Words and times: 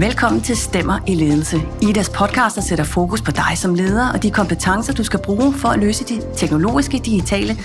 Velkommen 0.00 0.40
til 0.40 0.56
Stemmer 0.56 0.98
i 1.06 1.14
Ledelse. 1.14 1.56
Idas 1.82 2.10
podcaster 2.10 2.60
sætter 2.60 2.84
fokus 2.84 3.22
på 3.22 3.30
dig 3.30 3.52
som 3.58 3.74
leder 3.74 4.12
og 4.12 4.22
de 4.22 4.30
kompetencer, 4.30 4.92
du 4.92 5.04
skal 5.04 5.20
bruge 5.24 5.52
for 5.52 5.68
at 5.68 5.80
løse 5.80 6.04
de 6.04 6.22
teknologiske, 6.36 6.98
digitale 6.98 7.56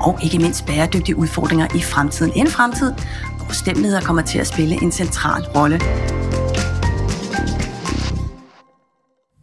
og 0.00 0.18
ikke 0.24 0.38
mindst 0.38 0.66
bæredygtige 0.66 1.16
udfordringer 1.16 1.66
i 1.76 1.82
fremtiden. 1.82 2.32
En 2.36 2.46
fremtid, 2.46 2.92
hvor 3.36 3.52
stemmeleder 3.52 4.00
kommer 4.00 4.22
til 4.22 4.38
at 4.38 4.46
spille 4.46 4.82
en 4.82 4.92
central 4.92 5.42
rolle. 5.42 5.80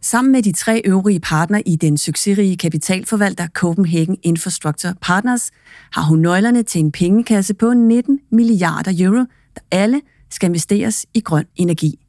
Sammen 0.02 0.32
med 0.32 0.42
de 0.42 0.52
tre 0.52 0.82
øvrige 0.84 1.20
partnere 1.20 1.68
i 1.68 1.76
den 1.76 1.98
succesrige 1.98 2.56
kapitalforvalter 2.56 3.46
Copenhagen 3.46 4.16
Infrastructure 4.22 4.94
Partners, 5.00 5.50
har 5.92 6.02
hun 6.02 6.18
nøglerne 6.18 6.62
til 6.62 6.78
en 6.78 6.92
pengekasse 6.92 7.54
på 7.54 7.74
19 7.74 8.20
milliarder 8.32 8.92
euro, 8.98 9.24
der 9.54 9.60
alle 9.70 10.00
skal 10.30 10.46
investeres 10.46 11.06
i 11.14 11.20
grøn 11.20 11.44
energi. 11.56 11.99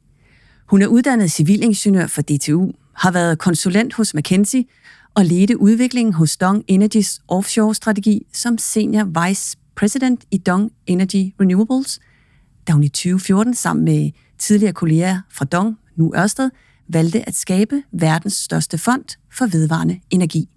Hun 0.66 0.82
er 0.82 0.86
uddannet 0.86 1.32
civilingeniør 1.32 2.06
for 2.06 2.22
DTU, 2.22 2.72
har 2.94 3.10
været 3.10 3.38
konsulent 3.38 3.94
hos 3.94 4.14
McKinsey 4.14 4.62
og 5.14 5.24
ledte 5.24 5.60
udviklingen 5.60 6.14
hos 6.14 6.36
Dong 6.36 6.64
Energys 6.68 7.20
offshore-strategi 7.28 8.26
som 8.32 8.58
senior 8.58 9.26
vice 9.26 9.56
president 9.76 10.24
i 10.30 10.38
Dong 10.38 10.72
Energy 10.86 11.34
Renewables, 11.40 12.00
da 12.66 12.72
hun 12.72 12.84
i 12.84 12.88
2014 12.88 13.54
sammen 13.54 13.84
med 13.84 14.10
tidligere 14.38 14.72
kolleger 14.72 15.20
fra 15.30 15.44
Dong, 15.44 15.78
nu 15.96 16.14
Ørsted, 16.16 16.50
valgte 16.88 17.28
at 17.28 17.34
skabe 17.34 17.82
verdens 17.92 18.34
største 18.34 18.78
fond 18.78 19.04
for 19.32 19.46
vedvarende 19.46 20.00
energi. 20.10 20.48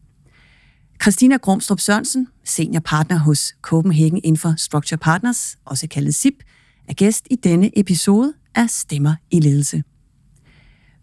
Christina 1.02 1.38
Gromstrup 1.38 1.80
Sørensen, 1.80 2.28
senior 2.44 2.80
partner 2.80 3.18
hos 3.18 3.56
Copenhagen 3.62 4.22
Infrastructure 4.24 4.98
Partners, 4.98 5.58
også 5.66 5.88
kaldet 5.88 6.16
SIP, 6.16 6.44
er 6.88 6.94
gæst 6.94 7.28
i 7.32 7.36
denne 7.36 7.80
episode 7.80 8.34
af 8.56 8.70
Stemmer 8.70 9.16
i 9.32 9.40
Ledelse. 9.40 9.84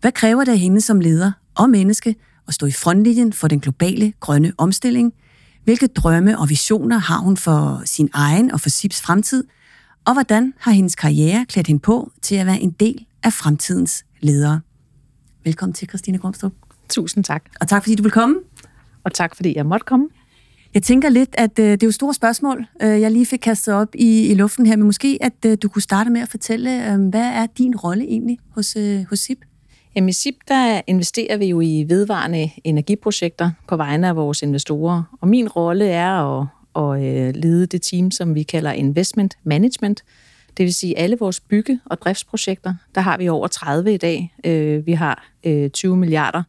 Hvad 0.03 0.13
kræver 0.13 0.45
det 0.45 0.53
af 0.53 0.59
hende 0.59 0.81
som 0.81 1.01
leder 1.01 1.33
og 1.55 1.71
menneske 1.71 2.17
at 2.49 2.55
stå 2.55 2.67
i 2.67 2.71
frontlinjen 2.71 3.33
for 3.33 3.49
den 3.49 3.61
globale 3.61 4.13
grønne 4.21 4.53
omstilling? 4.59 5.13
Hvilke 5.65 5.87
drømme 5.87 6.39
og 6.39 6.49
visioner 6.49 6.99
har 6.99 7.19
hun 7.19 7.37
for 7.37 7.83
sin 7.85 8.09
egen 8.13 8.51
og 8.51 8.61
for 8.61 8.71
SIPs 8.71 9.01
fremtid? 9.01 9.45
Og 10.05 10.13
hvordan 10.13 10.55
har 10.59 10.73
hendes 10.73 10.95
karriere 10.95 11.47
klædt 11.49 11.67
hende 11.67 11.81
på 11.81 12.13
til 12.23 12.35
at 12.35 12.47
være 12.47 12.61
en 12.61 12.71
del 12.71 13.07
af 13.23 13.33
fremtidens 13.33 14.05
ledere? 14.21 14.61
Velkommen 15.45 15.75
til, 15.75 15.89
Christine 15.89 16.19
Grumstrup. 16.19 16.53
Tusind 16.89 17.25
tak. 17.25 17.45
Og 17.61 17.69
tak, 17.69 17.83
fordi 17.83 17.95
du 17.95 18.03
vil 18.03 18.13
komme. 18.13 18.37
Og 19.05 19.15
tak, 19.15 19.37
fordi 19.37 19.57
jeg 19.57 19.67
måtte 19.67 19.85
komme. 19.85 20.09
Jeg 20.75 20.83
tænker 20.83 21.09
lidt, 21.09 21.31
at 21.33 21.59
øh, 21.59 21.65
det 21.65 21.83
er 21.83 21.87
jo 21.87 21.93
store 21.93 22.15
spørgsmål, 22.15 22.67
øh, 22.83 23.01
jeg 23.01 23.11
lige 23.11 23.27
fik 23.27 23.39
kastet 23.39 23.75
op 23.75 23.89
i, 23.95 24.27
i 24.27 24.35
luften 24.35 24.67
her, 24.67 24.77
men 24.77 24.87
måske 24.87 25.19
at 25.21 25.45
øh, 25.47 25.59
du 25.63 25.69
kunne 25.69 25.83
starte 25.83 26.11
med 26.11 26.21
at 26.21 26.29
fortælle, 26.29 26.93
øh, 26.93 27.09
hvad 27.09 27.27
er 27.27 27.47
din 27.47 27.77
rolle 27.77 28.05
egentlig 28.05 28.39
hos, 28.55 28.77
øh, 28.77 29.05
hos 29.11 29.19
SIP? 29.19 29.39
Jamen 29.97 30.09
i 30.09 30.13
SIP, 30.13 30.35
der 30.49 30.81
investerer 30.87 31.37
vi 31.37 31.47
jo 31.47 31.61
i 31.61 31.85
vedvarende 31.89 32.51
energiprojekter 32.65 33.51
på 33.69 33.77
vegne 33.77 34.09
af 34.09 34.17
vores 34.17 34.43
investorer. 34.43 35.03
Og 35.21 35.29
min 35.29 35.49
rolle 35.49 35.89
er 35.89 36.41
at, 36.41 36.47
at 36.77 37.03
øh, 37.05 37.35
lede 37.35 37.67
det 37.67 37.83
team, 37.83 38.11
som 38.11 38.35
vi 38.35 38.43
kalder 38.43 38.73
Investment 38.73 39.39
Management. 39.45 40.05
Det 40.57 40.65
vil 40.65 40.75
sige, 40.75 40.99
alle 40.99 41.17
vores 41.19 41.41
bygge- 41.41 41.81
og 41.85 41.99
driftsprojekter, 42.01 42.75
der 42.95 43.01
har 43.01 43.19
vi 43.19 43.29
over 43.29 43.47
30 43.47 43.95
i 43.95 43.97
dag. 43.97 44.35
Øh, 44.45 44.87
vi 44.87 44.93
har 44.93 45.29
øh, 45.45 45.71
20 45.71 45.97
milliarder 45.97 46.43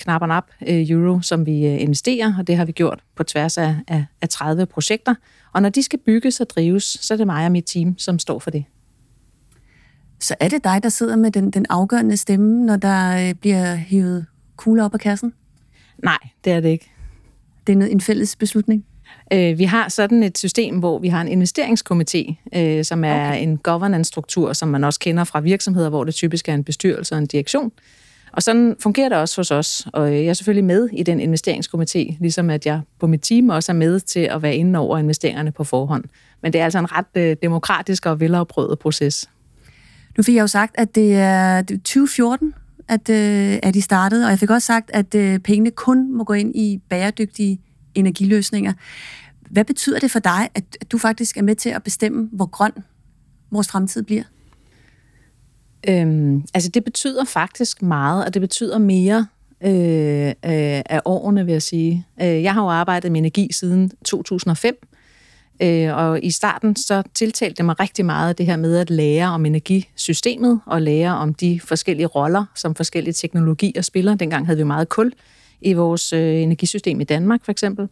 knap 0.00 0.22
og 0.22 0.28
nap 0.28 0.46
euro, 0.60 1.20
som 1.20 1.46
vi 1.46 1.66
investerer, 1.66 2.34
og 2.38 2.46
det 2.46 2.56
har 2.56 2.64
vi 2.64 2.72
gjort 2.72 3.00
på 3.16 3.22
tværs 3.24 3.58
af, 3.58 3.76
af 4.22 4.28
30 4.28 4.66
projekter. 4.66 5.14
Og 5.52 5.62
når 5.62 5.68
de 5.68 5.82
skal 5.82 5.98
bygges 5.98 6.40
og 6.40 6.50
drives, 6.50 6.84
så 6.84 7.14
er 7.14 7.18
det 7.18 7.26
mig 7.26 7.46
og 7.46 7.52
mit 7.52 7.64
team, 7.66 7.98
som 7.98 8.18
står 8.18 8.38
for 8.38 8.50
det 8.50 8.64
så 10.20 10.34
er 10.40 10.48
det 10.48 10.64
dig, 10.64 10.82
der 10.82 10.88
sidder 10.88 11.16
med 11.16 11.30
den, 11.30 11.50
den 11.50 11.66
afgørende 11.68 12.16
stemme, 12.16 12.66
når 12.66 12.76
der 12.76 13.28
øh, 13.28 13.34
bliver 13.34 13.74
hivet 13.74 14.26
kugler 14.56 14.84
op 14.84 14.94
af 14.94 15.00
kassen? 15.00 15.32
Nej, 16.04 16.18
det 16.44 16.52
er 16.52 16.60
det 16.60 16.68
ikke. 16.68 16.90
Det 17.66 17.72
er 17.72 17.76
noget, 17.76 17.92
en 17.92 18.00
fælles 18.00 18.36
beslutning? 18.36 18.84
Øh, 19.32 19.58
vi 19.58 19.64
har 19.64 19.88
sådan 19.88 20.22
et 20.22 20.38
system, 20.38 20.78
hvor 20.78 20.98
vi 20.98 21.08
har 21.08 21.20
en 21.20 21.42
investeringskomité, 21.42 22.34
øh, 22.58 22.84
som 22.84 23.04
er 23.04 23.28
okay. 23.28 23.42
en 23.42 23.56
governance-struktur, 23.56 24.52
som 24.52 24.68
man 24.68 24.84
også 24.84 25.00
kender 25.00 25.24
fra 25.24 25.40
virksomheder, 25.40 25.88
hvor 25.88 26.04
det 26.04 26.14
typisk 26.14 26.48
er 26.48 26.54
en 26.54 26.64
bestyrelse 26.64 27.14
og 27.14 27.18
en 27.18 27.26
direktion. 27.26 27.72
Og 28.32 28.42
sådan 28.42 28.76
fungerer 28.80 29.08
det 29.08 29.18
også 29.18 29.36
hos 29.40 29.50
os, 29.50 29.86
og 29.92 30.14
jeg 30.14 30.24
er 30.24 30.32
selvfølgelig 30.32 30.64
med 30.64 30.88
i 30.92 31.02
den 31.02 31.20
investeringskomité, 31.20 32.16
ligesom 32.20 32.50
at 32.50 32.66
jeg 32.66 32.80
på 33.00 33.06
mit 33.06 33.20
team 33.22 33.48
også 33.48 33.72
er 33.72 33.76
med 33.76 34.00
til 34.00 34.20
at 34.20 34.42
være 34.42 34.56
inde 34.56 34.78
over 34.78 34.98
investeringerne 34.98 35.52
på 35.52 35.64
forhånd. 35.64 36.04
Men 36.42 36.52
det 36.52 36.60
er 36.60 36.64
altså 36.64 36.78
en 36.78 36.86
ret 36.92 37.42
demokratisk 37.42 38.06
og 38.06 38.20
velafprøvet 38.20 38.78
proces. 38.78 39.28
Nu 40.18 40.22
fik 40.22 40.34
jeg 40.34 40.42
jo 40.42 40.46
sagt, 40.46 40.74
at 40.78 40.94
det 40.94 41.14
er 41.14 41.62
2014, 41.62 42.54
at, 42.88 43.08
øh, 43.08 43.58
at 43.62 43.74
de 43.74 43.82
startede, 43.82 44.24
og 44.24 44.30
jeg 44.30 44.38
fik 44.38 44.50
også 44.50 44.66
sagt, 44.66 44.90
at 44.94 45.14
øh, 45.14 45.38
pengene 45.38 45.70
kun 45.70 46.12
må 46.12 46.24
gå 46.24 46.32
ind 46.32 46.56
i 46.56 46.80
bæredygtige 46.88 47.60
energiløsninger. 47.94 48.72
Hvad 49.50 49.64
betyder 49.64 49.98
det 49.98 50.10
for 50.10 50.18
dig, 50.18 50.48
at, 50.54 50.64
at 50.80 50.92
du 50.92 50.98
faktisk 50.98 51.36
er 51.36 51.42
med 51.42 51.54
til 51.54 51.70
at 51.70 51.82
bestemme, 51.82 52.28
hvor 52.32 52.46
grøn 52.46 52.72
vores 53.50 53.68
fremtid 53.68 54.02
bliver? 54.02 54.22
Øhm, 55.88 56.44
altså 56.54 56.70
det 56.70 56.84
betyder 56.84 57.24
faktisk 57.24 57.82
meget, 57.82 58.24
og 58.26 58.34
det 58.34 58.42
betyder 58.42 58.78
mere 58.78 59.26
øh, 59.64 60.28
øh, 60.28 60.82
af 60.86 61.00
årene, 61.04 61.44
vil 61.44 61.52
jeg 61.52 61.62
sige. 61.62 62.06
Øh, 62.22 62.42
jeg 62.42 62.54
har 62.54 62.62
jo 62.62 62.68
arbejdet 62.68 63.12
med 63.12 63.18
energi 63.18 63.48
siden 63.52 63.90
2005, 64.04 64.87
Øh, 65.60 65.96
og 65.96 66.24
i 66.24 66.30
starten 66.30 66.76
så 66.76 67.02
tiltalte 67.14 67.56
det 67.56 67.64
mig 67.64 67.80
rigtig 67.80 68.04
meget 68.04 68.38
det 68.38 68.46
her 68.46 68.56
med 68.56 68.76
at 68.76 68.90
lære 68.90 69.28
om 69.28 69.46
energisystemet 69.46 70.60
og 70.66 70.82
lære 70.82 71.16
om 71.16 71.34
de 71.34 71.60
forskellige 71.60 72.06
roller, 72.06 72.44
som 72.54 72.74
forskellige 72.74 73.14
teknologier 73.14 73.82
spiller. 73.82 74.14
Dengang 74.14 74.46
havde 74.46 74.56
vi 74.56 74.64
meget 74.64 74.88
kul 74.88 75.12
i 75.60 75.72
vores 75.72 76.12
øh, 76.12 76.42
energisystem 76.42 77.00
i 77.00 77.04
Danmark 77.04 77.44
for 77.44 77.52
eksempel. 77.52 77.88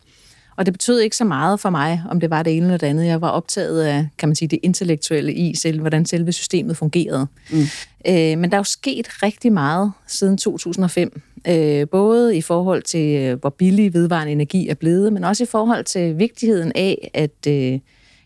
Og 0.57 0.67
det 0.67 0.75
betød 0.75 1.01
ikke 1.01 1.17
så 1.17 1.25
meget 1.25 1.61
for 1.61 1.71
mig, 1.71 2.03
om 2.11 2.21
det 2.21 2.31
var 2.31 2.43
det 2.43 2.57
ene 2.57 2.67
eller 2.67 2.77
det 2.77 2.87
andet. 2.87 3.07
Jeg 3.07 3.21
var 3.21 3.29
optaget 3.29 3.83
af, 3.83 4.09
kan 4.19 4.29
man 4.29 4.37
sige, 4.37 4.49
det 4.49 4.59
intellektuelle 4.63 5.35
i, 5.35 5.55
selv, 5.55 5.81
hvordan 5.81 6.07
selve 6.07 6.33
systemet 6.33 6.77
fungerede. 6.77 7.27
Mm. 7.51 7.59
Øh, 8.09 8.39
men 8.39 8.51
der 8.51 8.57
er 8.57 8.61
jo 8.61 8.65
sket 8.65 9.23
rigtig 9.23 9.53
meget 9.53 9.93
siden 10.07 10.39
2005. 10.39 11.23
Øh, 11.49 11.89
både 11.89 12.37
i 12.37 12.41
forhold 12.41 12.83
til, 12.83 13.21
øh, 13.21 13.41
hvor 13.41 13.51
billig 13.51 13.95
vedvarende 13.95 14.33
energi 14.33 14.69
er 14.69 14.75
blevet, 14.75 15.13
men 15.13 15.25
også 15.25 15.43
i 15.43 15.47
forhold 15.47 15.85
til 15.85 16.19
vigtigheden 16.19 16.73
af, 16.75 17.11
at, 17.15 17.47
øh, 17.49 17.79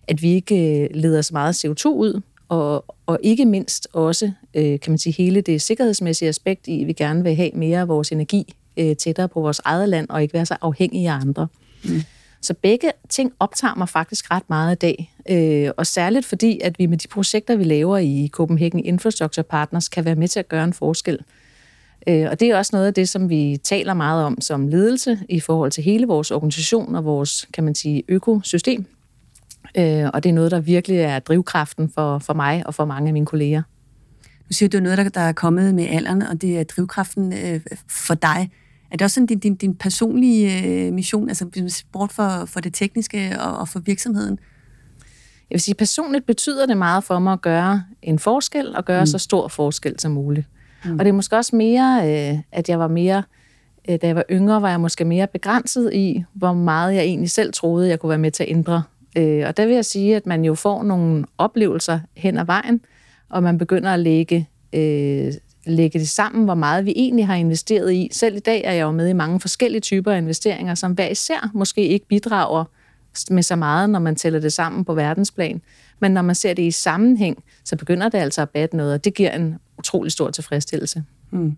at 0.09 0.23
vi 0.23 0.33
ikke 0.33 0.81
øh, 0.81 0.89
leder 0.95 1.23
så 1.23 1.31
meget 1.33 1.65
CO2 1.65 1.89
ud, 1.89 2.21
og, 2.49 2.85
og 3.07 3.19
ikke 3.23 3.45
mindst 3.45 3.89
også, 3.93 4.33
øh, 4.55 4.81
kan 4.81 4.91
man 4.91 4.99
sige, 4.99 5.13
hele 5.13 5.41
det 5.41 5.63
sikkerhedsmæssige 5.63 6.29
aspekt 6.29 6.67
i, 6.67 6.81
at 6.81 6.87
vi 6.87 6.93
gerne 6.93 7.23
vil 7.23 7.35
have 7.35 7.51
mere 7.55 7.81
af 7.81 7.89
vores 7.89 8.13
energi 8.13 8.55
øh, 8.77 8.97
tættere 8.97 9.29
på 9.29 9.41
vores 9.41 9.61
eget 9.65 9.89
land, 9.89 10.09
og 10.09 10.23
ikke 10.23 10.35
være 10.35 10.47
så 10.47 10.57
afhængige 10.61 11.11
af 11.11 11.15
andre. 11.15 11.47
Mm. 11.85 12.03
Så 12.43 12.55
begge 12.55 12.93
ting 13.09 13.33
optager 13.41 13.75
mig 13.75 13.89
faktisk 13.89 14.31
ret 14.31 14.43
meget 14.49 14.77
i 14.77 14.79
dag. 14.79 15.15
Øh, 15.31 15.71
og 15.77 15.87
særligt 15.87 16.27
fordi, 16.27 16.61
at 16.61 16.79
vi 16.79 16.87
med 16.87 16.99
de 16.99 17.09
projekter, 17.09 17.57
vi 17.57 17.65
laver 17.65 17.99
i 17.99 18.29
Copenhagen 18.33 18.85
Infrastructure 18.85 19.45
Partners, 19.45 19.89
kan 19.89 20.05
være 20.05 20.15
med 20.15 20.29
til 20.29 20.39
at 20.41 20.49
gøre 20.49 20.65
en 20.65 20.73
forskel. 20.73 21.15
Øh, 21.15 21.25
og 22.07 22.41
det 22.41 22.43
er 22.43 22.57
også 22.57 22.71
noget 22.73 22.87
af 22.87 22.95
det, 22.95 23.09
som 23.09 23.29
vi 23.29 23.59
taler 23.65 23.95
meget 23.95 24.25
om 24.25 24.41
som 24.41 24.69
ledelse 24.69 25.19
i 25.29 25.41
forhold 25.41 25.71
til 25.71 25.85
hele 25.85 26.07
vores 26.07 26.31
organisation 26.31 26.95
og 26.95 27.05
vores, 27.05 27.49
kan 27.55 27.65
man 27.65 27.75
sige, 27.75 28.03
økosystem. 28.09 28.87
Øh, 29.77 30.11
og 30.15 30.23
det 30.23 30.29
er 30.29 30.33
noget, 30.33 30.51
der 30.51 30.61
virkelig 30.61 30.99
er 30.99 31.19
drivkraften 31.19 31.91
for, 31.95 32.19
for 32.19 32.35
mig 32.35 32.67
og 32.67 32.75
for 32.75 32.85
mange 32.85 33.09
af 33.09 33.13
mine 33.13 33.27
kolleger. 33.27 33.63
Du 34.49 34.55
siger, 34.55 34.69
at 34.69 34.73
det 34.73 34.79
er 34.79 34.83
noget, 34.83 34.99
der, 34.99 35.09
der 35.09 35.21
er 35.21 35.33
kommet 35.33 35.75
med 35.75 35.87
alderen, 35.87 36.23
og 36.23 36.43
det 36.43 36.59
er 36.59 36.65
drivkraften 36.65 37.33
øh, 37.33 37.61
for 37.89 38.15
dig. 38.15 38.51
Er 38.91 38.97
det 38.97 39.03
også 39.03 39.15
sådan 39.15 39.27
din, 39.27 39.39
din, 39.39 39.55
din 39.55 39.75
personlige 39.75 40.67
øh, 40.67 40.93
mission, 40.93 41.29
altså 41.29 41.47
bort 41.93 42.13
for, 42.13 42.45
for 42.47 42.61
det 42.61 42.75
tekniske 42.75 43.37
og, 43.41 43.59
og 43.59 43.69
for 43.69 43.79
virksomheden? 43.79 44.39
Jeg 45.51 45.55
vil 45.55 45.61
sige, 45.61 45.75
personligt 45.75 46.27
betyder 46.27 46.67
det 46.67 46.77
meget 46.77 47.05
for 47.05 47.19
mig 47.19 47.33
at 47.33 47.41
gøre 47.41 47.85
en 48.03 48.19
forskel, 48.19 48.77
og 48.77 48.85
gøre 48.85 49.03
mm. 49.03 49.07
så 49.07 49.19
stor 49.19 49.49
forskel 49.49 50.01
som 50.01 50.13
muligt. 50.13 50.47
Mm. 50.85 50.93
Og 50.93 50.99
det 50.99 51.09
er 51.09 51.13
måske 51.13 51.37
også 51.37 51.57
mere, 51.57 52.01
øh, 52.05 52.39
at 52.53 52.69
jeg 52.69 52.79
var 52.79 52.89
mere, 52.89 53.23
øh, 53.89 53.99
da 54.03 54.07
jeg 54.07 54.17
var 54.17 54.25
yngre, 54.31 54.63
var 54.63 54.71
jeg 54.71 54.81
måske 54.81 55.05
mere 55.05 55.27
begrænset 55.27 55.95
i, 55.95 56.25
hvor 56.33 56.53
meget 56.53 56.95
jeg 56.95 57.05
egentlig 57.05 57.31
selv 57.31 57.53
troede, 57.53 57.89
jeg 57.89 58.01
kunne 58.01 58.11
være 58.11 58.19
med 58.19 58.31
til 58.31 58.43
at 58.43 58.51
ændre. 58.51 58.83
Øh, 59.17 59.45
og 59.47 59.57
der 59.57 59.67
vil 59.67 59.75
jeg 59.75 59.85
sige, 59.85 60.17
at 60.17 60.27
man 60.27 60.45
jo 60.45 60.55
får 60.55 60.83
nogle 60.83 61.25
oplevelser 61.39 62.01
hen 62.17 62.39
ad 62.39 62.45
vejen, 62.45 62.81
og 63.31 63.43
man 63.43 63.59
begynder 63.59 63.91
at 63.91 64.01
lægge 64.01 64.49
øh, 64.73 65.33
lægge 65.67 65.99
det 65.99 66.09
sammen, 66.09 66.45
hvor 66.45 66.55
meget 66.55 66.87
vi 66.87 66.93
egentlig 66.97 67.27
har 67.27 67.35
investeret 67.35 67.93
i. 67.93 68.09
Selv 68.13 68.37
i 68.37 68.41
dag 68.41 68.63
er 68.65 68.73
jeg 68.73 68.83
jo 68.83 68.91
med 68.91 69.09
i 69.09 69.13
mange 69.13 69.41
forskellige 69.41 69.81
typer 69.81 70.13
af 70.13 70.19
investeringer, 70.19 70.75
som 70.75 70.93
hver 70.93 71.09
især 71.09 71.51
måske 71.55 71.89
ikke 71.89 72.07
bidrager 72.07 72.65
med 73.31 73.43
så 73.43 73.57
meget, 73.57 73.91
når 73.91 73.99
man 73.99 74.17
tæller 74.17 74.41
det 74.41 74.53
sammen 74.53 74.85
på 74.85 74.95
verdensplan. 74.95 75.63
Men 76.01 76.13
når 76.13 76.23
man 76.23 76.35
ser 76.35 76.55
det 76.55 76.63
i 76.63 76.71
sammenhæng, 76.71 77.45
så 77.65 77.77
begynder 77.77 78.09
det 78.09 78.19
altså 78.19 78.43
at 78.43 78.51
batte 78.51 78.77
noget, 78.77 78.95
og 78.95 79.05
det 79.05 79.15
giver 79.15 79.31
en 79.31 79.55
utrolig 79.79 80.13
stor 80.13 80.31
tilfredsstillelse. 80.31 81.05
Mm. 81.31 81.57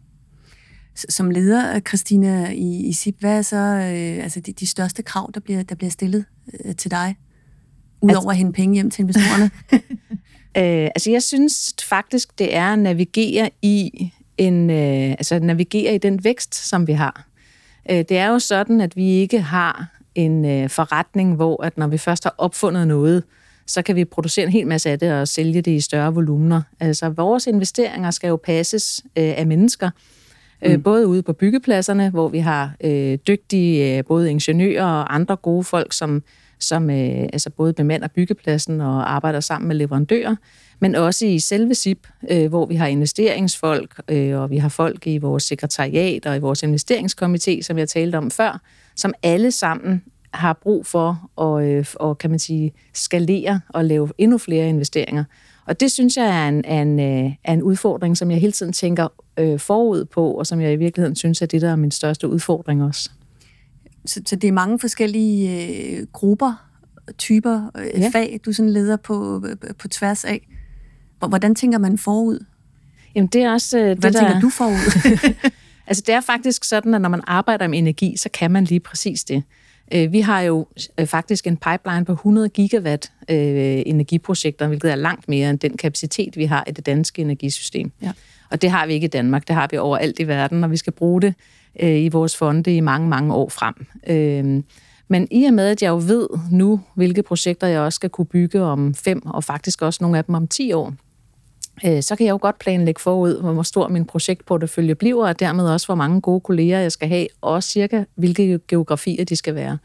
Som 0.95 1.31
leder, 1.31 1.81
Christina, 1.81 2.51
i, 2.51 2.87
i 2.89 2.93
SIP, 2.93 3.17
hvad 3.21 3.39
er 3.39 3.43
så 3.43 3.57
øh, 3.57 4.23
altså 4.25 4.41
de, 4.41 4.53
de 4.53 4.67
største 4.67 5.03
krav, 5.03 5.31
der 5.35 5.41
bliver, 5.41 5.63
der 5.63 5.75
bliver 5.75 5.91
stillet 5.91 6.25
øh, 6.65 6.77
til 6.77 6.91
dig? 6.91 7.17
Udover 8.01 8.17
altså, 8.17 8.29
at 8.29 8.37
hente 8.37 8.53
penge 8.53 8.75
hjem 8.75 8.91
til 8.91 9.03
investorerne? 9.03 9.51
Øh, 10.57 10.85
altså 10.85 11.11
jeg 11.11 11.23
synes 11.23 11.75
faktisk, 11.89 12.39
det 12.39 12.57
er 12.57 12.73
at 12.73 12.79
navigere 12.79 13.51
i 13.63 14.11
en, 14.39 14.71
øh, 14.71 15.11
altså 15.11 15.39
navigere 15.39 15.95
i 15.95 15.99
den 15.99 16.25
vækst, 16.25 16.55
som 16.55 16.87
vi 16.87 16.93
har. 16.93 17.29
Øh, 17.91 17.97
det 17.97 18.11
er 18.11 18.27
jo 18.27 18.39
sådan, 18.39 18.81
at 18.81 18.97
vi 18.97 19.09
ikke 19.09 19.41
har 19.41 19.99
en 20.15 20.45
øh, 20.45 20.69
forretning, 20.69 21.37
hvor 21.37 21.63
at 21.63 21.79
når 21.79 21.87
vi 21.87 21.99
først 21.99 22.25
har 22.25 22.35
opfundet 22.39 22.89
noget, 22.89 23.23
så 23.67 23.83
kan 23.83 23.97
vi 23.97 24.05
producere 24.05 24.45
en 24.45 24.53
hel 24.53 24.67
masse 24.67 24.91
af 24.91 24.99
det 24.99 25.13
og 25.13 25.29
sælge 25.29 25.63
det 25.63 25.71
i 25.71 25.81
større 25.81 26.15
volumener. 26.15 26.63
Altså 26.81 27.09
vores 27.09 27.47
investeringer 27.47 28.11
skal 28.11 28.29
jo 28.29 28.37
passes 28.37 29.03
øh, 29.19 29.39
af 29.39 29.47
mennesker, 29.47 29.91
øh, 30.65 30.75
mm. 30.75 30.83
både 30.83 31.07
ude 31.07 31.23
på 31.23 31.33
byggepladserne, 31.33 32.11
hvor 32.11 32.29
vi 32.29 32.39
har 32.39 32.75
øh, 32.85 33.19
dygtige 33.27 33.99
øh, 33.99 34.05
både 34.05 34.31
ingeniører 34.31 34.85
og 34.85 35.15
andre 35.15 35.37
gode 35.37 35.65
folk, 35.65 35.93
som 35.93 36.23
som 36.63 36.91
øh, 36.91 37.29
altså 37.33 37.51
både 37.51 37.73
bemander 37.73 38.09
byggepladsen 38.09 38.81
og 38.81 39.15
arbejder 39.15 39.41
sammen 39.41 39.69
med 39.69 39.77
leverandører, 39.77 40.37
men 40.81 40.95
også 40.95 41.27
i 41.27 41.39
selve 41.39 41.75
SIP, 41.75 42.07
øh, 42.31 42.49
hvor 42.49 42.67
vi 42.67 42.75
har 42.75 42.87
investeringsfolk, 42.87 44.01
øh, 44.09 44.41
og 44.41 44.51
vi 44.51 44.57
har 44.57 44.69
folk 44.69 45.07
i 45.07 45.19
vores 45.19 45.43
sekretariat 45.43 46.27
og 46.27 46.37
i 46.37 46.39
vores 46.39 46.63
investeringskomité, 46.63 47.63
som 47.63 47.79
jeg 47.79 47.89
talte 47.89 48.17
om 48.17 48.31
før, 48.31 48.61
som 48.97 49.15
alle 49.23 49.51
sammen 49.51 50.03
har 50.35 50.53
brug 50.53 50.87
for 50.87 51.31
at 51.41 51.69
øh, 51.69 51.87
og, 51.95 52.19
kan 52.19 52.31
man 52.31 52.39
sige, 52.39 52.73
skalere 52.93 53.61
og 53.69 53.85
lave 53.85 54.09
endnu 54.19 54.39
flere 54.39 54.69
investeringer. 54.69 55.25
Og 55.67 55.81
det 55.81 55.93
synes 55.93 56.17
jeg 56.17 56.45
er 56.45 56.49
en, 56.49 56.65
er 56.65 56.83
en, 56.83 57.01
øh, 57.01 57.33
er 57.45 57.53
en 57.53 57.63
udfordring, 57.63 58.17
som 58.17 58.31
jeg 58.31 58.41
hele 58.41 58.53
tiden 58.53 58.73
tænker 58.73 59.09
øh, 59.37 59.59
forud 59.59 60.05
på, 60.05 60.33
og 60.33 60.47
som 60.47 60.61
jeg 60.61 60.73
i 60.73 60.77
virkeligheden 60.77 61.17
synes 61.17 61.43
er 61.43 61.47
det, 61.47 61.63
der 61.63 61.71
er 61.71 61.77
min 61.77 61.91
største 61.91 62.29
udfordring 62.29 62.85
også. 62.85 63.11
Så, 64.07 64.21
så 64.27 64.37
det 64.37 64.49
er 64.49 64.53
mange 64.53 64.79
forskellige 64.79 65.67
øh, 65.67 66.07
grupper, 66.13 66.73
typer, 67.19 67.71
øh, 67.79 68.01
ja. 68.01 68.11
fag, 68.13 68.41
du 68.45 68.53
sådan 68.53 68.71
leder 68.71 68.97
på, 68.97 69.45
øh, 69.47 69.75
på 69.79 69.89
tværs 69.89 70.25
af. 70.25 70.49
Hvordan 71.29 71.55
tænker 71.55 71.79
man 71.79 71.99
forud? 71.99 72.45
Jamen 73.15 73.29
det 73.29 73.43
er 73.43 73.53
også 73.53 73.79
øh, 73.79 73.85
Hvordan 73.85 74.03
det, 74.03 74.13
der... 74.13 74.21
tænker 74.21 74.41
du 74.41 74.51
forud? 74.51 75.11
altså 75.89 76.03
det 76.07 76.15
er 76.15 76.21
faktisk 76.21 76.65
sådan, 76.65 76.95
at 76.95 77.01
når 77.01 77.09
man 77.09 77.21
arbejder 77.27 77.69
med 77.69 77.79
energi, 77.79 78.17
så 78.17 78.29
kan 78.29 78.51
man 78.51 78.65
lige 78.65 78.81
præcis 78.81 79.25
det. 79.25 79.43
Øh, 79.93 80.13
vi 80.13 80.21
har 80.21 80.41
jo 80.41 80.67
øh, 80.99 81.07
faktisk 81.07 81.47
en 81.47 81.57
pipeline 81.57 82.05
på 82.05 82.13
100 82.13 82.49
gigawatt 82.49 83.13
øh, 83.31 83.83
energiprojekter, 83.87 84.67
hvilket 84.67 84.91
er 84.91 84.97
langt 84.97 85.29
mere 85.29 85.51
end 85.51 85.59
den 85.59 85.77
kapacitet, 85.77 86.37
vi 86.37 86.45
har 86.45 86.65
i 86.69 86.71
det 86.71 86.87
danske 86.87 87.23
energisystem. 87.23 87.93
Ja. 88.03 88.13
Og 88.51 88.63
det 88.63 88.71
har 88.71 88.87
vi 88.87 88.93
ikke 88.93 89.05
i 89.05 89.09
Danmark, 89.09 89.49
det 89.49 89.57
har 89.57 89.69
vi 89.71 89.77
overalt 89.77 90.19
i 90.19 90.29
verden, 90.29 90.65
og 90.65 90.71
vi 90.71 90.77
skal 90.77 90.93
bruge 90.93 91.23
det 91.23 91.35
i 91.81 92.09
vores 92.09 92.37
fonde 92.37 92.77
i 92.77 92.81
mange, 92.81 93.09
mange 93.09 93.35
år 93.35 93.49
frem. 93.49 93.75
Men 95.09 95.29
i 95.31 95.45
og 95.45 95.55
med, 95.55 95.69
at 95.69 95.83
jeg 95.83 95.89
jo 95.89 95.97
ved 95.97 96.29
nu, 96.51 96.81
hvilke 96.95 97.23
projekter 97.23 97.67
jeg 97.67 97.81
også 97.81 97.97
skal 97.97 98.11
kunne 98.11 98.27
bygge 98.27 98.63
om 98.63 98.95
fem, 98.95 99.27
og 99.27 99.45
faktisk 99.45 99.83
også 99.83 99.99
nogle 100.03 100.19
af 100.19 100.25
dem 100.25 100.35
om 100.35 100.49
10 100.49 100.73
år, 100.73 100.95
øh, 101.87 102.03
så 102.03 102.17
kan 102.17 102.27
jeg 102.27 102.33
jo 102.33 102.39
godt 102.43 102.59
planlægge 102.59 103.01
forud, 103.01 103.41
hvor 103.41 103.63
stor 103.63 103.89
min 103.89 104.05
projektportefølje 104.05 104.95
bliver, 104.95 105.29
og 105.29 105.41
dermed 105.41 105.65
også, 105.65 105.87
hvor 105.87 105.95
mange 105.95 106.21
gode 106.21 106.41
kolleger 106.41 106.79
jeg 106.79 106.93
skal 106.93 107.09
have, 107.09 107.27
og 107.41 107.63
cirka, 107.63 108.05
hvilke 108.15 108.61
geografier 108.69 109.25
de 109.25 109.37
skal 109.37 109.55
være. 109.55 109.79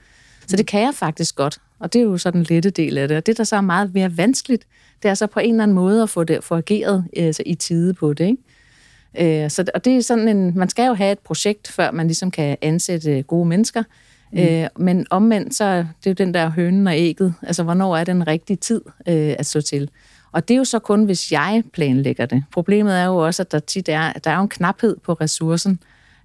Så 0.48 0.58
det 0.58 0.68
kan 0.68 0.82
jeg 0.82 0.94
faktisk 0.94 1.36
godt, 1.36 1.58
og 1.80 1.94
det 1.94 2.00
er 2.00 2.04
jo 2.04 2.18
så 2.18 2.32
den 2.32 2.44
lette 2.44 2.70
del 2.70 2.98
af 2.98 3.08
det. 3.08 3.18
Og 3.18 3.26
det, 3.26 3.38
der 3.38 3.44
så 3.44 3.56
er 3.56 3.62
meget 3.62 3.94
mere 3.94 4.18
vanskeligt, 4.18 4.68
det 5.04 5.10
er 5.10 5.14
så 5.14 5.28
på 5.28 5.40
en 5.40 5.50
eller 5.50 5.64
anden 5.64 5.76
måde 5.76 6.04
at 6.04 6.10
få 6.10 6.24
det 6.24 6.44
få 6.44 6.56
ageret 6.56 7.06
altså 7.18 7.44
i 7.46 7.56
tide 7.56 7.94
på 7.94 8.14
det. 8.14 8.26
Ikke? 8.26 9.44
Øh, 9.44 9.50
så, 9.50 9.66
og 9.74 9.86
det 9.86 9.98
er 9.98 10.02
sådan 10.02 10.28
en, 10.28 10.58
man 10.58 10.70
skal 10.70 10.88
jo 10.88 10.94
have 10.94 11.12
et 11.12 11.20
projekt, 11.20 11.68
før 11.68 11.92
man 11.92 12.08
ligesom 12.08 12.32
kan 12.32 12.58
ansætte 12.62 13.22
gode 13.22 13.48
mennesker. 13.48 13.84
Mm. 14.32 14.40
Øh, 14.40 14.68
men 14.78 15.08
omvendt, 15.10 15.56
så 15.56 15.78
det 15.78 15.86
er 16.06 16.12
jo 16.12 16.14
den 16.14 16.34
der 16.34 16.50
hønen 16.50 16.88
og 16.88 16.98
ægget. 16.98 17.34
Altså, 17.42 17.64
hvornår 17.64 17.98
er 17.98 18.04
den 18.04 18.28
rigtige 18.28 18.58
tid 18.58 18.82
øh, 19.08 19.36
at 19.40 19.46
stå 19.46 19.62
til? 19.62 19.90
Og 20.38 20.48
det 20.48 20.54
er 20.54 20.58
jo 20.58 20.64
så 20.64 20.80
kun, 20.80 21.04
hvis 21.04 21.32
jeg 21.32 21.64
planlægger 21.74 22.26
det. 22.26 22.44
Problemet 22.52 23.00
er 23.00 23.06
jo 23.06 23.18
også, 23.18 23.44
at 23.44 23.52
der 23.52 23.60
tit 23.60 23.90
er, 23.90 24.14
der 24.14 24.32
er 24.32 24.40
en 24.40 24.50
knaphed 24.50 24.96
på 25.04 25.14
ressourcen. 25.14 25.80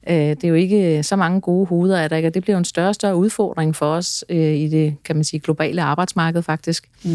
Øh, 0.09 0.17
det 0.17 0.45
er 0.45 0.49
jo 0.49 0.55
ikke 0.55 1.03
så 1.03 1.17
mange 1.17 1.41
gode 1.41 1.67
hoveder, 1.67 2.01
at 2.01 2.11
der 2.11 2.17
ikke, 2.17 2.29
og 2.29 2.35
det 2.35 2.43
bliver 2.43 2.55
jo 2.55 2.59
en 2.59 2.65
større 2.65 2.89
og 2.89 2.95
større 2.95 3.17
udfordring 3.17 3.77
for 3.77 3.87
os 3.87 4.25
øh, 4.29 4.55
i 4.55 4.69
det, 4.69 4.97
kan 5.05 5.17
man 5.17 5.25
sige, 5.25 5.41
globale 5.41 5.83
arbejdsmarked 5.83 6.43
faktisk. 6.43 6.89
Mm. 7.05 7.11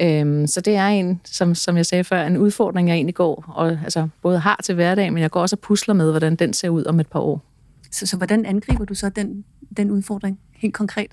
Øhm, 0.00 0.46
så 0.46 0.60
det 0.60 0.76
er 0.76 0.86
en, 0.86 1.20
som, 1.24 1.54
som 1.54 1.76
jeg 1.76 1.86
sagde 1.86 2.04
før, 2.04 2.26
en 2.26 2.36
udfordring, 2.36 2.88
jeg 2.88 2.94
egentlig 2.94 3.14
går, 3.14 3.44
og 3.48 3.68
altså, 3.68 4.08
både 4.22 4.38
har 4.38 4.60
til 4.64 4.74
hverdag, 4.74 5.12
men 5.12 5.22
jeg 5.22 5.30
går 5.30 5.40
også 5.40 5.56
og 5.56 5.60
pusler 5.60 5.94
med, 5.94 6.10
hvordan 6.10 6.36
den 6.36 6.52
ser 6.52 6.68
ud 6.68 6.84
om 6.84 7.00
et 7.00 7.06
par 7.06 7.20
år. 7.20 7.42
Så, 7.90 8.06
så 8.06 8.16
hvordan 8.16 8.46
angriber 8.46 8.84
du 8.84 8.94
så 8.94 9.08
den, 9.08 9.44
den 9.76 9.90
udfordring 9.90 10.38
helt 10.52 10.74
konkret? 10.74 11.10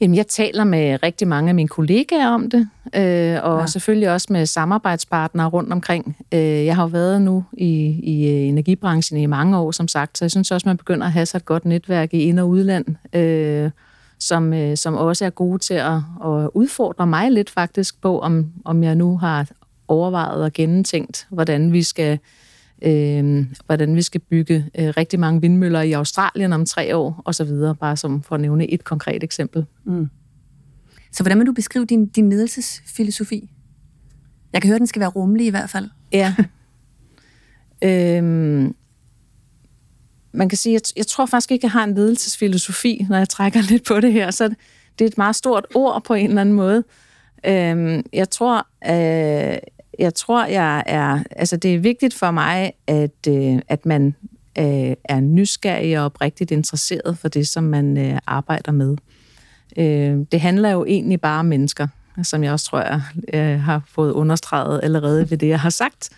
Jamen, 0.00 0.16
jeg 0.16 0.26
taler 0.26 0.64
med 0.64 1.02
rigtig 1.02 1.28
mange 1.28 1.48
af 1.48 1.54
mine 1.54 1.68
kollegaer 1.68 2.28
om 2.28 2.50
det, 2.50 2.68
øh, 2.94 3.38
og 3.42 3.60
ja. 3.60 3.66
selvfølgelig 3.66 4.10
også 4.10 4.26
med 4.30 4.46
samarbejdspartnere 4.46 5.48
rundt 5.48 5.72
omkring. 5.72 6.16
Øh, 6.32 6.40
jeg 6.40 6.76
har 6.76 6.82
jo 6.82 6.88
været 6.88 7.22
nu 7.22 7.44
i, 7.52 8.00
i 8.02 8.28
øh, 8.28 8.48
energibranchen 8.48 9.20
i 9.20 9.26
mange 9.26 9.58
år, 9.58 9.70
som 9.70 9.88
sagt, 9.88 10.18
så 10.18 10.24
jeg 10.24 10.30
synes 10.30 10.50
også, 10.50 10.68
man 10.68 10.76
begynder 10.76 11.06
at 11.06 11.12
have 11.12 11.26
sig 11.26 11.38
et 11.38 11.44
godt 11.44 11.64
netværk 11.64 12.14
i 12.14 12.18
ind- 12.18 12.40
og 12.40 12.48
udland, 12.48 12.86
øh, 13.12 13.70
som, 14.18 14.52
øh, 14.52 14.76
som 14.76 14.94
også 14.94 15.24
er 15.24 15.30
gode 15.30 15.58
til 15.58 15.74
at, 15.74 15.94
at 16.24 16.50
udfordre 16.54 17.06
mig 17.06 17.30
lidt 17.30 17.50
faktisk 17.50 18.00
på, 18.00 18.20
om, 18.20 18.46
om 18.64 18.82
jeg 18.82 18.94
nu 18.94 19.18
har 19.18 19.46
overvejet 19.88 20.42
og 20.44 20.52
gennemtænkt, 20.52 21.26
hvordan 21.30 21.72
vi 21.72 21.82
skal 21.82 22.12
øh, 22.12 22.18
hvordan 23.66 23.96
vi 23.96 24.02
skal 24.02 24.20
bygge 24.20 24.66
øh, 24.78 24.88
rigtig 24.96 25.20
mange 25.20 25.40
vindmøller 25.40 25.80
i 25.80 25.92
Australien 25.92 26.52
om 26.52 26.66
tre 26.66 26.96
år, 26.96 27.22
og 27.24 27.34
så 27.34 27.44
videre, 27.44 27.74
bare 27.74 27.96
som 27.96 28.22
for 28.22 28.34
at 28.34 28.40
nævne 28.40 28.70
et 28.70 28.84
konkret 28.84 29.24
eksempel. 29.24 29.66
Mm. 29.84 30.08
Så 31.12 31.22
hvordan 31.22 31.38
vil 31.38 31.46
du 31.46 31.52
beskrive 31.52 31.84
din, 31.84 32.06
din 32.06 32.30
ledelsesfilosofi? 32.30 33.50
Jeg 34.52 34.62
kan 34.62 34.68
høre, 34.68 34.74
at 34.74 34.80
den 34.80 34.86
skal 34.86 35.00
være 35.00 35.08
rummelig 35.08 35.46
i 35.46 35.50
hvert 35.50 35.70
fald. 35.70 35.88
Ja. 36.12 36.34
øhm, 37.84 38.74
man 40.32 40.48
kan 40.48 40.58
sige, 40.58 40.72
jeg, 40.72 40.80
jeg 40.96 41.06
tror 41.06 41.26
faktisk 41.26 41.50
ikke, 41.50 41.64
jeg 41.64 41.72
har 41.72 41.84
en 41.84 41.94
ledelsesfilosofi, 41.94 43.06
når 43.08 43.16
jeg 43.16 43.28
trækker 43.28 43.60
lidt 43.70 43.84
på 43.84 44.00
det 44.00 44.12
her. 44.12 44.30
Så 44.30 44.54
det 44.98 45.04
er 45.04 45.08
et 45.08 45.18
meget 45.18 45.36
stort 45.36 45.66
ord 45.74 46.04
på 46.04 46.14
en 46.14 46.28
eller 46.28 46.40
anden 46.40 46.54
måde. 46.54 46.84
Øhm, 47.46 48.06
jeg 48.12 48.30
tror, 48.30 48.66
øh, 48.86 49.58
jeg 49.98 50.14
tror, 50.14 50.46
jeg 50.46 50.82
er, 50.86 51.22
altså 51.30 51.56
det 51.56 51.74
er 51.74 51.78
vigtigt 51.78 52.14
for 52.14 52.30
mig, 52.30 52.72
at, 52.86 53.28
øh, 53.28 53.58
at 53.68 53.86
man 53.86 54.14
øh, 54.58 54.94
er 55.04 55.20
nysgerrig 55.20 55.98
og 55.98 56.04
oprigtigt 56.04 56.50
interesseret 56.50 57.18
for 57.18 57.28
det, 57.28 57.48
som 57.48 57.64
man 57.64 57.98
øh, 57.98 58.18
arbejder 58.26 58.72
med. 58.72 58.96
Øh, 59.76 60.26
det 60.32 60.40
handler 60.40 60.70
jo 60.70 60.84
egentlig 60.84 61.20
bare 61.20 61.40
om 61.40 61.46
mennesker, 61.46 61.86
som 62.22 62.44
jeg 62.44 62.52
også 62.52 62.66
tror, 62.66 62.80
jeg 62.80 63.00
øh, 63.34 63.60
har 63.60 63.82
fået 63.88 64.12
understreget 64.12 64.80
allerede 64.82 65.30
ved 65.30 65.38
det, 65.38 65.48
jeg 65.48 65.60
har 65.60 65.70
sagt. 65.70 66.10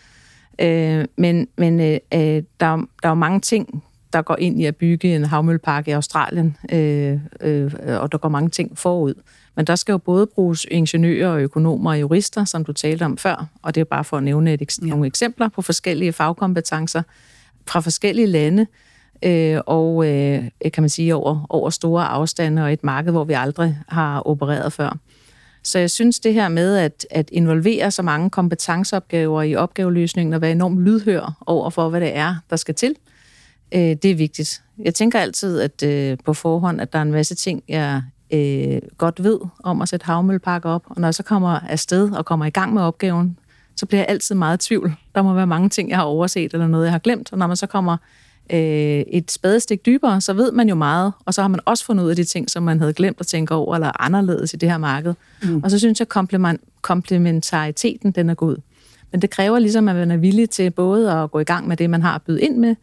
Øh, 0.58 1.05
men 1.17 1.49
men 1.58 1.81
øh, 1.81 1.99
øh 2.14 2.43
der, 2.61 2.76
der 2.76 2.87
er 3.02 3.09
jo 3.09 3.14
mange 3.14 3.40
ting, 3.40 3.85
der 4.12 4.23
går 4.23 4.37
ind 4.37 4.61
i 4.61 4.64
at 4.64 4.76
bygge 4.76 5.16
en 5.16 5.25
havmøllepark 5.25 5.88
i 5.88 5.90
Australien, 5.90 6.56
øh, 6.73 7.18
øh, 7.40 7.73
og 7.87 8.12
der 8.12 8.18
går 8.18 8.28
mange 8.28 8.50
ting 8.50 8.78
forud. 8.78 9.14
Men 9.56 9.64
der 9.64 9.76
skal 9.76 9.92
jo 9.92 9.98
både 9.98 10.26
bruges 10.26 10.66
ingeniører 10.70 11.28
og 11.28 11.40
økonomer 11.40 11.90
og 11.90 12.00
jurister, 12.00 12.44
som 12.44 12.64
du 12.64 12.72
talte 12.72 13.02
om 13.02 13.18
før, 13.18 13.46
og 13.62 13.75
det 13.75 13.80
er 13.80 13.84
bare 13.84 14.04
for 14.04 14.16
at 14.16 14.22
nævne 14.22 14.52
et, 14.52 14.78
ja. 14.82 14.86
nogle 14.86 15.06
eksempler 15.06 15.48
på 15.48 15.62
forskellige 15.62 16.12
fagkompetencer 16.12 17.02
fra 17.68 17.80
forskellige 17.80 18.26
lande, 18.26 18.66
øh, 19.22 19.60
og 19.66 20.06
øh, 20.06 20.44
kan 20.75 20.82
man 20.82 20.88
sige 20.88 21.14
over, 21.14 21.46
over 21.50 21.70
store 21.70 22.04
afstande 22.04 22.62
og 22.62 22.72
et 22.72 22.84
marked, 22.84 23.12
hvor 23.12 23.25
vi 23.25 23.32
aldrig 23.32 23.78
har 23.88 24.20
opereret 24.20 24.72
før. 24.72 24.98
Så 25.62 25.78
jeg 25.78 25.90
synes 25.90 26.20
det 26.20 26.34
her 26.34 26.48
med 26.48 26.76
at, 26.76 27.06
at 27.10 27.28
involvere 27.32 27.90
så 27.90 28.02
mange 28.02 28.30
kompetenceopgaver 28.30 29.42
i 29.42 29.54
opgaveløsningen 29.54 30.32
og 30.34 30.40
være 30.40 30.52
enormt 30.52 30.80
lydhør 30.80 31.42
over 31.46 31.70
for, 31.70 31.88
hvad 31.88 32.00
det 32.00 32.16
er, 32.16 32.34
der 32.50 32.56
skal 32.56 32.75
til, 32.75 32.94
øh, 33.75 33.80
det 33.80 34.04
er 34.04 34.14
vigtigt. 34.14 34.62
Jeg 34.78 34.94
tænker 34.94 35.18
altid 35.18 35.60
at 35.60 35.82
øh, 35.82 36.18
på 36.25 36.34
forhånd, 36.34 36.80
at 36.80 36.92
der 36.92 36.98
er 36.98 37.02
en 37.02 37.12
masse 37.12 37.34
ting, 37.34 37.62
jeg 37.68 38.02
øh, 38.30 38.78
godt 38.99 39.23
ved 39.23 39.40
om 39.64 39.83
at 39.83 39.88
sætte 39.88 40.06
havmølleparker 40.06 40.71
op, 40.71 40.83
og 40.87 41.00
når 41.00 41.09
jeg 41.09 41.14
så 41.14 41.23
kommer 41.23 41.61
afsted 41.68 42.12
og 42.12 42.25
kommer 42.25 42.47
i 42.47 42.50
gang 42.50 42.75
med 42.75 42.83
opgaven, 42.83 43.38
så 43.76 43.87
bliver 43.87 44.00
jeg 44.00 44.06
altid 44.09 44.35
meget 44.35 44.64
i 44.64 44.68
tvivl. 44.68 44.95
Der 45.14 45.23
må 45.23 45.35
være 45.35 45.47
mange 45.47 45.68
ting, 45.68 45.88
jeg 45.88 45.99
har 45.99 46.04
overset, 46.04 46.52
eller 46.52 46.66
noget, 46.66 46.85
jeg 46.85 46.92
har 46.92 46.99
glemt, 46.99 47.33
og 47.33 47.38
når 47.38 47.47
man 47.47 47.56
så 47.56 47.66
kommer 47.66 47.97
øh, 48.52 48.59
et 49.09 49.30
spadestik 49.30 49.87
dybere, 49.87 50.21
så 50.21 50.33
ved 50.33 50.52
man 50.52 50.68
jo 50.68 50.75
meget, 50.75 51.12
og 51.25 51.35
så 51.35 51.40
har 51.40 51.49
man 51.49 51.61
også 51.64 51.85
fundet 51.85 52.04
ud 52.04 52.11
af 52.11 52.16
de 52.16 52.25
ting, 52.25 52.50
som 52.50 52.62
man 52.62 52.80
havde 52.80 52.92
glemt 52.92 53.21
at 53.21 53.26
tænke 53.26 53.54
over, 53.54 53.75
eller 53.75 54.02
anderledes 54.02 54.54
i 54.54 54.56
det 54.56 54.71
her 54.71 54.78
marked. 54.78 55.14
Mm. 55.42 55.61
Og 55.64 55.71
så 55.71 55.78
synes 55.78 56.00
jeg, 56.00 56.06
at 56.40 56.59
komplementariteten, 56.83 58.11
den 58.11 58.30
er 58.30 58.35
god. 58.35 58.56
Men 59.12 59.23
det 59.23 59.30
kræver 59.30 59.59
ligesom, 59.59 59.88
at 59.88 59.97
man 59.97 60.11
er 60.11 60.16
villig 60.16 60.50
til 60.50 60.71
både 60.71 61.12
at 61.12 61.30
gå 61.30 61.38
i 61.38 61.45
gang 61.45 61.68
med 61.68 61.76
det, 61.76 61.90
man 61.90 62.02
har 62.02 62.14
at 62.14 62.23
byde 62.23 62.42
ind 62.42 62.56
med, 62.56 62.75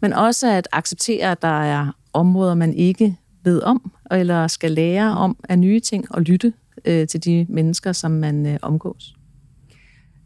men 0.00 0.12
også 0.12 0.50
at 0.50 0.68
acceptere, 0.72 1.30
at 1.30 1.42
der 1.42 1.62
er 1.62 1.96
områder, 2.12 2.54
man 2.54 2.74
ikke 2.74 3.16
ved 3.44 3.62
om, 3.62 3.92
eller 4.10 4.46
skal 4.46 4.72
lære 4.72 5.16
om 5.16 5.36
af 5.48 5.58
nye 5.58 5.80
ting, 5.80 6.14
og 6.14 6.22
lytte 6.22 6.52
øh, 6.84 7.08
til 7.08 7.24
de 7.24 7.46
mennesker, 7.48 7.92
som 7.92 8.10
man 8.10 8.46
øh, 8.46 8.58
omgås. 8.62 9.14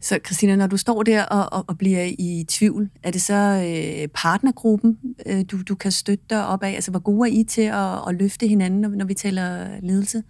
Så 0.01 0.19
Christina, 0.25 0.55
når 0.55 0.67
du 0.67 0.77
står 0.77 1.03
der 1.03 1.23
og, 1.23 1.53
og, 1.59 1.65
og 1.67 1.77
bliver 1.77 2.03
i 2.19 2.45
tvivl, 2.49 2.89
er 3.03 3.11
det 3.11 3.21
så 3.21 3.33
øh, 3.33 4.07
partnergruppen, 4.07 4.97
øh, 5.25 5.45
du, 5.51 5.61
du 5.61 5.75
kan 5.75 5.91
støtte 5.91 6.23
dig 6.29 6.45
op 6.45 6.63
af? 6.63 6.71
Altså, 6.71 6.91
hvor 6.91 6.99
gode 6.99 7.29
er 7.29 7.33
I 7.33 7.43
til 7.43 7.61
at, 7.61 8.07
at 8.07 8.15
løfte 8.15 8.47
hinanden, 8.47 8.81
når, 8.81 8.89
når 8.89 9.05
vi 9.05 9.13
taler 9.13 9.67
ledelse? 9.81 10.23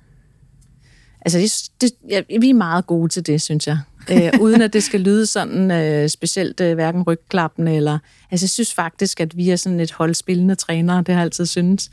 Altså, 1.22 1.40
det, 1.40 1.72
det, 1.82 1.92
ja, 2.10 2.22
vi 2.40 2.50
er 2.50 2.54
meget 2.54 2.88
gode 2.88 3.10
til 3.10 3.26
det, 3.26 3.42
synes 3.42 3.68
jeg. 3.68 3.78
øh, 4.12 4.32
uden 4.44 4.62
at 4.62 4.74
det 4.74 4.84
skal 4.84 5.00
lyde 5.00 5.26
sådan 5.26 5.72
øh, 5.72 6.10
specielt 6.10 6.62
øh, 6.62 6.74
hverken 6.74 7.04
rygklappende 7.04 7.76
eller... 7.76 8.00
Altså, 8.32 8.44
jeg 8.44 8.50
synes 8.50 8.74
faktisk, 8.74 9.20
at 9.20 9.38
vi 9.38 9.50
er 9.50 9.56
sådan 9.56 9.80
et 9.80 9.92
holdspillende 9.92 10.56
trænere, 10.56 10.98
det 10.98 11.08
har 11.08 11.14
jeg 11.14 11.24
altid 11.24 11.46
synes. 11.46 11.92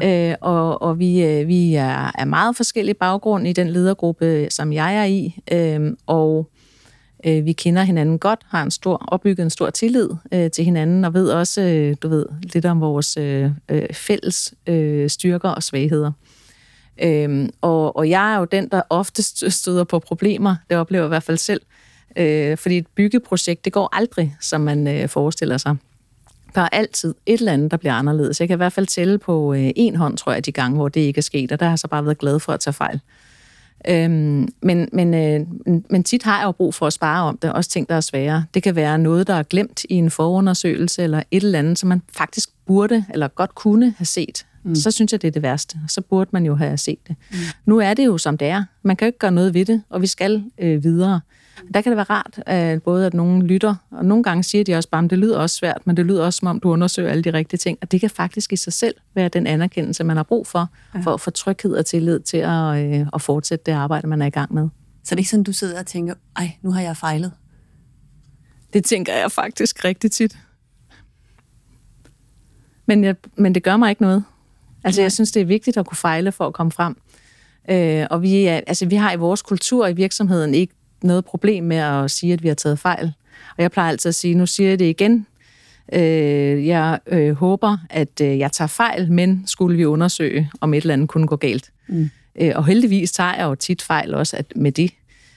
Ja. 0.00 0.30
Øh, 0.30 0.36
og 0.40 0.82
og 0.82 0.98
vi, 0.98 1.24
øh, 1.24 1.48
vi 1.48 1.74
er, 1.74 2.12
er 2.18 2.24
meget 2.24 2.56
forskellige 2.56 2.94
baggrund 2.94 3.46
i 3.46 3.52
den 3.52 3.68
ledergruppe, 3.68 4.46
som 4.50 4.72
jeg 4.72 4.96
er 4.96 5.04
i, 5.04 5.38
øh, 5.52 5.92
og 6.06 6.50
øh, 7.26 7.44
vi 7.44 7.52
kender 7.52 7.82
hinanden 7.82 8.18
godt, 8.18 8.40
har 8.48 8.62
en 8.62 8.70
stor 8.70 9.04
opbygget 9.08 9.44
en 9.44 9.50
stor 9.50 9.70
tillid 9.70 10.10
øh, 10.32 10.50
til 10.50 10.64
hinanden, 10.64 11.04
og 11.04 11.14
ved 11.14 11.30
også, 11.30 11.62
øh, 11.62 11.96
du 12.02 12.08
ved, 12.08 12.26
lidt 12.42 12.66
om 12.66 12.80
vores 12.80 13.16
øh, 13.16 13.50
øh 13.68 13.86
fælles 13.92 14.54
øh, 14.66 15.10
styrker 15.10 15.48
og 15.48 15.62
svagheder. 15.62 16.12
Øhm, 17.02 17.50
og, 17.60 17.96
og 17.96 18.08
jeg 18.10 18.34
er 18.34 18.38
jo 18.38 18.44
den, 18.44 18.68
der 18.68 18.82
oftest 18.90 19.44
støder 19.60 19.84
på 19.84 19.98
problemer. 19.98 20.56
Det 20.70 20.76
oplever 20.76 21.04
jeg 21.04 21.08
i 21.08 21.08
hvert 21.08 21.22
fald 21.22 21.36
selv. 21.36 21.60
Øh, 22.16 22.56
fordi 22.56 22.78
et 22.78 22.86
byggeprojekt, 22.86 23.64
det 23.64 23.72
går 23.72 23.88
aldrig, 23.92 24.36
som 24.40 24.60
man 24.60 24.86
øh, 24.86 25.08
forestiller 25.08 25.56
sig. 25.56 25.76
Der 26.54 26.60
er 26.60 26.68
altid 26.72 27.14
et 27.26 27.38
eller 27.38 27.52
andet, 27.52 27.70
der 27.70 27.76
bliver 27.76 27.94
anderledes. 27.94 28.40
Jeg 28.40 28.48
kan 28.48 28.54
i 28.54 28.56
hvert 28.56 28.72
fald 28.72 28.86
tælle 28.86 29.18
på 29.18 29.54
øh, 29.54 29.70
en 29.76 29.96
hånd, 29.96 30.16
tror 30.16 30.32
jeg, 30.32 30.46
de 30.46 30.52
gange, 30.52 30.76
hvor 30.76 30.88
det 30.88 31.00
ikke 31.00 31.18
er 31.18 31.22
sket, 31.22 31.52
og 31.52 31.60
der 31.60 31.66
har 31.66 31.72
jeg 31.72 31.78
så 31.78 31.88
bare 31.88 32.04
været 32.04 32.18
glad 32.18 32.40
for 32.40 32.52
at 32.52 32.60
tage 32.60 32.74
fejl. 32.74 33.00
Øhm, 33.88 34.48
men, 34.62 34.88
men, 34.92 35.14
øh, 35.14 35.46
men 35.90 36.04
tit 36.04 36.22
har 36.22 36.38
jeg 36.38 36.46
jo 36.46 36.52
brug 36.52 36.74
for 36.74 36.86
at 36.86 36.92
spare 36.92 37.22
om 37.22 37.38
det, 37.38 37.52
også 37.52 37.70
ting, 37.70 37.88
der 37.88 37.94
er 37.94 38.00
svære. 38.00 38.44
Det 38.54 38.62
kan 38.62 38.76
være 38.76 38.98
noget, 38.98 39.26
der 39.26 39.34
er 39.34 39.42
glemt 39.42 39.84
i 39.84 39.94
en 39.94 40.10
forundersøgelse, 40.10 41.02
eller 41.02 41.22
et 41.30 41.42
eller 41.42 41.58
andet, 41.58 41.78
som 41.78 41.88
man 41.88 42.02
faktisk 42.16 42.48
burde, 42.66 43.04
eller 43.12 43.28
godt 43.28 43.54
kunne 43.54 43.94
have 43.98 44.06
set. 44.06 44.46
Mm. 44.62 44.74
Så 44.74 44.90
synes 44.90 45.12
jeg, 45.12 45.22
det 45.22 45.28
er 45.28 45.32
det 45.32 45.42
værste. 45.42 45.78
Så 45.88 46.00
burde 46.00 46.30
man 46.32 46.46
jo 46.46 46.54
have 46.54 46.76
set 46.76 46.98
det. 47.08 47.16
Mm. 47.30 47.36
Nu 47.64 47.78
er 47.78 47.94
det 47.94 48.06
jo, 48.06 48.18
som 48.18 48.38
det 48.38 48.48
er. 48.48 48.64
Man 48.82 48.96
kan 48.96 49.06
jo 49.06 49.08
ikke 49.08 49.18
gøre 49.18 49.30
noget 49.30 49.54
ved 49.54 49.64
det, 49.64 49.82
og 49.90 50.02
vi 50.02 50.06
skal 50.06 50.44
øh, 50.58 50.84
videre. 50.84 51.20
Der 51.74 51.80
kan 51.80 51.90
det 51.90 51.96
være 51.96 52.06
rart, 52.10 52.42
at 52.46 52.82
både 52.82 53.06
at 53.06 53.14
nogen 53.14 53.42
lytter, 53.42 53.74
og 53.90 54.04
nogle 54.04 54.24
gange 54.24 54.42
siger 54.42 54.64
de 54.64 54.74
også 54.74 54.88
bare, 54.88 55.04
at 55.04 55.10
det 55.10 55.18
lyder 55.18 55.38
også 55.38 55.56
svært, 55.56 55.86
men 55.86 55.96
det 55.96 56.06
lyder 56.06 56.24
også, 56.24 56.36
som 56.36 56.48
om 56.48 56.60
du 56.60 56.70
undersøger 56.70 57.10
alle 57.10 57.22
de 57.22 57.32
rigtige 57.32 57.58
ting. 57.58 57.78
Og 57.82 57.92
det 57.92 58.00
kan 58.00 58.10
faktisk 58.10 58.52
i 58.52 58.56
sig 58.56 58.72
selv 58.72 58.94
være 59.14 59.28
den 59.28 59.46
anerkendelse, 59.46 60.04
man 60.04 60.16
har 60.16 60.22
brug 60.22 60.46
for, 60.46 60.68
ja. 60.94 61.00
for 61.00 61.14
at 61.14 61.20
få 61.20 61.30
tryghed 61.30 61.76
og 61.76 61.86
tillid 61.86 62.20
til 62.20 62.36
at, 62.36 62.84
øh, 62.84 63.06
at 63.14 63.22
fortsætte 63.22 63.62
det 63.66 63.72
arbejde, 63.72 64.06
man 64.06 64.22
er 64.22 64.26
i 64.26 64.30
gang 64.30 64.54
med. 64.54 64.68
Så 65.04 65.10
det 65.10 65.12
er 65.12 65.18
ikke 65.18 65.30
sådan, 65.30 65.44
du 65.44 65.52
sidder 65.52 65.80
og 65.80 65.86
tænker, 65.86 66.14
ej, 66.36 66.50
nu 66.62 66.72
har 66.72 66.80
jeg 66.80 66.96
fejlet? 66.96 67.32
Det 68.72 68.84
tænker 68.84 69.14
jeg 69.14 69.32
faktisk 69.32 69.84
rigtig 69.84 70.12
tit. 70.12 70.38
Men, 72.86 73.04
jeg, 73.04 73.16
men 73.36 73.54
det 73.54 73.62
gør 73.62 73.76
mig 73.76 73.90
ikke 73.90 74.02
noget. 74.02 74.24
Altså, 74.84 75.02
jeg 75.02 75.12
synes, 75.12 75.32
det 75.32 75.42
er 75.42 75.46
vigtigt 75.46 75.76
at 75.76 75.86
kunne 75.86 75.96
fejle 75.96 76.32
for 76.32 76.46
at 76.46 76.52
komme 76.52 76.72
frem. 76.72 76.96
Øh, 77.70 78.06
og 78.10 78.22
vi, 78.22 78.44
er, 78.44 78.60
altså, 78.66 78.86
vi 78.86 78.94
har 78.94 79.12
i 79.12 79.16
vores 79.16 79.42
kultur 79.42 79.86
i 79.86 79.92
virksomheden 79.92 80.54
ikke 80.54 80.74
noget 81.02 81.24
problem 81.24 81.64
med 81.64 81.76
at 81.76 82.10
sige, 82.10 82.32
at 82.32 82.42
vi 82.42 82.48
har 82.48 82.54
taget 82.54 82.78
fejl. 82.78 83.12
Og 83.56 83.62
jeg 83.62 83.70
plejer 83.70 83.88
altid 83.88 84.08
at 84.08 84.14
sige, 84.14 84.34
nu 84.34 84.46
siger 84.46 84.68
jeg 84.68 84.78
det 84.78 84.84
igen, 84.84 85.26
øh, 85.92 86.66
jeg 86.66 86.98
øh, 87.06 87.32
håber, 87.32 87.78
at 87.90 88.20
øh, 88.22 88.38
jeg 88.38 88.52
tager 88.52 88.68
fejl, 88.68 89.12
men 89.12 89.42
skulle 89.46 89.76
vi 89.76 89.84
undersøge, 89.84 90.50
om 90.60 90.74
et 90.74 90.80
eller 90.80 90.94
andet 90.94 91.08
kunne 91.08 91.26
gå 91.26 91.36
galt. 91.36 91.72
Mm. 91.88 92.10
Øh, 92.40 92.52
og 92.54 92.66
heldigvis 92.66 93.12
tager 93.12 93.34
jeg 93.34 93.44
jo 93.44 93.54
tit 93.54 93.82
fejl 93.82 94.14
også 94.14 94.36
at, 94.36 94.52
med 94.56 94.72
det. 94.72 94.90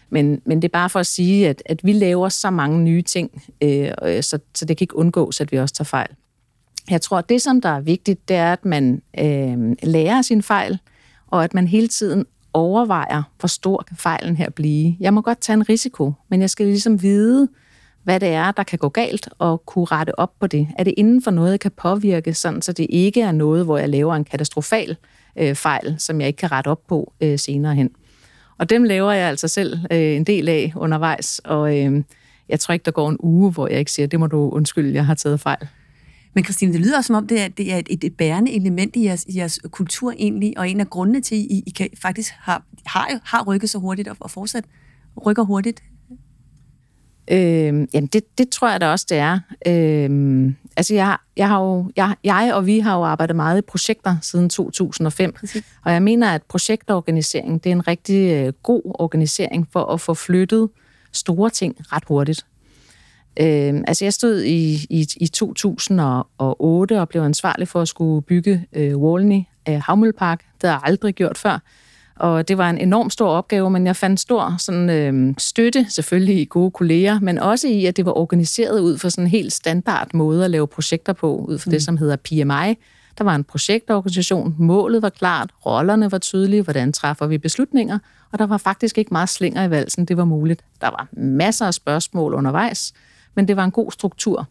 Men, 0.10 0.42
men 0.46 0.62
det 0.62 0.68
er 0.68 0.72
bare 0.72 0.90
for 0.90 1.00
at 1.00 1.08
sige, 1.08 1.50
at, 1.50 1.64
at 1.66 1.80
vi 1.84 1.94
laver 1.94 2.30
så 2.30 2.50
mange 2.50 2.80
nye 2.80 3.02
ting, 3.02 3.44
øh, 3.62 3.92
så, 4.22 4.40
så 4.56 4.66
det 4.66 4.78
kan 4.78 4.84
ikke 4.84 4.98
undgås, 4.98 5.42
at 5.42 5.52
vi 5.52 5.58
også 5.58 5.76
tager 5.76 5.86
fejl. 5.86 6.10
Jeg 6.90 7.02
tror, 7.02 7.18
at 7.18 7.30
det, 7.30 7.42
som 7.42 7.62
der 7.62 7.70
er 7.70 7.80
vigtigt, 7.80 8.30
det 8.30 8.36
er, 8.36 8.54
at 8.54 8.66
man 8.66 9.02
øh, 9.20 9.76
lærer 9.84 10.22
sin 10.22 10.44
fejl, 10.44 10.80
og 11.28 11.44
at 11.44 11.54
man 11.54 11.68
hele 11.68 11.88
tiden 11.88 12.26
overvejer, 12.54 13.24
hvor 13.40 13.48
stor 13.48 13.84
kan 13.88 13.98
fejlen 13.98 14.38
her 14.38 14.50
blive. 14.50 14.96
Jeg 15.00 15.14
må 15.14 15.22
godt 15.22 15.42
tage 15.42 15.54
en 15.54 15.70
risiko, 15.70 16.14
men 16.30 16.42
jeg 16.42 16.50
skal 16.50 16.66
ligesom 16.66 17.02
vide, 17.02 17.48
hvad 18.04 18.20
det 18.20 18.30
er, 18.30 18.52
der 18.52 18.64
kan 18.64 18.80
gå 18.80 18.90
galt, 18.90 19.30
og 19.40 19.66
kunne 19.66 19.86
rette 19.86 20.20
op 20.20 20.32
på 20.40 20.48
det. 20.48 20.68
Er 20.78 20.84
det 20.84 20.94
inden 20.98 21.22
for 21.22 21.32
noget, 21.32 21.52
jeg 21.52 21.60
kan 21.60 21.72
påvirke, 21.72 22.34
sådan, 22.34 22.62
så 22.62 22.72
det 22.72 22.88
ikke 22.90 23.22
er 23.22 23.32
noget, 23.32 23.66
hvor 23.66 23.78
jeg 23.78 23.90
laver 23.90 24.16
en 24.16 24.24
katastrofal 24.24 24.98
øh, 25.36 25.56
fejl, 25.56 25.96
som 25.98 26.20
jeg 26.20 26.28
ikke 26.28 26.38
kan 26.38 26.52
rette 26.52 26.68
op 26.68 26.88
på 26.88 27.14
øh, 27.22 27.40
senere 27.40 27.76
hen. 27.76 27.90
Og 28.58 28.70
dem 28.70 28.84
laver 28.84 29.12
jeg 29.12 29.30
altså 29.30 29.48
selv 29.48 29.80
øh, 29.92 30.16
en 30.16 30.24
del 30.24 30.50
af 30.50 30.74
undervejs, 30.76 31.42
og 31.44 31.78
øh, 31.80 32.04
jeg 32.50 32.60
tror 32.60 32.74
ikke, 32.74 32.86
der 32.86 32.92
går 32.92 33.10
en 33.10 33.18
uge, 33.20 33.52
hvor 33.52 33.68
jeg 33.68 33.80
ikke 33.80 33.92
siger, 33.92 34.08
det 34.08 34.20
må 34.20 34.28
du 34.28 34.50
undskylde, 34.50 34.94
jeg 34.94 35.06
har 35.06 35.16
taget 35.16 35.40
fejl. 35.40 35.68
Men 36.34 36.44
Christine, 36.44 36.74
det 36.74 36.82
lyder 36.82 36.98
også 36.98 37.08
som 37.08 37.16
om, 37.16 37.28
det 37.28 37.42
er, 37.42 37.48
det 37.48 37.74
er 37.74 37.78
et, 37.78 38.04
et 38.04 38.18
bærende 38.18 38.52
element 38.52 38.96
i 38.96 39.06
jeres, 39.06 39.26
i 39.30 39.38
jeres 39.38 39.60
kultur 39.72 40.12
egentlig, 40.12 40.58
og 40.58 40.70
en 40.70 40.80
af 40.80 40.90
grundene 40.90 41.22
til, 41.22 41.36
at 41.36 41.42
I, 41.42 41.64
I 41.68 41.70
kan, 41.70 41.90
faktisk 42.02 42.34
har, 42.38 42.64
har, 42.86 43.20
har 43.24 43.44
rykket 43.44 43.70
så 43.70 43.78
hurtigt 43.78 44.08
og, 44.08 44.18
og 44.20 44.32
fortsat 44.32 44.66
rykker 45.26 45.44
hurtigt. 45.44 45.84
Øh, 47.32 47.88
jamen, 47.94 48.08
det, 48.08 48.38
det 48.38 48.50
tror 48.50 48.70
jeg 48.70 48.82
da 48.82 48.88
også, 48.88 49.06
det 49.10 49.18
er. 49.18 49.40
Øh, 49.68 50.54
altså, 50.78 50.94
jeg, 50.94 51.18
jeg, 51.38 51.48
har 51.48 51.62
jo, 51.62 51.92
jeg, 51.96 52.16
jeg 52.24 52.52
og 52.54 52.66
vi 52.66 52.80
har 52.80 52.96
jo 52.98 53.04
arbejdet 53.04 53.36
meget 53.36 53.58
i 53.58 53.62
projekter 53.62 54.18
siden 54.22 54.50
2005, 54.50 55.34
Præcis. 55.34 55.64
og 55.86 55.94
jeg 55.94 56.04
mener, 56.04 56.32
at 56.32 56.44
projektorganisering, 56.44 57.64
det 57.64 57.70
er 57.70 57.74
en 57.74 57.88
rigtig 57.88 58.32
øh, 58.34 58.54
god 58.64 58.82
organisering 58.86 59.68
for 59.72 59.86
at 59.86 60.02
få 60.02 60.14
flyttet 60.14 60.70
store 61.12 61.50
ting 61.50 61.76
ret 61.80 62.04
hurtigt. 62.08 62.46
Øh, 63.40 63.84
altså 63.88 64.06
jeg 64.06 64.14
stod 64.14 64.42
i, 64.42 64.74
i, 64.90 65.08
i 65.18 65.28
2008 65.28 67.02
og 67.02 67.10
blev 67.10 67.22
ansvarlig 67.22 67.68
for 67.68 67.82
at 67.82 67.88
skulle 67.88 68.22
bygge 68.22 68.66
øh, 68.74 68.98
Walney 68.98 69.42
øh, 69.70 69.82
Havmøllepark. 69.86 70.40
Det 70.62 70.70
har 70.70 70.78
jeg 70.78 70.82
aldrig 70.84 71.16
gjort 71.16 71.38
før. 71.38 71.60
Og 72.16 72.48
det 72.48 72.58
var 72.58 72.70
en 72.70 72.78
enorm 72.78 73.10
stor 73.10 73.28
opgave, 73.30 73.70
men 73.70 73.88
jeg 73.88 73.96
fandt 73.96 74.20
stor 74.20 74.56
sådan, 74.60 74.90
øh, 74.90 75.36
støtte, 75.38 75.86
selvfølgelig 75.90 76.42
i 76.42 76.46
gode 76.50 76.72
kolleger, 76.72 77.20
men 77.20 77.40
også 77.40 77.68
i, 77.68 77.86
at 77.86 77.98
det 77.98 78.06
var 78.06 78.18
organiseret 78.18 78.80
ud 78.80 78.98
for 78.98 79.10
sådan 79.10 79.24
en 79.24 79.30
helt 79.30 79.54
standard 79.54 80.14
måde 80.14 80.46
at 80.46 80.52
lave 80.52 80.68
projekter 80.68 81.14
på, 81.14 81.36
ud 81.36 81.58
for 81.58 81.70
mm. 81.70 81.72
det, 81.72 81.84
som 81.84 81.98
hedder 81.98 82.16
PMI. 82.16 82.76
Der 83.18 83.24
var 83.24 83.36
en 83.36 83.44
projektorganisation, 83.44 84.56
målet 84.58 85.02
var 85.02 85.10
klart, 85.10 85.50
rollerne 85.66 86.12
var 86.12 86.18
tydelige, 86.18 86.62
hvordan 86.62 86.94
træffer 86.94 87.28
vi 87.28 87.38
beslutninger, 87.38 88.00
og 88.32 88.40
der 88.40 88.46
var 88.46 88.58
faktisk 88.58 88.98
ikke 88.98 89.10
meget 89.12 89.30
slinger 89.30 89.64
i 89.64 89.70
valsen, 89.70 90.06
det 90.06 90.18
var 90.18 90.26
muligt. 90.26 90.64
Der 90.82 90.88
var 90.88 91.08
masser 91.12 91.66
af 91.66 91.74
spørgsmål 91.74 92.34
undervejs, 92.34 92.94
men 93.36 93.48
det 93.48 93.58
var 93.58 93.64
en 93.64 93.72
god 93.72 93.92
struktur. 93.92 94.48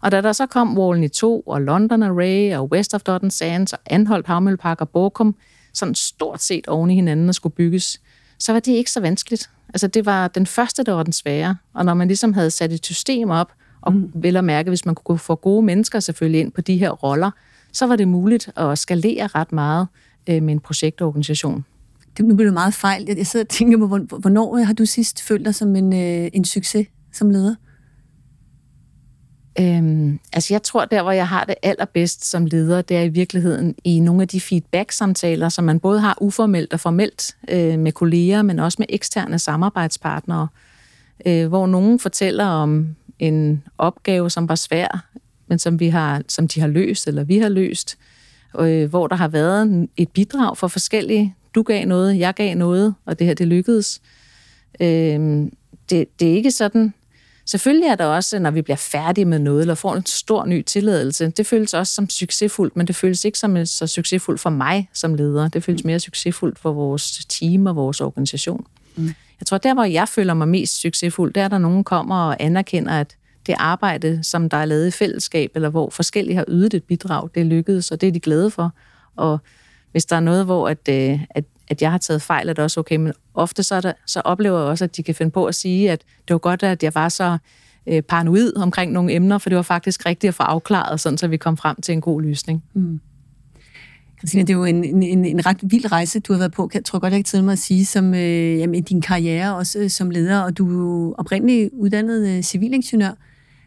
Og 0.00 0.12
da 0.12 0.20
der 0.20 0.32
så 0.32 0.46
kom 0.46 0.78
Walney 0.78 1.08
2 1.08 1.40
og 1.40 1.62
London 1.62 2.02
Array 2.02 2.56
og 2.56 2.72
West 2.72 2.94
of 2.94 3.02
Dotton 3.02 3.30
Sands 3.30 3.72
og 3.72 3.78
Anholdt 3.86 4.26
Havmøllepark 4.26 4.80
og 4.80 4.88
Borkum, 4.88 5.34
sådan 5.74 5.94
stort 5.94 6.42
set 6.42 6.68
oven 6.68 6.90
i 6.90 6.94
hinanden 6.94 7.28
og 7.28 7.34
skulle 7.34 7.54
bygges, 7.54 8.00
så 8.38 8.52
var 8.52 8.60
det 8.60 8.72
ikke 8.72 8.90
så 8.90 9.00
vanskeligt. 9.00 9.50
Altså 9.68 9.86
det 9.86 10.06
var 10.06 10.28
den 10.28 10.46
første, 10.46 10.82
der 10.82 10.92
var 10.92 11.02
den 11.02 11.12
svære. 11.12 11.56
Og 11.74 11.84
når 11.84 11.94
man 11.94 12.08
ligesom 12.08 12.32
havde 12.32 12.50
sat 12.50 12.72
et 12.72 12.86
system 12.86 13.30
op, 13.30 13.52
og 13.80 13.92
mm. 13.92 14.10
vel 14.14 14.36
at 14.36 14.44
mærke, 14.44 14.70
hvis 14.70 14.86
man 14.86 14.94
kunne 14.94 15.18
få 15.18 15.34
gode 15.34 15.62
mennesker 15.62 16.00
selvfølgelig 16.00 16.40
ind 16.40 16.52
på 16.52 16.60
de 16.60 16.76
her 16.76 16.90
roller, 16.90 17.30
så 17.72 17.86
var 17.86 17.96
det 17.96 18.08
muligt 18.08 18.50
at 18.56 18.78
skalere 18.78 19.26
ret 19.26 19.52
meget 19.52 19.88
øh, 20.26 20.42
med 20.42 20.52
en 20.52 20.60
projektorganisation. 20.60 21.64
Det, 22.16 22.24
nu 22.24 22.34
bliver 22.34 22.46
det 22.46 22.54
meget 22.54 22.74
fejl. 22.74 23.04
Jeg 23.16 23.26
sidder 23.26 23.44
og 23.44 23.48
tænker 23.48 23.78
på, 23.78 24.16
hvornår 24.16 24.56
har 24.56 24.72
du 24.72 24.86
sidst 24.86 25.22
følt 25.22 25.44
dig 25.44 25.54
som 25.54 25.76
en, 25.76 25.92
øh, 25.92 26.30
en 26.32 26.44
succes 26.44 26.86
som 27.12 27.30
leder? 27.30 27.54
Øhm, 29.60 30.20
altså 30.32 30.54
jeg 30.54 30.62
tror, 30.62 30.84
der 30.84 31.02
hvor 31.02 31.12
jeg 31.12 31.28
har 31.28 31.44
det 31.44 31.54
allerbedst 31.62 32.24
som 32.24 32.46
leder, 32.46 32.82
det 32.82 32.96
er 32.96 33.02
i 33.02 33.08
virkeligheden 33.08 33.74
i 33.84 34.00
nogle 34.00 34.22
af 34.22 34.28
de 34.28 34.40
feedback-samtaler, 34.40 35.48
som 35.48 35.64
man 35.64 35.80
både 35.80 36.00
har 36.00 36.18
uformelt 36.20 36.72
og 36.72 36.80
formelt 36.80 37.36
øh, 37.48 37.78
med 37.78 37.92
kolleger, 37.92 38.42
men 38.42 38.58
også 38.58 38.76
med 38.78 38.86
eksterne 38.88 39.38
samarbejdspartnere, 39.38 40.48
øh, 41.26 41.48
hvor 41.48 41.66
nogen 41.66 41.98
fortæller 41.98 42.44
om 42.44 42.96
en 43.18 43.62
opgave, 43.78 44.30
som 44.30 44.48
var 44.48 44.54
svær, 44.54 45.04
men 45.46 45.58
som, 45.58 45.80
vi 45.80 45.88
har, 45.88 46.22
som 46.28 46.48
de 46.48 46.60
har 46.60 46.68
løst, 46.68 47.06
eller 47.06 47.24
vi 47.24 47.38
har 47.38 47.48
løst, 47.48 47.98
øh, 48.58 48.90
hvor 48.90 49.06
der 49.06 49.16
har 49.16 49.28
været 49.28 49.88
et 49.96 50.08
bidrag 50.08 50.56
for 50.56 50.68
forskellige. 50.68 51.34
Du 51.54 51.62
gav 51.62 51.86
noget, 51.86 52.18
jeg 52.18 52.34
gav 52.34 52.54
noget, 52.54 52.94
og 53.04 53.18
det 53.18 53.26
her, 53.26 53.34
det 53.34 53.46
lykkedes. 53.46 54.00
Øh, 54.80 55.46
det, 55.90 56.06
det 56.20 56.30
er 56.30 56.34
ikke 56.34 56.50
sådan, 56.50 56.94
Selvfølgelig 57.46 57.88
er 57.88 57.94
der 57.94 58.04
også, 58.04 58.38
når 58.38 58.50
vi 58.50 58.62
bliver 58.62 58.76
færdige 58.76 59.24
med 59.24 59.38
noget, 59.38 59.60
eller 59.60 59.74
får 59.74 59.94
en 59.94 60.06
stor 60.06 60.44
ny 60.46 60.62
tilladelse, 60.62 61.30
det 61.30 61.46
føles 61.46 61.74
også 61.74 61.94
som 61.94 62.08
succesfuldt, 62.08 62.76
men 62.76 62.86
det 62.86 62.96
føles 62.96 63.24
ikke 63.24 63.38
som 63.38 63.66
så 63.66 63.86
succesfuldt 63.86 64.40
for 64.40 64.50
mig 64.50 64.88
som 64.92 65.14
leder. 65.14 65.48
Det 65.48 65.64
føles 65.64 65.84
mere 65.84 66.00
succesfuldt 66.00 66.58
for 66.58 66.72
vores 66.72 67.26
team 67.28 67.66
og 67.66 67.76
vores 67.76 68.00
organisation. 68.00 68.66
Mm. 68.96 69.14
Jeg 69.40 69.46
tror, 69.46 69.58
der 69.58 69.74
hvor 69.74 69.84
jeg 69.84 70.08
føler 70.08 70.34
mig 70.34 70.48
mest 70.48 70.80
succesfuld, 70.80 71.32
der 71.32 71.44
er 71.44 71.48
der 71.48 71.58
nogen 71.58 71.84
kommer 71.84 72.16
og 72.16 72.36
anerkender, 72.40 73.00
at 73.00 73.16
det 73.46 73.54
arbejde, 73.58 74.20
som 74.22 74.48
der 74.48 74.56
er 74.56 74.64
lavet 74.64 74.86
i 74.86 74.90
fællesskab, 74.90 75.50
eller 75.54 75.68
hvor 75.68 75.90
forskellige 75.90 76.36
har 76.36 76.44
ydet 76.48 76.74
et 76.74 76.84
bidrag, 76.84 77.28
det 77.34 77.40
er 77.40 77.44
lykkedes, 77.44 77.90
og 77.90 78.00
det 78.00 78.06
er 78.06 78.12
de 78.12 78.20
glade 78.20 78.50
for. 78.50 78.72
Og 79.16 79.38
hvis 79.92 80.06
der 80.06 80.16
er 80.16 80.20
noget, 80.20 80.44
hvor 80.44 80.68
at, 80.68 80.88
øh, 80.88 81.20
at 81.30 81.44
at 81.68 81.82
jeg 81.82 81.90
har 81.90 81.98
taget 81.98 82.22
fejl, 82.22 82.48
er 82.48 82.52
det 82.52 82.64
også 82.64 82.80
okay. 82.80 82.96
Men 82.96 83.12
ofte 83.34 83.62
så, 83.62 83.80
der, 83.80 83.92
så 84.06 84.20
oplever 84.20 84.58
jeg 84.58 84.68
også, 84.68 84.84
at 84.84 84.96
de 84.96 85.02
kan 85.02 85.14
finde 85.14 85.30
på 85.30 85.46
at 85.46 85.54
sige, 85.54 85.90
at 85.90 86.02
det 86.28 86.34
var 86.34 86.38
godt, 86.38 86.62
at 86.62 86.82
jeg 86.82 86.94
var 86.94 87.08
så 87.08 87.38
øh, 87.86 88.02
paranoid 88.02 88.56
omkring 88.56 88.92
nogle 88.92 89.12
emner, 89.12 89.38
for 89.38 89.48
det 89.48 89.56
var 89.56 89.62
faktisk 89.62 90.06
rigtigt 90.06 90.28
at 90.28 90.34
få 90.34 90.42
afklaret, 90.42 91.00
sådan 91.00 91.18
så 91.18 91.28
vi 91.28 91.36
kom 91.36 91.56
frem 91.56 91.80
til 91.80 91.92
en 91.92 92.00
god 92.00 92.22
løsning. 92.22 92.64
Mm. 92.74 93.00
Christina, 94.18 94.42
det 94.42 94.50
er 94.50 94.54
jo 94.54 94.64
en, 94.64 95.02
en, 95.02 95.24
en 95.24 95.46
ret 95.46 95.58
vild 95.62 95.92
rejse, 95.92 96.20
du 96.20 96.32
har 96.32 96.38
været 96.38 96.52
på, 96.52 96.70
jeg 96.74 96.84
tror 96.84 96.98
godt, 96.98 97.12
jeg 97.12 97.18
kan 97.18 97.24
tillade 97.24 97.44
mig 97.44 97.52
at 97.52 97.58
sige, 97.58 97.86
som 97.86 98.14
øh, 98.14 98.58
jamen, 98.58 98.82
din 98.82 99.00
karriere 99.00 99.56
også 99.56 99.78
øh, 99.78 99.90
som 99.90 100.10
leder, 100.10 100.40
og 100.40 100.58
du 100.58 100.68
er 100.68 100.72
jo 100.72 101.14
oprindeligt 101.18 101.70
uddannet 101.72 102.28
øh, 102.28 102.42
civilingeniør. 102.42 103.10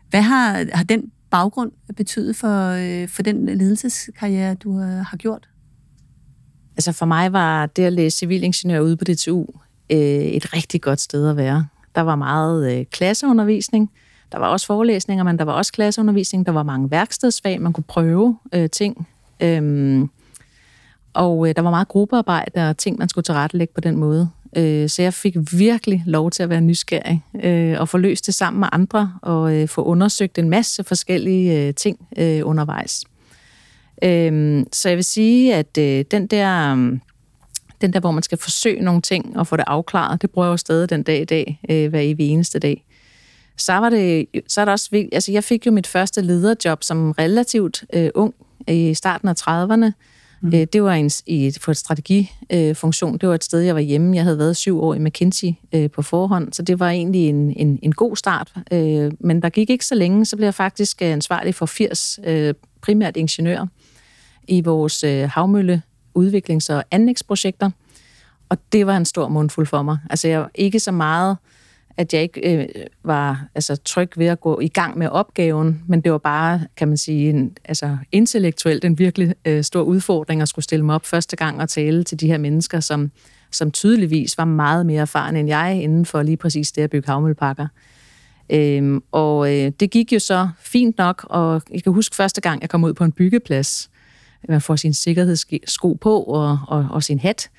Hvad 0.10 0.22
har, 0.22 0.66
har 0.74 0.84
den 0.84 1.12
baggrund 1.30 1.72
betydet 1.98 2.36
for, 2.36 2.70
øh, 2.70 3.08
for 3.08 3.24
den 3.24 3.46
ledelseskarriere, 3.46 4.56
du 4.56 4.80
øh, 4.80 4.88
har 4.88 5.18
gjort? 5.18 5.49
Altså 6.80 6.92
for 6.92 7.06
mig 7.06 7.34
var 7.34 7.66
det 7.66 7.84
at 7.84 7.94
læse 7.94 8.18
civilingeniør 8.18 8.80
ude 8.80 8.98
på 8.98 9.04
DTU 9.04 9.46
øh, 9.90 10.00
et 10.00 10.54
rigtig 10.54 10.82
godt 10.82 11.02
sted 11.02 11.30
at 11.30 11.38
være. 11.38 11.68
Der 11.96 12.02
var 12.02 12.16
meget 12.16 12.74
øh, 12.74 12.86
klasseundervisning, 12.86 13.92
der 14.32 14.40
var 14.40 14.48
også 14.48 14.66
forelæsninger, 14.66 15.24
men 15.24 15.40
der 15.40 15.46
var 15.46 15.54
også 15.54 15.74
klasseundervisning, 15.74 16.46
der 16.46 16.52
var 16.52 16.64
mange 16.64 16.92
værkstedsfag, 16.92 17.62
man 17.62 17.74
kunne 17.74 17.84
prøve 17.84 18.38
øh, 18.54 18.70
ting. 18.70 19.08
Øhm, 19.40 20.10
og 21.14 21.50
øh, 21.50 21.56
der 21.56 21.62
var 21.62 21.70
meget 21.70 21.88
gruppearbejde 21.88 22.70
og 22.70 22.78
ting, 22.78 23.00
man 23.00 23.10
skulle 23.10 23.24
tilrettelægge 23.24 23.74
på 23.74 23.82
den 23.82 23.98
måde. 23.98 24.30
Øh, 24.58 24.90
så 24.90 25.02
jeg 25.02 25.14
fik 25.14 25.36
virkelig 25.52 26.04
lov 26.06 26.32
til 26.32 26.44
at 26.44 26.50
være 26.50 26.62
nysgerrig 26.62 27.24
øh, 27.44 27.80
og 27.80 27.90
få 27.90 27.98
løst 27.98 28.26
det 28.26 28.34
sammen 28.34 28.60
med 28.60 28.68
andre 28.72 29.14
og 29.22 29.56
øh, 29.56 29.68
få 29.68 29.84
undersøgt 29.84 30.38
en 30.38 30.50
masse 30.50 30.84
forskellige 30.84 31.68
øh, 31.68 31.74
ting 31.74 32.08
øh, 32.18 32.42
undervejs. 32.44 33.04
Øh, 34.04 34.66
så 34.74 34.90
jeg 34.90 34.96
vil 34.96 35.04
sige, 35.04 35.56
at 35.56 35.78
øh, 35.78 36.06
den 36.12 36.28
der... 36.28 36.76
Øh, 36.76 37.00
den 37.82 37.94
der, 37.94 38.00
hvor 38.00 38.12
man 38.12 38.24
skal 38.24 38.38
forsøge 38.38 38.82
nogle 38.82 39.02
ting 39.02 39.38
og 39.38 39.48
få 39.48 39.58
det 39.58 39.64
afklaret, 39.68 40.22
det 40.22 40.32
bruger 40.32 40.48
jeg 40.48 40.52
jo 40.52 40.58
stadig 40.58 40.90
den 40.90 41.04
dag 41.04 41.22
i 41.22 41.26
dag, 41.26 41.60
øh, 41.70 41.90
hver 41.90 42.00
evig 42.02 42.30
eneste 42.30 42.60
dag. 42.60 42.86
Så 43.58 43.74
var 43.74 43.90
det, 43.90 44.26
så 44.48 44.62
er 44.62 44.66
det 44.66 44.72
også 44.72 44.88
vigtigt, 44.92 45.14
altså 45.14 45.32
jeg 45.32 45.44
fik 45.44 45.66
jo 45.66 45.72
mit 45.72 45.88
første 45.88 46.22
lederjob 46.22 46.84
som 46.84 47.12
relativt 47.12 47.84
øh, 47.94 48.10
ung 48.16 48.34
i 48.68 48.94
starten 48.94 49.28
af 49.28 49.34
30'erne, 49.42 49.92
Mm. 50.42 50.54
Øh, 50.54 50.68
det 50.74 50.84
var 50.84 50.94
en, 50.94 51.12
i, 51.26 51.54
for 51.62 51.72
et 51.72 51.78
strategifunktion. 51.78 53.18
Det 53.18 53.30
var 53.30 53.36
et 53.36 53.44
sted, 53.44 53.60
jeg 53.60 53.76
var 53.76 53.82
hjemme. 53.82 54.16
Jeg 54.16 54.24
havde 54.24 54.38
været 54.38 54.58
syv 54.58 54.82
år 54.82 54.94
i 54.94 55.00
McKinsey 55.00 55.48
øh, 55.74 55.90
på 55.92 56.02
forhånd, 56.02 56.54
så 56.54 56.62
det 56.62 56.80
var 56.80 56.90
egentlig 56.90 57.30
en, 57.30 57.54
en, 57.58 57.80
en 57.82 57.92
god 57.92 58.16
start. 58.16 58.54
Øh, 58.72 59.12
men 59.20 59.42
der 59.42 59.50
gik 59.50 59.70
ikke 59.70 59.86
så 59.86 59.96
længe, 59.96 60.26
så 60.26 60.36
blev 60.36 60.46
jeg 60.46 60.54
faktisk 60.54 61.02
ansvarlig 61.02 61.56
for 61.56 61.66
80 61.66 62.20
primært 62.82 63.18
ingeniører 63.18 63.68
i 64.50 64.62
vores 64.62 65.04
øh, 65.04 65.30
havmølle 65.30 65.82
udviklings- 66.20 66.74
og 66.74 66.84
anlægsprojekter. 66.92 67.70
Og 68.50 68.58
det 68.72 68.88
var 68.88 68.98
en 68.98 69.06
stor 69.06 69.28
mundfuld 69.28 69.68
for 69.68 69.82
mig. 69.82 69.98
Altså 70.10 70.28
jeg 70.28 70.40
var 70.40 70.52
ikke 70.56 70.80
så 70.80 70.92
meget 70.92 71.38
at 72.00 72.14
jeg 72.14 72.22
ikke 72.22 72.56
øh, 72.56 72.68
var 73.04 73.48
altså, 73.56 73.76
tryg 73.76 74.12
ved 74.18 74.26
at 74.26 74.42
gå 74.42 74.60
i 74.60 74.68
gang 74.68 74.98
med 74.98 75.08
opgaven, 75.08 75.84
men 75.88 76.02
det 76.02 76.12
var 76.12 76.18
bare, 76.18 76.62
kan 76.78 76.88
man 76.88 76.98
sige, 76.98 77.30
en, 77.30 77.58
altså, 77.66 77.98
intellektuelt 78.12 78.86
en 78.86 79.00
virkelig 79.00 79.36
øh, 79.46 79.64
stor 79.64 79.82
udfordring 79.82 80.42
at 80.42 80.50
skulle 80.50 80.64
stille 80.64 80.86
mig 80.86 80.96
op 80.96 81.06
første 81.06 81.36
gang 81.36 81.62
og 81.62 81.70
tale 81.70 82.04
til 82.04 82.20
de 82.20 82.28
her 82.28 82.38
mennesker, 82.38 82.80
som, 82.80 83.12
som 83.52 83.72
tydeligvis 83.72 84.38
var 84.38 84.46
meget 84.46 84.86
mere 84.86 85.02
erfaren 85.02 85.36
end 85.36 85.48
jeg 85.48 85.82
inden 85.82 86.06
for 86.06 86.24
lige 86.24 86.38
præcis 86.38 86.72
det 86.72 86.82
at 86.82 86.90
bygge 86.90 87.08
havmølleparker. 87.08 87.68
Øhm, 88.50 89.04
og 89.12 89.56
øh, 89.56 89.72
det 89.80 89.92
gik 89.92 90.14
jo 90.14 90.20
så 90.20 90.50
fint 90.60 90.98
nok, 90.98 91.26
og 91.30 91.62
jeg 91.72 91.84
kan 91.84 91.94
huske 91.94 92.16
første 92.16 92.42
gang, 92.42 92.62
jeg 92.62 92.70
kom 92.70 92.84
ud 92.84 92.94
på 92.94 93.04
en 93.04 93.12
byggeplads, 93.12 93.90
man 94.48 94.62
får 94.62 94.76
sin 94.76 94.94
sikkerhedssko 94.94 95.94
på 95.94 96.24
og, 96.24 96.60
og, 96.68 96.88
og 96.92 97.04
sin 97.04 97.20
hat, 97.20 97.50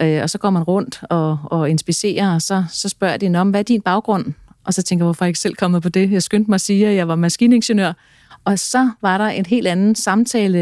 Øh, 0.00 0.22
og 0.22 0.30
så 0.30 0.38
går 0.38 0.50
man 0.50 0.62
rundt 0.62 1.00
og, 1.02 1.38
og 1.44 1.70
inspicerer, 1.70 2.34
og 2.34 2.42
så, 2.42 2.64
så 2.70 2.88
spørger 2.88 3.16
de 3.16 3.36
om, 3.36 3.50
hvad 3.50 3.60
er 3.60 3.64
din 3.64 3.80
baggrund? 3.80 4.32
Og 4.64 4.74
så 4.74 4.82
tænker 4.82 5.04
jeg, 5.04 5.06
hvorfor 5.06 5.24
er 5.24 5.26
jeg 5.26 5.30
ikke 5.30 5.38
selv 5.38 5.54
kommet 5.54 5.82
på 5.82 5.88
det? 5.88 6.10
Jeg 6.10 6.22
skyndte 6.22 6.50
mig 6.50 6.54
at 6.54 6.60
sige, 6.60 6.88
at 6.88 6.96
jeg 6.96 7.08
var 7.08 7.16
maskiningeniør. 7.16 7.92
Og 8.44 8.58
så 8.58 8.90
var 9.02 9.18
der 9.18 9.24
en 9.24 9.46
helt 9.46 9.66
anden 9.66 9.94
samtale, 9.94 10.58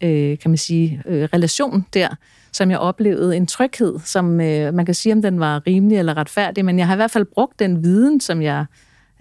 øh, 0.00 0.38
kan 0.38 0.50
man 0.50 0.56
sige, 0.56 1.02
øh, 1.06 1.28
relation 1.32 1.86
der, 1.94 2.08
som 2.52 2.70
jeg 2.70 2.78
oplevede 2.78 3.36
en 3.36 3.46
tryghed, 3.46 3.98
som 4.04 4.40
øh, 4.40 4.74
man 4.74 4.86
kan 4.86 4.94
sige, 4.94 5.12
om 5.12 5.22
den 5.22 5.40
var 5.40 5.62
rimelig 5.66 5.98
eller 5.98 6.16
retfærdig, 6.16 6.64
men 6.64 6.78
jeg 6.78 6.86
har 6.86 6.94
i 6.94 6.96
hvert 6.96 7.10
fald 7.10 7.24
brugt 7.24 7.58
den 7.58 7.84
viden, 7.84 8.20
som 8.20 8.42
jeg, 8.42 8.64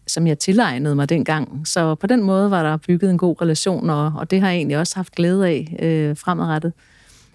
som 0.08 0.28
jeg 0.28 0.40
tilegnede 0.40 0.96
mig 0.96 1.10
dengang. 1.10 1.68
Så 1.68 1.96
på 1.96 2.08
den 2.08 2.24
måde 2.24 2.52
var 2.52 2.64
der 2.64 2.78
bygget 2.78 3.12
en 3.12 3.18
god 3.18 3.42
relation, 3.42 3.90
og, 3.90 4.14
og 4.16 4.32
det 4.32 4.42
har 4.42 4.50
jeg 4.50 4.58
egentlig 4.58 4.78
også 4.78 4.96
haft 4.96 5.16
glæde 5.16 5.48
af 5.48 5.78
øh, 5.80 6.18
fremadrettet. 6.18 6.74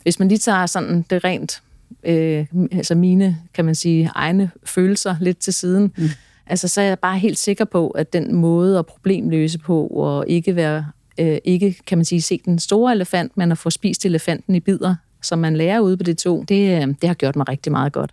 Hvis 0.02 0.18
man 0.18 0.28
lige 0.28 0.38
tager 0.38 0.66
sådan 0.66 1.04
det 1.11 1.24
rent 1.24 1.62
øh, 2.04 2.46
altså 2.72 2.94
mine, 2.94 3.38
kan 3.54 3.64
man 3.64 3.74
sige, 3.74 4.11
egne 4.14 4.50
følelser 4.64 5.16
lidt 5.20 5.38
til 5.38 5.52
siden. 5.52 5.92
Mm. 5.96 6.09
Altså, 6.46 6.68
så 6.68 6.81
er 6.81 6.85
jeg 6.85 6.98
bare 6.98 7.18
helt 7.18 7.38
sikker 7.38 7.64
på, 7.64 7.88
at 7.88 8.12
den 8.12 8.35
måde 8.35 8.78
at 8.78 8.87
problemløse 8.87 9.59
på, 9.59 9.87
og 9.87 10.24
ikke 10.28 10.57
være, 10.57 10.87
øh, 11.18 11.38
ikke, 11.44 11.76
kan 11.87 11.98
man 11.98 12.04
sige, 12.04 12.22
se 12.22 12.40
den 12.44 12.59
store 12.59 12.92
elefant, 12.92 13.37
men 13.37 13.52
at 13.52 13.59
få 13.59 13.70
spist 13.70 14.07
elefanten 14.07 14.54
i 14.54 14.61
bidder, 14.61 14.94
som 15.22 15.38
man 15.38 15.57
lærer 15.57 15.81
ude 15.81 15.96
på 15.96 16.02
det 16.02 16.18
to, 16.18 16.42
det, 16.42 16.83
øh, 16.83 16.94
det 17.00 17.09
har 17.09 17.14
gjort 17.14 17.37
mig 17.37 17.48
rigtig 17.48 17.72
meget 17.72 17.92
godt. 17.92 18.11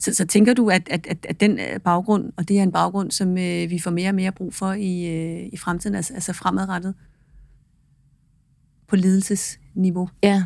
Så, 0.00 0.14
så 0.14 0.26
tænker 0.26 0.54
du, 0.54 0.70
at, 0.70 0.88
at, 0.90 1.06
at, 1.06 1.26
at 1.28 1.40
den 1.40 1.58
øh, 1.58 1.80
baggrund, 1.80 2.32
og 2.36 2.48
det 2.48 2.58
er 2.58 2.62
en 2.62 2.72
baggrund, 2.72 3.10
som 3.10 3.38
øh, 3.38 3.70
vi 3.70 3.78
får 3.78 3.90
mere 3.90 4.08
og 4.08 4.14
mere 4.14 4.32
brug 4.32 4.54
for 4.54 4.72
i, 4.72 5.06
øh, 5.06 5.48
i 5.52 5.56
fremtiden, 5.56 5.96
altså, 5.96 6.14
altså 6.14 6.32
fremadrettet 6.32 6.94
på 8.88 8.96
ledelsesniveau? 8.96 10.08
Ja, 10.22 10.44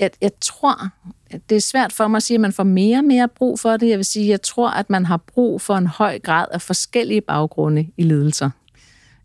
jeg, 0.00 0.10
jeg 0.20 0.30
tror, 0.40 0.88
at 1.30 1.50
det 1.50 1.56
er 1.56 1.60
svært 1.60 1.92
for 1.92 2.08
mig 2.08 2.16
at 2.16 2.22
sige, 2.22 2.34
at 2.34 2.40
man 2.40 2.52
får 2.52 2.62
mere 2.62 2.98
og 2.98 3.04
mere 3.04 3.28
brug 3.28 3.58
for 3.58 3.76
det. 3.76 3.88
Jeg 3.88 3.98
vil 3.98 4.04
sige, 4.04 4.28
jeg 4.28 4.42
tror, 4.42 4.70
at 4.70 4.90
man 4.90 5.06
har 5.06 5.16
brug 5.16 5.60
for 5.60 5.74
en 5.74 5.86
høj 5.86 6.18
grad 6.18 6.46
af 6.50 6.62
forskellige 6.62 7.20
baggrunde 7.20 7.86
i 7.96 8.02
ledelser. 8.02 8.50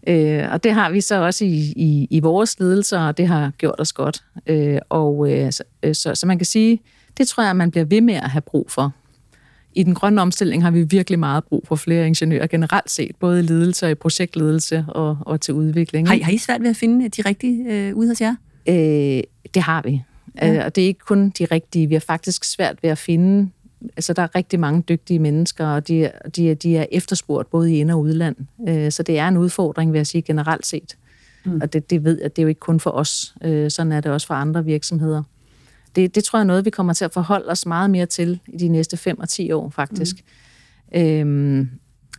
Øh, 0.07 0.51
og 0.51 0.63
det 0.63 0.73
har 0.73 0.91
vi 0.91 1.01
så 1.01 1.15
også 1.15 1.45
i, 1.45 1.73
i, 1.75 2.07
i 2.09 2.19
vores 2.19 2.59
ledelser, 2.59 2.99
og 2.99 3.17
det 3.17 3.27
har 3.27 3.51
gjort 3.57 3.75
os 3.79 3.93
godt. 3.93 4.23
Øh, 4.47 4.79
og 4.89 5.31
øh, 5.31 5.51
så, 5.51 5.63
øh, 5.83 5.95
så, 5.95 6.15
så 6.15 6.27
man 6.27 6.39
kan 6.39 6.45
sige, 6.45 6.81
det 7.17 7.27
tror 7.27 7.43
jeg, 7.43 7.55
man 7.55 7.71
bliver 7.71 7.85
ved 7.85 8.01
med 8.01 8.13
at 8.13 8.29
have 8.29 8.41
brug 8.41 8.71
for. 8.71 8.91
I 9.73 9.83
den 9.83 9.93
grønne 9.93 10.21
omstilling 10.21 10.63
har 10.63 10.71
vi 10.71 10.83
virkelig 10.83 11.19
meget 11.19 11.43
brug 11.43 11.63
for 11.67 11.75
flere 11.75 12.07
ingeniører 12.07 12.47
generelt 12.47 12.91
set, 12.91 13.15
både 13.19 13.39
i 13.39 13.43
ledelse 13.43 13.85
og 13.85 13.91
i 13.91 13.95
projektledelse 13.95 14.85
og, 14.87 15.17
og 15.21 15.41
til 15.41 15.53
udvikling. 15.53 16.07
Har 16.07 16.15
I, 16.15 16.19
har 16.19 16.31
I 16.31 16.37
svært 16.37 16.61
ved 16.61 16.69
at 16.69 16.75
finde 16.75 17.09
de 17.09 17.21
rigtige 17.21 17.63
øh, 17.73 17.95
ude 17.95 18.07
hos 18.07 18.21
jer? 18.21 18.35
Øh, 18.67 19.23
det 19.53 19.61
har 19.61 19.81
vi. 19.81 20.01
Ja. 20.41 20.53
Øh, 20.53 20.65
og 20.65 20.75
det 20.75 20.83
er 20.83 20.87
ikke 20.87 20.99
kun 20.99 21.29
de 21.29 21.45
rigtige. 21.45 21.87
Vi 21.87 21.95
har 21.95 21.99
faktisk 21.99 22.43
svært 22.43 22.83
ved 22.83 22.89
at 22.89 22.97
finde... 22.97 23.49
Altså, 23.97 24.13
der 24.13 24.21
er 24.21 24.35
rigtig 24.35 24.59
mange 24.59 24.83
dygtige 24.89 25.19
mennesker, 25.19 25.67
og 25.67 25.87
de, 25.87 26.11
de, 26.35 26.55
de 26.55 26.77
er 26.77 26.85
efterspurgt 26.91 27.49
både 27.49 27.73
i 27.73 27.79
ind- 27.79 27.91
og 27.91 27.99
udland. 27.99 28.35
Øh, 28.69 28.91
så 28.91 29.03
det 29.03 29.19
er 29.19 29.27
en 29.27 29.37
udfordring, 29.37 29.91
vil 29.91 29.99
jeg 29.99 30.07
sige, 30.07 30.21
generelt 30.21 30.65
set. 30.65 30.97
Mm. 31.45 31.61
Og 31.61 31.73
det, 31.73 31.89
det 31.89 32.03
ved 32.03 32.21
jeg, 32.21 32.35
det 32.35 32.41
er 32.41 32.43
jo 32.43 32.49
ikke 32.49 32.59
kun 32.59 32.79
for 32.79 32.91
os. 32.91 33.35
Øh, 33.43 33.71
sådan 33.71 33.91
er 33.91 34.01
det 34.01 34.11
også 34.11 34.27
for 34.27 34.33
andre 34.33 34.65
virksomheder. 34.65 35.23
Det, 35.95 36.15
det 36.15 36.23
tror 36.23 36.39
jeg 36.39 36.43
er 36.43 36.47
noget, 36.47 36.65
vi 36.65 36.69
kommer 36.69 36.93
til 36.93 37.05
at 37.05 37.13
forholde 37.13 37.47
os 37.49 37.65
meget 37.65 37.89
mere 37.89 38.05
til 38.05 38.39
i 38.47 38.57
de 38.57 38.67
næste 38.67 38.97
5 38.97 39.19
og 39.19 39.29
10 39.29 39.51
år, 39.51 39.69
faktisk. 39.69 40.15
Mm. 40.93 40.99
Øhm, 40.99 41.69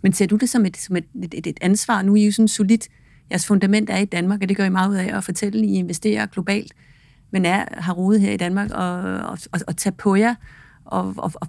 Men 0.03 0.13
ser 0.13 0.27
du 0.27 0.37
det 0.37 0.49
som 0.49 0.67
et, 0.67 0.77
som 0.77 0.97
et, 0.97 1.05
et, 1.33 1.47
et 1.47 1.59
ansvar? 1.61 2.03
Nu 2.03 2.13
er 2.13 2.17
I 2.17 2.27
jo 2.27 2.33
sådan 2.33 2.49
solidt, 2.49 2.89
jeres 3.31 3.47
fundament 3.47 3.91
er 3.91 3.99
i 3.99 4.05
Danmark, 4.05 4.43
og 4.43 4.49
det 4.49 4.57
gør 4.57 4.65
I 4.65 4.71
meget 4.71 4.91
ud 4.91 4.95
af 4.95 5.17
at 5.17 5.25
fortælle, 5.25 5.59
at 5.59 5.65
I 5.65 5.75
investerer 5.75 6.27
globalt 6.27 6.73
men 7.33 7.47
er, 7.47 7.65
har 7.71 7.93
rodet 7.93 8.21
her 8.21 8.33
i 8.33 8.37
Danmark, 8.37 8.71
og, 8.71 9.01
og, 9.01 9.39
og, 9.53 9.61
og 9.67 9.77
tage 9.77 9.93
på 9.93 10.15
jer 10.15 10.35
og, 10.85 11.15
og, 11.17 11.33
og 11.35 11.49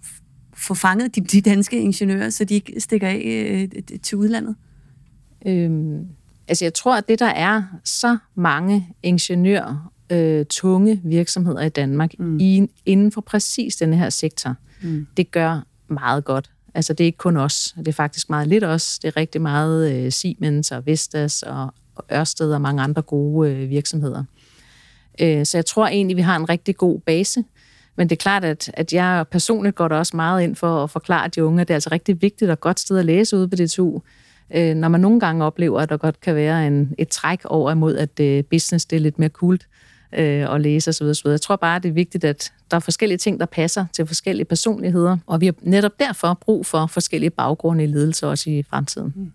få 0.54 0.74
fanget 0.74 1.16
de, 1.16 1.22
de 1.22 1.42
danske 1.42 1.82
ingeniører, 1.82 2.30
så 2.30 2.44
de 2.44 2.54
ikke 2.54 2.80
stikker 2.80 3.08
af 3.08 3.22
øh, 3.26 4.00
til 4.04 4.18
udlandet? 4.18 4.56
Øhm, 5.46 6.08
altså 6.48 6.66
jeg 6.66 6.74
tror, 6.74 6.98
at 6.98 7.08
det 7.08 7.20
der 7.20 7.26
er 7.26 7.64
så 7.84 8.18
mange 8.36 8.88
ingeniører, 9.04 9.93
øh, 10.14 10.46
tunge 10.46 11.02
virksomheder 11.04 11.62
i 11.62 11.70
Danmark 11.70 12.20
mm. 12.20 12.40
i, 12.40 12.68
inden 12.86 13.12
for 13.12 13.22
præcis 13.22 13.76
den 13.76 13.94
her 13.94 14.10
sektor, 14.10 14.56
mm. 14.82 15.08
det 15.18 15.32
gør 15.32 15.66
meget 15.88 16.26
godt. 16.26 16.50
Altså 16.76 16.94
det 16.94 17.04
er 17.04 17.06
ikke 17.06 17.18
kun 17.18 17.38
os, 17.38 17.76
det 17.78 17.88
er 17.88 17.94
faktisk 17.94 18.30
meget 18.30 18.48
lidt 18.48 18.64
os, 18.64 19.00
det 19.00 19.08
er 19.08 19.18
rigtig 19.18 19.42
meget 19.42 19.92
øh, 19.92 20.12
Siemens 20.12 20.72
og 20.72 20.86
Vestas 20.86 21.44
og, 21.44 21.74
og 21.96 22.06
Ørsted 22.12 22.54
og 22.54 22.62
mange 22.62 22.82
andre 22.82 23.02
gode 23.02 23.52
øh, 23.52 23.70
virksomheder. 23.70 24.24
Øh, 25.22 25.46
så 25.46 25.58
jeg 25.58 25.66
tror 25.66 25.88
egentlig, 25.88 26.18
vi 26.18 26.22
har 26.22 26.36
en 26.36 26.50
rigtig 26.50 26.78
god 26.78 27.00
base. 27.00 27.44
Men 27.96 28.10
det 28.10 28.16
er 28.16 28.22
klart, 28.22 28.44
at, 28.44 28.72
at 28.74 28.94
jeg 28.94 29.26
personligt 29.32 29.76
går 29.76 29.88
da 29.88 29.96
også 29.96 30.16
meget 30.16 30.44
ind 30.44 30.56
for 30.56 30.84
at 30.84 30.90
forklare 30.90 31.28
de 31.28 31.46
unge, 31.46 31.62
at 31.62 31.68
det 31.68 31.74
er 31.74 31.76
altså 31.76 31.90
rigtig 31.92 32.22
vigtigt 32.22 32.52
og 32.52 32.60
godt 32.60 32.80
sted 32.80 32.98
at 32.98 33.06
læse 33.06 33.38
ude 33.38 33.48
på 33.48 33.56
DTU. 33.56 34.02
Øh, 34.56 34.76
når 34.76 34.88
man 34.88 35.02
nogle 35.02 35.20
gange 35.20 35.46
oplever, 35.46 35.80
at 35.80 35.90
der 35.90 35.98
godt 35.98 36.22
kan 36.22 36.36
være 36.36 36.68
en, 36.68 36.96
et 36.98 37.08
træk 37.08 37.42
over 37.46 37.72
imod, 37.72 37.98
at 37.98 38.20
uh, 38.20 38.50
business 38.50 38.86
det 38.86 38.96
er 38.96 39.00
lidt 39.00 39.20
mere 39.20 39.30
kult 39.30 39.68
øh, 40.18 40.54
at 40.56 40.62
læse 40.62 40.90
osv. 40.90 41.04
osv. 41.04 41.28
Jeg 41.28 41.42
tror 41.42 41.56
bare, 41.56 41.80
det 41.80 41.90
er 41.90 41.94
vigtigt, 41.94 42.24
at 42.24 42.54
der 42.72 42.78
er 42.78 42.82
forskellige 42.82 43.18
ting, 43.18 43.40
der 43.40 43.46
passer 43.46 43.86
til 43.94 44.08
forskellige 44.08 44.46
personligheder, 44.46 45.18
og 45.28 45.42
vi 45.42 45.46
har 45.46 45.54
netop 45.62 46.00
derfor 46.00 46.38
brug 46.42 46.66
for 46.66 46.88
forskellige 46.88 47.30
baggrunde 47.30 47.84
i 47.84 47.88
ledelse 47.88 48.28
også 48.28 48.50
i 48.50 48.64
fremtiden. 48.64 49.14
Mm. 49.16 49.32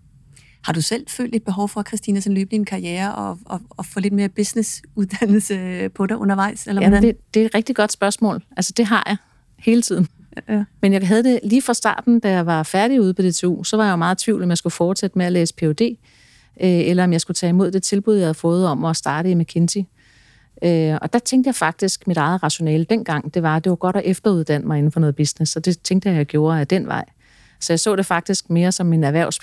Har 0.61 0.73
du 0.73 0.81
selv 0.81 1.05
følt 1.07 1.35
et 1.35 1.43
behov 1.43 1.69
for, 1.69 1.83
Christina, 1.83 2.17
at 2.17 2.25
løbe 2.25 2.51
din 2.51 2.65
karriere 2.65 3.15
og, 3.15 3.39
og, 3.45 3.61
og 3.69 3.85
få 3.85 3.99
lidt 3.99 4.13
mere 4.13 4.29
businessuddannelse 4.29 5.89
på 5.89 6.05
dig 6.05 6.17
undervejs? 6.17 6.67
Eller 6.67 6.81
ja, 6.81 7.01
det, 7.01 7.33
det 7.33 7.41
er 7.41 7.45
et 7.45 7.55
rigtig 7.55 7.75
godt 7.75 7.91
spørgsmål. 7.91 8.43
Altså, 8.57 8.73
det 8.77 8.85
har 8.85 9.03
jeg 9.07 9.17
hele 9.59 9.81
tiden. 9.81 10.07
Ja. 10.49 10.63
Men 10.81 10.93
jeg 10.93 11.07
havde 11.07 11.23
det 11.23 11.39
lige 11.43 11.61
fra 11.61 11.73
starten, 11.73 12.19
da 12.19 12.31
jeg 12.31 12.45
var 12.45 12.63
færdig 12.63 13.01
ude 13.01 13.13
på 13.13 13.21
DTU, 13.21 13.63
så 13.63 13.77
var 13.77 13.83
jeg 13.83 13.91
jo 13.91 13.95
meget 13.95 14.21
i 14.21 14.23
tvivl, 14.23 14.43
om 14.43 14.49
jeg 14.49 14.57
skulle 14.57 14.71
fortsætte 14.71 15.17
med 15.17 15.25
at 15.25 15.31
læse 15.31 15.53
Ph.D., 15.53 15.81
øh, 16.61 16.69
eller 16.69 17.03
om 17.03 17.11
jeg 17.11 17.21
skulle 17.21 17.35
tage 17.35 17.49
imod 17.49 17.71
det 17.71 17.83
tilbud, 17.83 18.15
jeg 18.15 18.25
havde 18.25 18.33
fået 18.33 18.67
om 18.67 18.85
at 18.85 18.95
starte 18.95 19.31
i 19.31 19.33
McKinsey. 19.33 19.81
Øh, 20.63 20.97
og 21.01 21.13
der 21.13 21.19
tænkte 21.19 21.47
jeg 21.47 21.55
faktisk, 21.55 22.07
mit 22.07 22.17
eget 22.17 22.43
rationale 22.43 22.83
dengang, 22.83 23.33
det 23.33 23.43
var, 23.43 23.55
at 23.55 23.63
det 23.63 23.69
var 23.69 23.75
godt 23.75 23.95
at 23.95 24.01
efteruddanne 24.05 24.67
mig 24.67 24.77
inden 24.77 24.91
for 24.91 24.99
noget 24.99 25.15
business, 25.15 25.51
så 25.51 25.59
det 25.59 25.79
tænkte 25.79 26.09
jeg, 26.09 26.13
at 26.13 26.17
jeg 26.17 26.25
gjorde 26.25 26.59
af 26.59 26.67
den 26.67 26.87
vej. 26.87 27.05
Så 27.59 27.73
jeg 27.73 27.79
så 27.79 27.95
det 27.95 28.05
faktisk 28.05 28.49
mere 28.49 28.71
som 28.71 28.85
min 28.87 29.03
erhvervs 29.03 29.39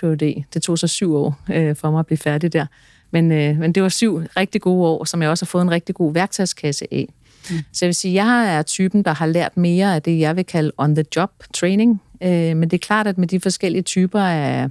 Det 0.54 0.62
tog 0.62 0.78
så 0.78 0.86
syv 0.86 1.14
år 1.14 1.40
øh, 1.50 1.76
for 1.76 1.90
mig 1.90 1.98
at 1.98 2.06
blive 2.06 2.18
færdig 2.18 2.52
der. 2.52 2.66
Men, 3.10 3.32
øh, 3.32 3.58
men 3.58 3.72
det 3.72 3.82
var 3.82 3.88
syv 3.88 4.16
rigtig 4.36 4.60
gode 4.60 4.88
år, 4.88 5.04
som 5.04 5.22
jeg 5.22 5.30
også 5.30 5.44
har 5.44 5.46
fået 5.46 5.62
en 5.62 5.70
rigtig 5.70 5.94
god 5.94 6.12
værktøjskasse 6.12 6.86
af. 6.90 7.08
Mm. 7.50 7.56
Så 7.72 7.84
jeg 7.84 7.88
vil 7.88 7.94
sige, 7.94 8.20
at 8.20 8.26
jeg 8.26 8.56
er 8.56 8.62
typen, 8.62 9.02
der 9.02 9.14
har 9.14 9.26
lært 9.26 9.56
mere 9.56 9.94
af 9.94 10.02
det, 10.02 10.18
jeg 10.18 10.36
vil 10.36 10.44
kalde 10.44 10.72
on-the-job 10.78 11.30
training. 11.54 12.02
Øh, 12.22 12.56
men 12.56 12.62
det 12.62 12.72
er 12.72 12.78
klart, 12.78 13.06
at 13.06 13.18
med 13.18 13.28
de 13.28 13.40
forskellige 13.40 13.82
typer 13.82 14.20
af, 14.20 14.68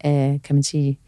af 0.00 0.40
kan 0.44 0.56
man 0.56 0.62
sige, 0.62 0.98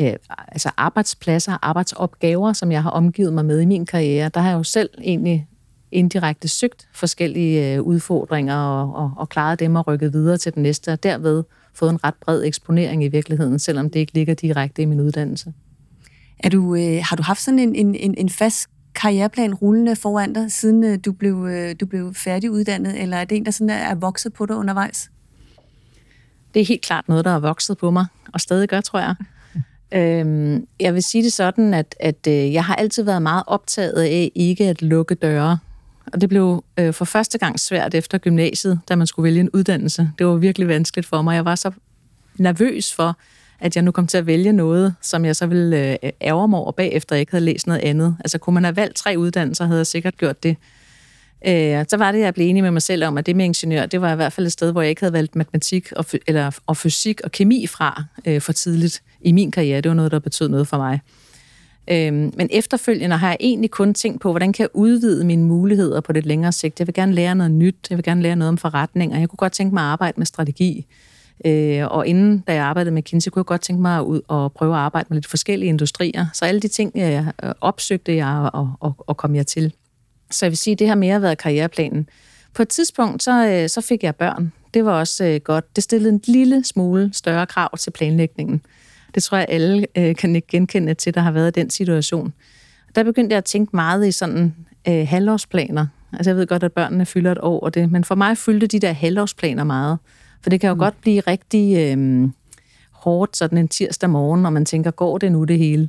øh, 0.00 0.12
altså 0.48 0.70
arbejdspladser, 0.76 1.58
arbejdsopgaver, 1.62 2.52
som 2.52 2.72
jeg 2.72 2.82
har 2.82 2.90
omgivet 2.90 3.32
mig 3.32 3.44
med 3.44 3.60
i 3.60 3.64
min 3.64 3.86
karriere, 3.86 4.28
der 4.28 4.40
har 4.40 4.48
jeg 4.48 4.56
jo 4.56 4.62
selv 4.62 4.90
egentlig 5.00 5.48
indirekte 5.92 6.48
søgt 6.48 6.88
forskellige 6.92 7.74
øh, 7.74 7.82
udfordringer 7.82 8.56
og, 8.56 8.94
og, 8.94 9.12
og 9.16 9.28
klaret 9.28 9.60
dem 9.60 9.76
og 9.76 9.86
rykket 9.86 10.12
videre 10.12 10.38
til 10.38 10.54
den 10.54 10.62
næste, 10.62 10.92
og 10.92 11.02
derved 11.02 11.44
fået 11.74 11.90
en 11.90 12.04
ret 12.04 12.14
bred 12.14 12.44
eksponering 12.44 13.04
i 13.04 13.08
virkeligheden, 13.08 13.58
selvom 13.58 13.90
det 13.90 14.00
ikke 14.00 14.14
ligger 14.14 14.34
direkte 14.34 14.82
i 14.82 14.84
min 14.84 15.00
uddannelse. 15.00 15.52
Er 16.38 16.48
du, 16.48 16.74
øh, 16.74 16.98
har 17.02 17.16
du 17.16 17.22
haft 17.22 17.40
sådan 17.40 17.58
en, 17.58 17.74
en, 17.74 17.94
en, 17.94 18.14
en 18.18 18.28
fast 18.28 18.68
karriereplan 18.94 19.54
rullende 19.54 19.96
foran 19.96 20.32
dig, 20.32 20.52
siden 20.52 20.84
øh, 20.84 20.98
du, 21.04 21.12
blev, 21.12 21.46
øh, 21.50 21.74
du 21.80 21.86
blev 21.86 22.14
færdiguddannet, 22.14 23.02
eller 23.02 23.16
er 23.16 23.24
det 23.24 23.36
en, 23.36 23.44
der 23.44 23.50
sådan 23.50 23.70
er, 23.70 23.74
er 23.74 23.94
vokset 23.94 24.32
på 24.32 24.46
dig 24.46 24.56
undervejs? 24.56 25.10
Det 26.54 26.62
er 26.62 26.66
helt 26.66 26.82
klart 26.82 27.08
noget, 27.08 27.24
der 27.24 27.30
er 27.30 27.38
vokset 27.38 27.78
på 27.78 27.90
mig, 27.90 28.06
og 28.32 28.40
stadig 28.40 28.68
gør, 28.68 28.80
tror 28.80 28.98
jeg 28.98 29.14
øhm, 29.92 30.66
jeg 30.80 30.94
vil 30.94 31.02
sige 31.02 31.24
det 31.24 31.32
sådan, 31.32 31.74
at, 31.74 31.94
at 32.00 32.26
øh, 32.28 32.52
jeg 32.52 32.64
har 32.64 32.74
altid 32.74 33.02
været 33.02 33.22
meget 33.22 33.42
optaget 33.46 34.02
af 34.02 34.32
ikke 34.34 34.68
at 34.68 34.82
lukke 34.82 35.14
døre. 35.14 35.58
Og 36.12 36.20
det 36.20 36.28
blev 36.28 36.64
øh, 36.78 36.94
for 36.94 37.04
første 37.04 37.38
gang 37.38 37.60
svært 37.60 37.94
efter 37.94 38.18
gymnasiet, 38.18 38.80
da 38.88 38.96
man 38.96 39.06
skulle 39.06 39.24
vælge 39.24 39.40
en 39.40 39.50
uddannelse. 39.50 40.10
Det 40.18 40.26
var 40.26 40.34
virkelig 40.34 40.68
vanskeligt 40.68 41.06
for 41.06 41.22
mig. 41.22 41.34
Jeg 41.34 41.44
var 41.44 41.54
så 41.54 41.70
nervøs 42.38 42.94
for, 42.94 43.16
at 43.60 43.76
jeg 43.76 43.82
nu 43.82 43.90
kom 43.90 44.06
til 44.06 44.18
at 44.18 44.26
vælge 44.26 44.52
noget, 44.52 44.94
som 45.02 45.24
jeg 45.24 45.36
så 45.36 45.46
ville 45.46 45.98
øh, 46.04 46.10
ærge 46.20 46.48
mig 46.48 46.58
over 46.58 46.72
bagefter, 46.72 47.16
jeg 47.16 47.20
ikke 47.20 47.32
havde 47.32 47.44
læst 47.44 47.66
noget 47.66 47.80
andet. 47.80 48.16
Altså 48.20 48.38
kunne 48.38 48.54
man 48.54 48.64
have 48.64 48.76
valgt 48.76 48.96
tre 48.96 49.14
uddannelser, 49.18 49.64
havde 49.64 49.78
jeg 49.78 49.86
sikkert 49.86 50.16
gjort 50.16 50.42
det. 50.42 50.56
Øh, 51.46 51.84
så 51.88 51.96
var 51.96 52.12
det, 52.12 52.18
jeg 52.18 52.34
blev 52.34 52.46
enig 52.46 52.62
med 52.62 52.70
mig 52.70 52.82
selv 52.82 53.04
om, 53.04 53.18
at 53.18 53.26
det 53.26 53.36
med 53.36 53.44
ingeniør, 53.44 53.86
det 53.86 54.00
var 54.00 54.12
i 54.12 54.16
hvert 54.16 54.32
fald 54.32 54.46
et 54.46 54.52
sted, 54.52 54.72
hvor 54.72 54.82
jeg 54.82 54.90
ikke 54.90 55.02
havde 55.02 55.12
valgt 55.12 55.36
matematik 55.36 55.92
og, 55.92 56.04
eller, 56.26 56.58
og 56.66 56.76
fysik 56.76 57.20
og 57.20 57.32
kemi 57.32 57.66
fra 57.66 58.04
øh, 58.26 58.40
for 58.40 58.52
tidligt 58.52 59.02
i 59.20 59.32
min 59.32 59.50
karriere. 59.50 59.80
Det 59.80 59.88
var 59.88 59.94
noget, 59.94 60.12
der 60.12 60.18
betød 60.18 60.48
noget 60.48 60.68
for 60.68 60.76
mig. 60.76 61.00
Øh, 61.90 62.12
men 62.12 62.48
efterfølgende 62.50 63.16
har 63.16 63.28
jeg 63.28 63.36
egentlig 63.40 63.70
kun 63.70 63.94
tænkt 63.94 64.20
på, 64.20 64.30
hvordan 64.30 64.52
kan 64.52 64.62
jeg 64.62 64.70
udvide 64.74 65.24
mine 65.24 65.44
muligheder 65.44 66.00
på 66.00 66.12
det 66.12 66.26
længere 66.26 66.52
sigt. 66.52 66.80
Jeg 66.80 66.86
vil 66.86 66.94
gerne 66.94 67.12
lære 67.12 67.34
noget 67.34 67.52
nyt, 67.52 67.76
jeg 67.90 67.98
vil 67.98 68.04
gerne 68.04 68.22
lære 68.22 68.36
noget 68.36 68.48
om 68.48 68.58
forretning, 68.58 69.12
og 69.12 69.20
jeg 69.20 69.28
kunne 69.28 69.36
godt 69.36 69.52
tænke 69.52 69.74
mig 69.74 69.82
at 69.82 69.88
arbejde 69.88 70.14
med 70.16 70.26
strategi. 70.26 70.86
Øh, 71.44 71.86
og 71.86 72.06
inden 72.06 72.38
da 72.38 72.54
jeg 72.54 72.64
arbejdede 72.64 72.94
med 72.94 73.02
Kinsey, 73.02 73.30
kunne 73.30 73.40
jeg 73.40 73.46
godt 73.46 73.60
tænke 73.60 73.82
mig 73.82 73.98
at 73.98 74.02
ud 74.02 74.20
og 74.28 74.52
prøve 74.52 74.74
at 74.74 74.78
arbejde 74.78 75.06
med 75.10 75.16
lidt 75.16 75.26
forskellige 75.26 75.68
industrier. 75.68 76.26
Så 76.32 76.44
alle 76.44 76.60
de 76.60 76.68
ting 76.68 76.92
jeg 76.94 77.32
øh, 77.42 77.52
opsøgte 77.60 78.16
jeg 78.16 78.50
og, 78.52 78.70
og, 78.80 78.94
og 78.98 79.16
kom 79.16 79.34
jeg 79.34 79.46
til. 79.46 79.72
Så 80.30 80.46
jeg 80.46 80.50
vil 80.50 80.58
sige, 80.58 80.72
at 80.72 80.78
det 80.78 80.88
har 80.88 80.94
mere 80.94 81.22
været 81.22 81.38
karriereplanen. 81.38 82.08
På 82.54 82.62
et 82.62 82.68
tidspunkt, 82.68 83.22
så, 83.22 83.48
øh, 83.48 83.68
så 83.68 83.80
fik 83.80 84.02
jeg 84.02 84.16
børn. 84.16 84.52
Det 84.74 84.84
var 84.84 84.92
også 84.92 85.24
øh, 85.24 85.40
godt. 85.40 85.76
Det 85.76 85.84
stillede 85.84 86.12
en 86.12 86.20
lille 86.26 86.64
smule 86.64 87.10
større 87.12 87.46
krav 87.46 87.76
til 87.78 87.90
planlægningen. 87.90 88.62
Det 89.14 89.22
tror 89.22 89.38
jeg, 89.38 89.46
alle 89.48 89.86
øh, 89.96 90.16
kan 90.16 90.36
ikke 90.36 90.48
genkende 90.48 90.94
til, 90.94 91.14
der 91.14 91.20
har 91.20 91.30
været 91.30 91.56
i 91.56 91.60
den 91.60 91.70
situation. 91.70 92.32
Der 92.94 93.02
begyndte 93.02 93.32
jeg 93.32 93.38
at 93.38 93.44
tænke 93.44 93.76
meget 93.76 94.06
i 94.06 94.12
sådan 94.12 94.54
øh, 94.88 95.08
halvårsplaner. 95.08 95.86
Altså 96.12 96.30
jeg 96.30 96.36
ved 96.36 96.46
godt, 96.46 96.62
at 96.62 96.72
børnene 96.72 97.06
fylder 97.06 97.32
et 97.32 97.38
år 97.42 97.60
og 97.60 97.74
det, 97.74 97.92
men 97.92 98.04
for 98.04 98.14
mig 98.14 98.38
fyldte 98.38 98.66
de 98.66 98.80
der 98.80 98.92
halvårsplaner 98.92 99.64
meget. 99.64 99.98
For 100.42 100.50
det 100.50 100.60
kan 100.60 100.68
jo 100.68 100.74
mm. 100.74 100.78
godt 100.78 101.00
blive 101.00 101.20
rigtig 101.20 101.76
øh, 101.76 102.28
hårdt 102.90 103.36
sådan 103.36 103.58
en 103.58 103.68
tirsdag 103.68 104.10
morgen, 104.10 104.42
når 104.42 104.50
man 104.50 104.64
tænker, 104.64 104.90
går 104.90 105.18
det 105.18 105.32
nu 105.32 105.44
det 105.44 105.58
hele? 105.58 105.88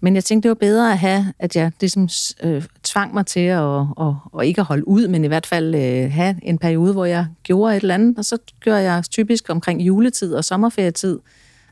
Men 0.00 0.14
jeg 0.14 0.24
tænkte, 0.24 0.48
det 0.48 0.48
var 0.48 0.66
bedre 0.66 0.92
at 0.92 0.98
have, 0.98 1.32
at 1.38 1.56
jeg 1.56 1.72
ligesom 1.80 2.08
øh, 2.42 2.62
tvang 2.82 3.14
mig 3.14 3.26
til 3.26 3.40
at, 3.40 3.60
og, 3.96 4.18
og 4.32 4.46
ikke 4.46 4.60
at 4.60 4.66
holde 4.66 4.88
ud, 4.88 5.08
men 5.08 5.24
i 5.24 5.28
hvert 5.28 5.46
fald 5.46 5.74
øh, 5.74 6.12
have 6.12 6.36
en 6.42 6.58
periode, 6.58 6.92
hvor 6.92 7.04
jeg 7.04 7.26
gjorde 7.42 7.76
et 7.76 7.80
eller 7.80 7.94
andet. 7.94 8.18
Og 8.18 8.24
så 8.24 8.38
gjorde 8.60 8.78
jeg 8.78 9.04
typisk 9.10 9.50
omkring 9.50 9.80
juletid 9.82 10.34
og 10.34 10.44
sommerferietid 10.44 11.18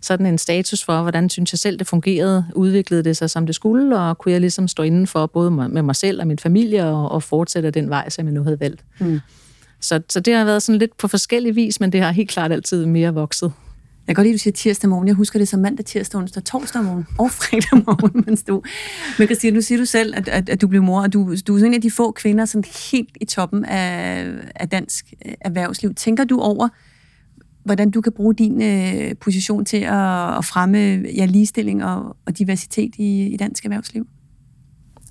sådan 0.00 0.26
en 0.26 0.38
status 0.38 0.84
for, 0.84 1.02
hvordan 1.02 1.30
synes 1.30 1.52
jeg 1.52 1.58
selv, 1.58 1.78
det 1.78 1.86
fungerede. 1.86 2.44
Udviklede 2.54 3.04
det 3.04 3.16
sig, 3.16 3.30
som 3.30 3.46
det 3.46 3.54
skulle, 3.54 3.98
og 3.98 4.18
kunne 4.18 4.32
jeg 4.32 4.40
ligesom 4.40 4.68
stå 4.68 4.82
inden 4.82 5.06
for 5.06 5.26
både 5.26 5.50
med 5.50 5.82
mig 5.82 5.96
selv 5.96 6.20
og 6.20 6.26
min 6.26 6.38
familie 6.38 6.86
og, 6.86 7.12
og 7.12 7.22
fortsætte 7.22 7.70
den 7.70 7.90
vej, 7.90 8.08
som 8.08 8.26
jeg 8.26 8.34
nu 8.34 8.42
havde 8.42 8.60
valgt. 8.60 8.84
Mm. 9.00 9.20
Så, 9.80 10.00
så 10.08 10.20
det 10.20 10.34
har 10.34 10.44
været 10.44 10.62
sådan 10.62 10.78
lidt 10.78 10.96
på 10.96 11.08
forskellig 11.08 11.56
vis, 11.56 11.80
men 11.80 11.92
det 11.92 12.00
har 12.00 12.10
helt 12.10 12.30
klart 12.30 12.52
altid 12.52 12.86
mere 12.86 13.14
vokset. 13.14 13.52
Jeg 14.08 14.16
kan 14.16 14.22
godt 14.22 14.26
lide, 14.26 14.34
at 14.34 14.38
du 14.38 14.42
siger 14.42 14.52
tirsdag 14.52 14.90
morgen. 14.90 15.08
Jeg 15.08 15.14
husker 15.14 15.38
det 15.38 15.48
som 15.48 15.60
mandag, 15.60 15.84
tirsdag, 15.84 16.18
onsdag, 16.20 16.44
torsdag 16.44 16.84
morgen 16.84 17.06
og 17.18 17.30
fredag 17.30 17.84
morgen, 17.86 18.24
mens 18.26 18.42
du... 18.42 18.62
Men 19.18 19.28
Christine, 19.28 19.54
nu 19.54 19.60
siger 19.60 19.78
du 19.78 19.84
selv, 19.84 20.14
at, 20.16 20.28
at, 20.28 20.48
at 20.48 20.60
du 20.60 20.68
blev 20.68 20.82
mor, 20.82 21.02
og 21.02 21.12
du, 21.12 21.34
du 21.46 21.56
er 21.56 21.64
en 21.64 21.74
af 21.74 21.80
de 21.80 21.90
få 21.90 22.10
kvinder 22.10 22.44
sådan 22.44 22.64
helt 22.92 23.16
i 23.20 23.24
toppen 23.24 23.64
af, 23.64 24.26
af 24.54 24.68
dansk 24.68 25.14
øh, 25.26 25.32
erhvervsliv. 25.40 25.94
Tænker 25.94 26.24
du 26.24 26.40
over, 26.40 26.68
hvordan 27.64 27.90
du 27.90 28.00
kan 28.00 28.12
bruge 28.12 28.34
din 28.34 28.62
øh, 28.62 29.16
position 29.20 29.64
til 29.64 29.76
at, 29.76 30.38
at 30.38 30.44
fremme 30.44 30.78
ja, 31.16 31.26
ligestilling 31.26 31.84
og, 31.84 32.16
og 32.26 32.38
diversitet 32.38 32.94
i, 32.98 33.26
i 33.26 33.36
dansk 33.36 33.64
erhvervsliv? 33.64 34.06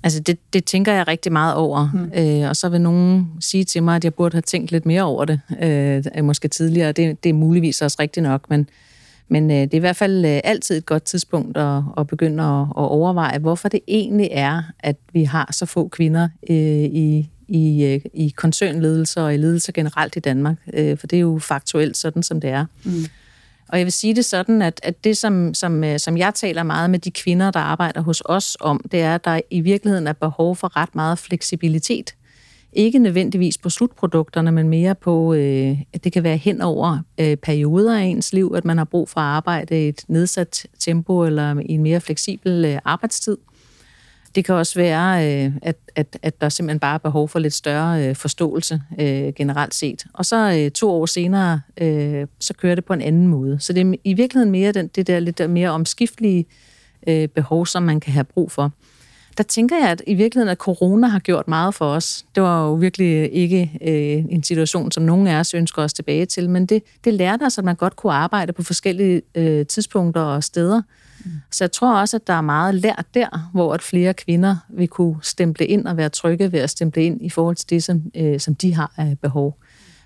Altså, 0.02 0.20
det, 0.20 0.38
det 0.52 0.64
tænker 0.64 0.92
jeg 0.92 1.08
rigtig 1.08 1.32
meget 1.32 1.54
over. 1.54 1.90
Mm. 1.94 2.42
Øh, 2.42 2.48
og 2.48 2.56
så 2.56 2.68
vil 2.68 2.80
nogen 2.80 3.26
sige 3.40 3.64
til 3.64 3.82
mig, 3.82 3.96
at 3.96 4.04
jeg 4.04 4.14
burde 4.14 4.34
have 4.34 4.42
tænkt 4.42 4.72
lidt 4.72 4.86
mere 4.86 5.02
over 5.02 5.24
det, 5.24 5.40
øh, 5.62 6.24
måske 6.24 6.48
tidligere. 6.48 6.92
Det, 6.92 7.24
det 7.24 7.30
er 7.30 7.34
muligvis 7.34 7.82
også 7.82 7.96
rigtigt 8.00 8.24
nok, 8.24 8.50
men, 8.50 8.68
men 9.28 9.50
øh, 9.50 9.56
det 9.56 9.74
er 9.74 9.78
i 9.78 9.80
hvert 9.80 9.96
fald 9.96 10.24
øh, 10.24 10.40
altid 10.44 10.76
et 10.76 10.86
godt 10.86 11.02
tidspunkt 11.02 11.56
at, 11.56 11.82
at 11.98 12.06
begynde 12.06 12.42
at, 12.42 12.60
at 12.60 12.88
overveje, 12.90 13.38
hvorfor 13.38 13.68
det 13.68 13.80
egentlig 13.88 14.28
er, 14.32 14.62
at 14.80 14.96
vi 15.12 15.24
har 15.24 15.48
så 15.52 15.66
få 15.66 15.88
kvinder 15.88 16.28
øh, 16.50 16.56
i, 16.56 17.30
i, 17.48 17.84
øh, 17.84 18.00
i 18.14 18.34
koncernledelser 18.36 19.22
og 19.22 19.34
i 19.34 19.36
ledelser 19.36 19.72
generelt 19.72 20.16
i 20.16 20.20
Danmark. 20.20 20.56
Øh, 20.74 20.98
for 20.98 21.06
det 21.06 21.16
er 21.16 21.20
jo 21.20 21.38
faktuelt 21.38 21.96
sådan, 21.96 22.22
som 22.22 22.40
det 22.40 22.50
er. 22.50 22.66
Mm. 22.84 23.04
Og 23.68 23.78
jeg 23.78 23.84
vil 23.84 23.92
sige 23.92 24.14
det 24.14 24.24
sådan, 24.24 24.62
at, 24.62 24.80
at 24.82 25.04
det, 25.04 25.16
som, 25.16 25.54
som, 25.54 25.84
øh, 25.84 25.98
som 25.98 26.16
jeg 26.16 26.34
taler 26.34 26.62
meget 26.62 26.90
med 26.90 26.98
de 26.98 27.10
kvinder, 27.10 27.50
der 27.50 27.60
arbejder 27.60 28.00
hos 28.00 28.22
os 28.24 28.56
om, 28.60 28.84
det 28.92 29.00
er, 29.02 29.14
at 29.14 29.24
der 29.24 29.40
i 29.50 29.60
virkeligheden 29.60 30.06
er 30.06 30.12
behov 30.12 30.56
for 30.56 30.76
ret 30.76 30.94
meget 30.94 31.18
fleksibilitet. 31.18 32.14
Ikke 32.72 32.98
nødvendigvis 32.98 33.58
på 33.58 33.70
slutprodukterne, 33.70 34.52
men 34.52 34.68
mere 34.68 34.94
på, 34.94 35.34
øh, 35.34 35.76
at 35.92 36.04
det 36.04 36.12
kan 36.12 36.22
være 36.24 36.36
hen 36.36 36.60
over 36.60 36.98
øh, 37.20 37.36
perioder 37.36 37.98
af 37.98 38.02
ens 38.02 38.32
liv, 38.32 38.52
at 38.56 38.64
man 38.64 38.78
har 38.78 38.84
brug 38.84 39.08
for 39.08 39.20
at 39.20 39.26
arbejde 39.26 39.84
i 39.84 39.88
et 39.88 40.04
nedsat 40.08 40.66
tempo 40.78 41.24
eller 41.24 41.60
i 41.60 41.72
en 41.72 41.82
mere 41.82 42.00
fleksibel 42.00 42.64
øh, 42.64 42.78
arbejdstid. 42.84 43.36
Det 44.34 44.44
kan 44.44 44.54
også 44.54 44.74
være, 44.74 45.44
øh, 45.46 45.52
at, 45.62 45.76
at, 45.96 46.18
at 46.22 46.40
der 46.40 46.48
simpelthen 46.48 46.80
bare 46.80 46.94
er 46.94 46.98
behov 46.98 47.28
for 47.28 47.38
lidt 47.38 47.54
større 47.54 48.08
øh, 48.08 48.16
forståelse 48.16 48.80
øh, 49.00 49.32
generelt 49.36 49.74
set. 49.74 50.04
Og 50.14 50.24
så 50.24 50.60
øh, 50.60 50.70
to 50.70 50.90
år 50.90 51.06
senere, 51.06 51.60
øh, 51.80 52.26
så 52.40 52.54
kører 52.54 52.74
det 52.74 52.84
på 52.84 52.92
en 52.92 53.00
anden 53.00 53.26
måde. 53.26 53.60
Så 53.60 53.72
det 53.72 53.86
er 53.86 53.94
i 54.04 54.14
virkeligheden 54.14 54.50
mere 54.50 54.72
den, 54.72 54.88
det 54.88 55.06
der 55.06 55.20
lidt 55.20 55.50
mere 55.50 55.70
omskiftelige 55.70 56.46
øh, 57.06 57.28
behov, 57.28 57.66
som 57.66 57.82
man 57.82 58.00
kan 58.00 58.12
have 58.12 58.24
brug 58.24 58.50
for. 58.50 58.72
Der 59.38 59.44
tænker 59.44 59.76
jeg, 59.76 59.90
at 59.90 60.02
i 60.06 60.14
virkeligheden, 60.14 60.50
at 60.50 60.58
corona 60.58 61.06
har 61.06 61.18
gjort 61.18 61.48
meget 61.48 61.74
for 61.74 61.86
os. 61.86 62.24
Det 62.34 62.42
var 62.42 62.64
jo 62.66 62.74
virkelig 62.74 63.32
ikke 63.32 63.78
en 64.30 64.42
situation, 64.42 64.92
som 64.92 65.02
nogen 65.02 65.26
af 65.26 65.40
os 65.40 65.54
ønsker 65.54 65.82
os 65.82 65.92
tilbage 65.92 66.26
til, 66.26 66.50
men 66.50 66.66
det, 66.66 66.82
det 67.04 67.14
lærte 67.14 67.42
os, 67.42 67.58
at 67.58 67.64
man 67.64 67.76
godt 67.76 67.96
kunne 67.96 68.12
arbejde 68.12 68.52
på 68.52 68.62
forskellige 68.62 69.22
tidspunkter 69.64 70.20
og 70.20 70.44
steder, 70.44 70.82
Mm. 71.24 71.30
Så 71.50 71.64
jeg 71.64 71.72
tror 71.72 72.00
også, 72.00 72.16
at 72.16 72.26
der 72.26 72.32
er 72.32 72.40
meget 72.40 72.74
lært 72.74 73.06
der, 73.14 73.50
hvor 73.52 73.74
at 73.74 73.82
flere 73.82 74.14
kvinder 74.14 74.56
vil 74.68 74.88
kunne 74.88 75.16
stemple 75.22 75.66
ind 75.66 75.86
og 75.86 75.96
være 75.96 76.08
trygge 76.08 76.52
ved 76.52 76.60
at 76.60 76.70
stemple 76.70 77.04
ind 77.04 77.22
i 77.22 77.30
forhold 77.30 77.56
til 77.56 77.70
det, 77.70 77.84
som, 77.84 78.02
øh, 78.14 78.40
som 78.40 78.54
de 78.54 78.74
har 78.74 78.92
af 78.96 79.18
behov. 79.22 79.58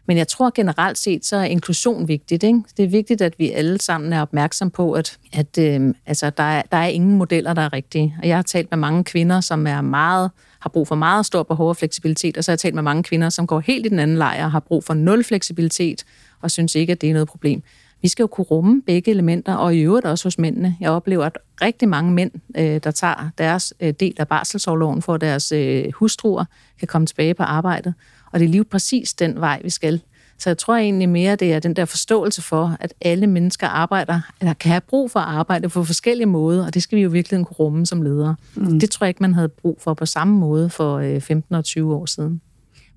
Men 0.07 0.17
jeg 0.17 0.29
tror 0.29 0.53
generelt 0.55 0.99
set, 0.99 1.25
så 1.25 1.37
er 1.37 1.45
inklusion 1.45 2.09
vigtigt. 2.09 2.43
Ikke? 2.43 2.63
Det 2.77 2.85
er 2.85 2.89
vigtigt, 2.89 3.23
at 3.23 3.39
vi 3.39 3.51
alle 3.51 3.81
sammen 3.81 4.13
er 4.13 4.23
opmærksom 4.23 4.71
på, 4.71 4.93
at, 4.93 5.19
at 5.33 5.59
øh, 5.59 5.95
altså, 6.07 6.31
der, 6.31 6.43
er, 6.43 6.63
der 6.73 6.77
er 6.77 6.87
ingen 6.87 7.19
modeller, 7.19 7.55
der 7.55 7.63
er 7.63 7.73
rigtige. 7.73 8.17
Og 8.23 8.29
jeg 8.29 8.37
har 8.37 8.43
talt 8.43 8.71
med 8.71 8.79
mange 8.79 9.05
kvinder, 9.05 9.41
som 9.41 9.67
er 9.67 9.81
meget 9.81 10.31
har 10.61 10.71
brug 10.71 10.89
for 10.89 10.95
meget 10.95 11.27
stor 11.27 11.43
behov 11.43 11.69
og 11.69 11.77
fleksibilitet, 11.77 12.37
og 12.37 12.45
så 12.45 12.51
har 12.51 12.55
jeg 12.55 12.59
talt 12.59 12.75
med 12.75 12.83
mange 12.83 13.03
kvinder, 13.03 13.29
som 13.29 13.47
går 13.47 13.61
helt 13.61 13.87
i 13.87 13.89
den 13.89 13.99
anden 13.99 14.17
lejr 14.17 14.45
og 14.45 14.51
har 14.51 14.61
brug 14.61 14.85
for 14.85 14.95
nul 14.95 15.25
fleksibilitet, 15.25 16.05
og 16.41 16.51
synes 16.51 16.75
ikke, 16.75 16.93
at 16.93 17.01
det 17.01 17.09
er 17.09 17.13
noget 17.13 17.29
problem 17.29 17.63
vi 18.03 18.09
skal 18.09 18.23
jo 18.23 18.27
kunne 18.27 18.45
rumme 18.45 18.83
begge 18.83 19.11
elementer, 19.11 19.55
og 19.55 19.77
i 19.77 19.81
øvrigt 19.81 20.07
også 20.07 20.27
hos 20.27 20.39
mændene. 20.39 20.77
Jeg 20.81 20.91
oplever, 20.91 21.25
at 21.25 21.39
rigtig 21.63 21.89
mange 21.89 22.13
mænd, 22.13 22.31
øh, 22.57 22.81
der 22.85 22.91
tager 22.91 23.31
deres 23.39 23.75
øh, 23.81 23.95
del 24.01 24.15
af 24.19 24.29
barselsårloven 24.29 25.03
for 25.03 25.17
deres 25.17 25.53
øh, 25.53 25.85
hustruer, 25.95 26.45
kan 26.79 26.89
komme 26.89 27.07
tilbage 27.07 27.35
på 27.35 27.43
arbejdet. 27.43 27.95
Og 28.33 28.41
det 28.41 28.45
er 28.47 28.49
lige 28.49 28.65
præcis 28.65 29.15
den 29.15 29.41
vej, 29.41 29.61
vi 29.65 29.71
skal. 29.71 30.01
Så 30.39 30.51
jeg 30.51 30.59
tror 30.59 30.77
egentlig 30.77 31.09
mere, 31.09 31.37
det 31.37 31.53
er 31.53 31.59
den 31.59 31.77
der 31.77 31.85
forståelse 31.85 32.43
for, 32.43 32.77
at 32.81 32.95
alle 33.01 33.27
mennesker 33.27 33.67
arbejder, 33.67 34.21
eller 34.41 34.55
kan 34.55 34.71
have 34.71 34.81
brug 34.81 35.11
for 35.11 35.21
at 35.21 35.29
arbejde 35.29 35.69
på 35.69 35.85
forskellige 35.85 36.27
måder, 36.27 36.67
og 36.67 36.75
det 36.75 36.83
skal 36.83 36.97
vi 36.97 37.03
jo 37.03 37.09
virkelig 37.09 37.47
kunne 37.47 37.57
rumme 37.59 37.87
som 37.87 38.03
ledere. 38.03 38.37
Mm. 38.55 38.81
Det 38.81 38.91
tror 38.91 39.05
jeg 39.05 39.09
ikke, 39.11 39.23
man 39.23 39.35
havde 39.35 39.49
brug 39.49 39.79
for 39.81 39.95
på 39.95 40.07
samme 40.07 40.39
måde 40.39 40.71
for 40.71 41.21
15 41.21 41.55
og 41.55 41.65
20 41.65 41.95
år 41.95 42.07
siden. 42.07 42.41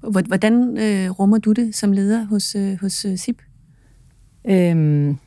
Hvordan 0.01 0.77
øh, 0.77 1.09
rummer 1.11 1.37
du 1.37 1.51
det 1.51 1.75
som 1.75 1.91
leder 1.91 2.25
hos, 2.25 2.55
øh, 2.55 2.79
hos 2.81 3.05
øh, 3.05 3.17
SIP? 3.17 3.41
Øhm, 4.47 5.17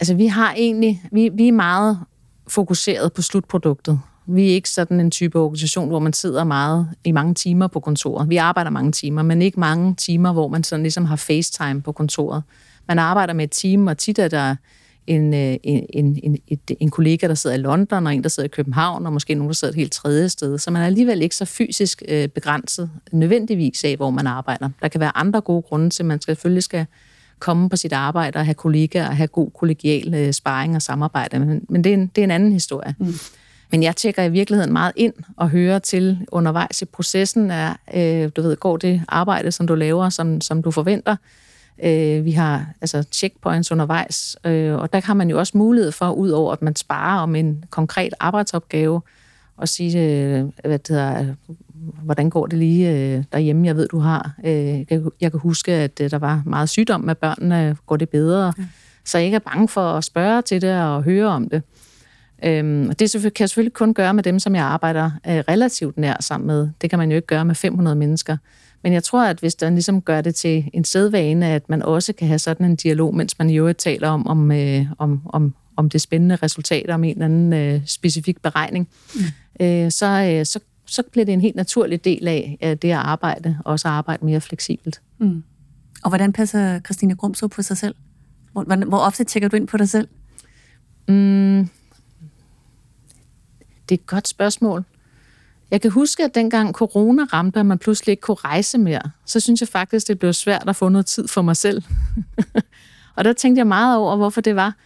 altså, 0.00 0.14
vi 0.14 0.26
har 0.26 0.54
egentlig, 0.54 1.02
vi, 1.12 1.30
vi 1.34 1.48
er 1.48 1.52
meget 1.52 1.98
fokuseret 2.48 3.12
på 3.12 3.22
slutproduktet. 3.22 4.00
Vi 4.26 4.50
er 4.50 4.54
ikke 4.54 4.70
sådan 4.70 5.00
en 5.00 5.10
type 5.10 5.38
organisation, 5.38 5.88
hvor 5.88 5.98
man 5.98 6.12
sidder 6.12 6.44
meget 6.44 6.88
i 7.04 7.12
mange 7.12 7.34
timer 7.34 7.66
på 7.66 7.80
kontoret. 7.80 8.28
Vi 8.28 8.36
arbejder 8.36 8.70
mange 8.70 8.92
timer, 8.92 9.22
men 9.22 9.42
ikke 9.42 9.60
mange 9.60 9.94
timer, 9.94 10.32
hvor 10.32 10.48
man 10.48 10.64
sådan 10.64 10.82
ligesom 10.82 11.04
har 11.04 11.16
FaceTime 11.16 11.82
på 11.82 11.92
kontoret. 11.92 12.42
Man 12.88 12.98
arbejder 12.98 13.34
med 13.34 13.44
et 13.44 13.50
team, 13.50 13.86
og 13.86 13.98
tit 13.98 14.18
er 14.18 14.28
der 14.28 14.56
en, 15.06 15.34
øh, 15.34 15.56
en, 15.62 15.86
en, 15.90 16.18
en, 16.22 16.38
et, 16.48 16.70
en 16.80 16.90
kollega, 16.90 17.28
der 17.28 17.34
sidder 17.34 17.56
i 17.56 17.58
London, 17.58 18.06
og 18.06 18.14
en, 18.14 18.22
der 18.22 18.28
sidder 18.28 18.46
i 18.46 18.50
København, 18.50 19.06
og 19.06 19.12
måske 19.12 19.34
nogen, 19.34 19.48
der 19.48 19.54
sidder 19.54 19.72
et 19.72 19.78
helt 19.78 19.92
tredje 19.92 20.28
sted. 20.28 20.58
Så 20.58 20.70
man 20.70 20.82
er 20.82 20.86
alligevel 20.86 21.22
ikke 21.22 21.36
så 21.36 21.44
fysisk 21.44 22.02
øh, 22.08 22.28
begrænset 22.28 22.90
nødvendigvis 23.12 23.84
af, 23.84 23.96
hvor 23.96 24.10
man 24.10 24.26
arbejder. 24.26 24.68
Der 24.82 24.88
kan 24.88 25.00
være 25.00 25.16
andre 25.16 25.40
gode 25.40 25.62
grunde 25.62 25.90
til, 25.90 26.02
at 26.02 26.06
man 26.06 26.20
selvfølgelig 26.20 26.62
skal 26.62 26.86
komme 27.38 27.68
på 27.68 27.76
sit 27.76 27.92
arbejde 27.92 28.38
og 28.38 28.44
have 28.44 28.54
kollegaer 28.54 29.08
og 29.08 29.16
have 29.16 29.26
god 29.26 29.50
kollegial 29.50 30.14
øh, 30.14 30.32
sparring 30.32 30.76
og 30.76 30.82
samarbejde. 30.82 31.38
Men, 31.38 31.64
men 31.68 31.84
det, 31.84 31.90
er 31.90 31.94
en, 31.94 32.06
det 32.06 32.22
er 32.22 32.24
en 32.24 32.30
anden 32.30 32.52
historie. 32.52 32.94
Mm. 32.98 33.14
Men 33.72 33.82
jeg 33.82 33.96
tjekker 33.96 34.22
i 34.22 34.30
virkeligheden 34.30 34.72
meget 34.72 34.92
ind 34.96 35.14
og 35.36 35.50
hører 35.50 35.78
til 35.78 36.26
undervejs 36.32 36.82
i 36.82 36.84
processen 36.84 37.50
af, 37.50 37.76
øh, 37.94 38.30
du 38.36 38.42
ved, 38.42 38.56
går 38.56 38.76
det 38.76 39.02
arbejde, 39.08 39.52
som 39.52 39.66
du 39.66 39.74
laver, 39.74 40.08
som, 40.08 40.40
som 40.40 40.62
du 40.62 40.70
forventer. 40.70 41.16
Øh, 41.84 42.24
vi 42.24 42.32
har 42.32 42.66
altså 42.80 43.04
checkpoints 43.12 43.72
undervejs, 43.72 44.36
øh, 44.44 44.74
og 44.74 44.92
der 44.92 45.00
har 45.04 45.14
man 45.14 45.30
jo 45.30 45.38
også 45.38 45.58
mulighed 45.58 45.92
for, 45.92 46.10
ud 46.10 46.30
over 46.30 46.52
at 46.52 46.62
man 46.62 46.76
sparer 46.76 47.20
om 47.20 47.34
en 47.34 47.64
konkret 47.70 48.14
arbejdsopgave, 48.20 49.00
og 49.56 49.68
sige, 49.68 50.00
øh, 50.00 50.44
hvad 50.64 50.78
det 50.78 50.88
hedder, 50.88 51.34
hvordan 52.02 52.30
går 52.30 52.46
det 52.46 52.58
lige 52.58 52.90
øh, 52.90 53.24
derhjemme? 53.32 53.66
Jeg 53.66 53.76
ved, 53.76 53.88
du 53.88 53.98
har. 53.98 54.34
Øh, 54.44 54.54
jeg, 54.54 54.86
kan, 54.86 55.10
jeg 55.20 55.30
kan 55.30 55.40
huske, 55.40 55.72
at 55.72 56.00
øh, 56.00 56.10
der 56.10 56.18
var 56.18 56.42
meget 56.46 56.68
sygdom 56.68 57.00
med 57.00 57.14
børnene. 57.14 57.76
Går 57.86 57.96
det 57.96 58.08
bedre? 58.08 58.52
Ja. 58.58 58.64
Så 59.04 59.18
jeg 59.18 59.24
ikke 59.24 59.34
er 59.34 59.38
bange 59.38 59.68
for 59.68 59.92
at 59.92 60.04
spørge 60.04 60.42
til 60.42 60.62
det 60.62 60.80
og 60.80 61.02
høre 61.02 61.26
om 61.26 61.48
det. 61.48 61.62
Øhm, 62.44 62.88
og 62.88 62.98
det 62.98 63.12
kan 63.12 63.32
jeg 63.40 63.48
selvfølgelig 63.48 63.72
kun 63.72 63.94
gøre 63.94 64.14
med 64.14 64.22
dem, 64.22 64.38
som 64.38 64.54
jeg 64.54 64.64
arbejder 64.64 65.10
øh, 65.28 65.38
relativt 65.48 65.96
nær 65.96 66.16
sammen 66.20 66.46
med. 66.46 66.68
Det 66.80 66.90
kan 66.90 66.98
man 66.98 67.10
jo 67.10 67.16
ikke 67.16 67.26
gøre 67.26 67.44
med 67.44 67.54
500 67.54 67.96
mennesker. 67.96 68.36
Men 68.82 68.92
jeg 68.92 69.04
tror, 69.04 69.24
at 69.24 69.38
hvis 69.40 69.54
der 69.54 69.70
ligesom 69.70 70.02
gør 70.02 70.20
det 70.20 70.34
til 70.34 70.70
en 70.72 70.84
sædvane, 70.84 71.46
at 71.46 71.68
man 71.68 71.82
også 71.82 72.12
kan 72.12 72.28
have 72.28 72.38
sådan 72.38 72.66
en 72.66 72.76
dialog, 72.76 73.14
mens 73.14 73.38
man 73.38 73.50
jo 73.50 73.72
taler 73.72 74.08
om, 74.08 74.26
om, 74.26 74.52
øh, 74.52 74.86
om, 74.98 75.20
om, 75.26 75.54
om 75.76 75.90
det 75.90 76.00
spændende 76.00 76.36
resultat, 76.36 76.90
om 76.90 77.04
en 77.04 77.10
eller 77.10 77.24
anden 77.24 77.52
øh, 77.52 77.80
specifik 77.86 78.42
beregning, 78.42 78.88
mm. 79.14 79.20
øh, 79.66 79.90
så, 79.90 80.06
øh, 80.06 80.46
så, 80.46 80.60
så 80.86 81.02
bliver 81.12 81.24
det 81.24 81.32
en 81.32 81.40
helt 81.40 81.56
naturlig 81.56 82.04
del 82.04 82.28
af 82.28 82.58
øh, 82.62 82.70
det 82.70 82.90
at 82.90 82.96
arbejde, 82.96 83.58
også 83.64 83.88
at 83.88 83.94
arbejde 83.94 84.24
mere 84.24 84.40
fleksibelt. 84.40 85.00
Mm. 85.18 85.42
Og 86.02 86.08
hvordan 86.08 86.32
passer 86.32 86.80
Christine 86.80 87.16
Grumsø 87.16 87.46
på 87.46 87.62
sig 87.62 87.76
selv? 87.76 87.94
Hvor, 88.52 88.84
hvor 88.88 88.98
ofte 88.98 89.24
tjekker 89.24 89.48
du 89.48 89.56
ind 89.56 89.68
på 89.68 89.76
dig 89.76 89.88
selv? 89.88 90.08
Mm, 91.08 91.68
det 93.92 93.98
er 93.98 94.02
et 94.02 94.06
godt 94.06 94.28
spørgsmål. 94.28 94.84
Jeg 95.70 95.80
kan 95.80 95.90
huske, 95.90 96.24
at 96.24 96.34
dengang 96.34 96.74
corona 96.74 97.22
ramte, 97.22 97.58
og 97.58 97.66
man 97.66 97.78
pludselig 97.78 98.12
ikke 98.12 98.20
kunne 98.20 98.34
rejse 98.34 98.78
mere, 98.78 99.02
så 99.26 99.40
synes 99.40 99.60
jeg 99.60 99.68
faktisk, 99.68 100.08
det 100.08 100.18
blev 100.18 100.32
svært 100.32 100.68
at 100.68 100.76
få 100.76 100.88
noget 100.88 101.06
tid 101.06 101.28
for 101.28 101.42
mig 101.42 101.56
selv. 101.56 101.82
og 103.16 103.24
der 103.24 103.32
tænkte 103.32 103.58
jeg 103.58 103.66
meget 103.66 103.98
over, 103.98 104.16
hvorfor 104.16 104.40
det 104.40 104.56
var. 104.56 104.76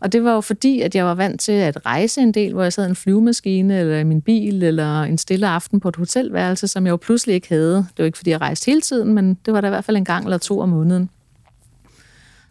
Og 0.00 0.12
det 0.12 0.24
var 0.24 0.32
jo 0.32 0.40
fordi, 0.40 0.80
at 0.80 0.94
jeg 0.94 1.04
var 1.04 1.14
vant 1.14 1.40
til 1.40 1.52
at 1.52 1.86
rejse 1.86 2.20
en 2.20 2.32
del, 2.32 2.52
hvor 2.52 2.62
jeg 2.62 2.72
sad 2.72 2.86
i 2.86 2.88
en 2.88 2.96
flyvemaskine, 2.96 3.80
eller 3.80 3.98
i 3.98 4.04
min 4.04 4.22
bil, 4.22 4.62
eller 4.62 5.02
en 5.02 5.18
stille 5.18 5.48
aften 5.48 5.80
på 5.80 5.88
et 5.88 5.96
hotelværelse, 5.96 6.68
som 6.68 6.86
jeg 6.86 6.90
jo 6.90 6.96
pludselig 6.96 7.34
ikke 7.34 7.48
havde. 7.48 7.76
Det 7.76 7.98
var 7.98 8.04
ikke, 8.04 8.18
fordi 8.18 8.30
jeg 8.30 8.40
rejste 8.40 8.66
hele 8.66 8.80
tiden, 8.80 9.14
men 9.14 9.34
det 9.34 9.54
var 9.54 9.60
der 9.60 9.68
i 9.68 9.70
hvert 9.70 9.84
fald 9.84 9.96
en 9.96 10.04
gang 10.04 10.24
eller 10.24 10.38
to 10.38 10.60
om 10.60 10.68
måneden. 10.68 11.10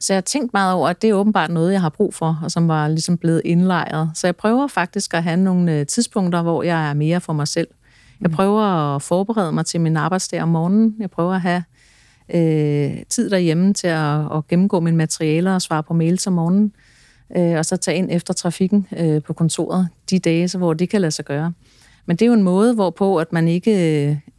Så 0.06 0.14
jeg 0.14 0.18
har 0.18 0.22
tænkt 0.22 0.54
meget 0.54 0.74
over, 0.74 0.90
at 0.90 1.02
det 1.02 1.10
er 1.10 1.14
åbenbart 1.14 1.52
noget, 1.52 1.74
jeg 1.74 1.82
har 1.82 1.90
brug 1.90 2.14
for, 2.14 2.40
og 2.44 2.52
som 2.52 2.68
var 2.68 2.88
ligesom 2.88 3.18
blevet 3.18 3.42
indlejret. 3.46 4.12
Så 4.14 4.28
jeg 4.28 4.36
prøver 4.36 4.68
faktisk 4.68 5.14
at 5.14 5.24
have 5.24 5.38
nogle 5.38 5.80
øh, 5.80 5.86
tidspunkter, 5.86 6.42
hvor 6.42 6.64
jeg 6.64 6.90
er 6.90 6.94
mere 6.94 7.22
for 7.22 7.34
mig 7.34 7.48
selv. 7.48 7.68
Jeg 8.22 8.30
mm. 8.30 8.36
prøver 8.36 8.62
at 8.96 9.02
forberede 9.02 9.52
mig 9.52 9.66
til 9.66 9.82
min 9.82 9.98
arbejdsdag 9.98 10.42
om 10.42 10.50
morgenen. 10.50 10.96
Jeg 11.00 11.10
prøver 11.10 11.34
at 11.34 11.42
have 11.42 11.64
øh, 12.30 13.04
tid 13.10 13.30
derhjemme 13.30 13.74
til 13.74 13.88
at, 13.88 14.38
at 14.38 14.48
gennemgå 14.48 14.80
mine 14.80 14.98
materialer 14.98 15.54
og 15.54 15.62
svare 15.62 15.84
på 15.84 15.94
mails 15.94 16.28
om 16.28 16.34
morgenen. 16.34 16.72
Øh, 17.38 17.58
og 17.58 17.66
så 17.66 17.78
tage 17.78 17.98
ind 17.98 18.10
efter 18.12 18.34
trafikken 18.34 18.88
øh, 18.98 19.22
på 19.22 19.34
kontoret 19.34 19.88
de 20.10 20.20
dage, 20.20 20.48
så 20.48 20.58
hvor 20.58 20.74
det 20.74 20.90
kan 20.90 21.02
lade 21.02 21.12
sig 21.12 21.26
gøre. 21.26 21.54
Men 22.06 22.16
det 22.16 22.22
er 22.22 22.28
jo 22.28 22.34
en 22.34 22.44
måde, 22.44 22.74
hvorpå 22.74 23.18
at 23.18 23.34
man 23.34 23.48
ikke 23.48 23.72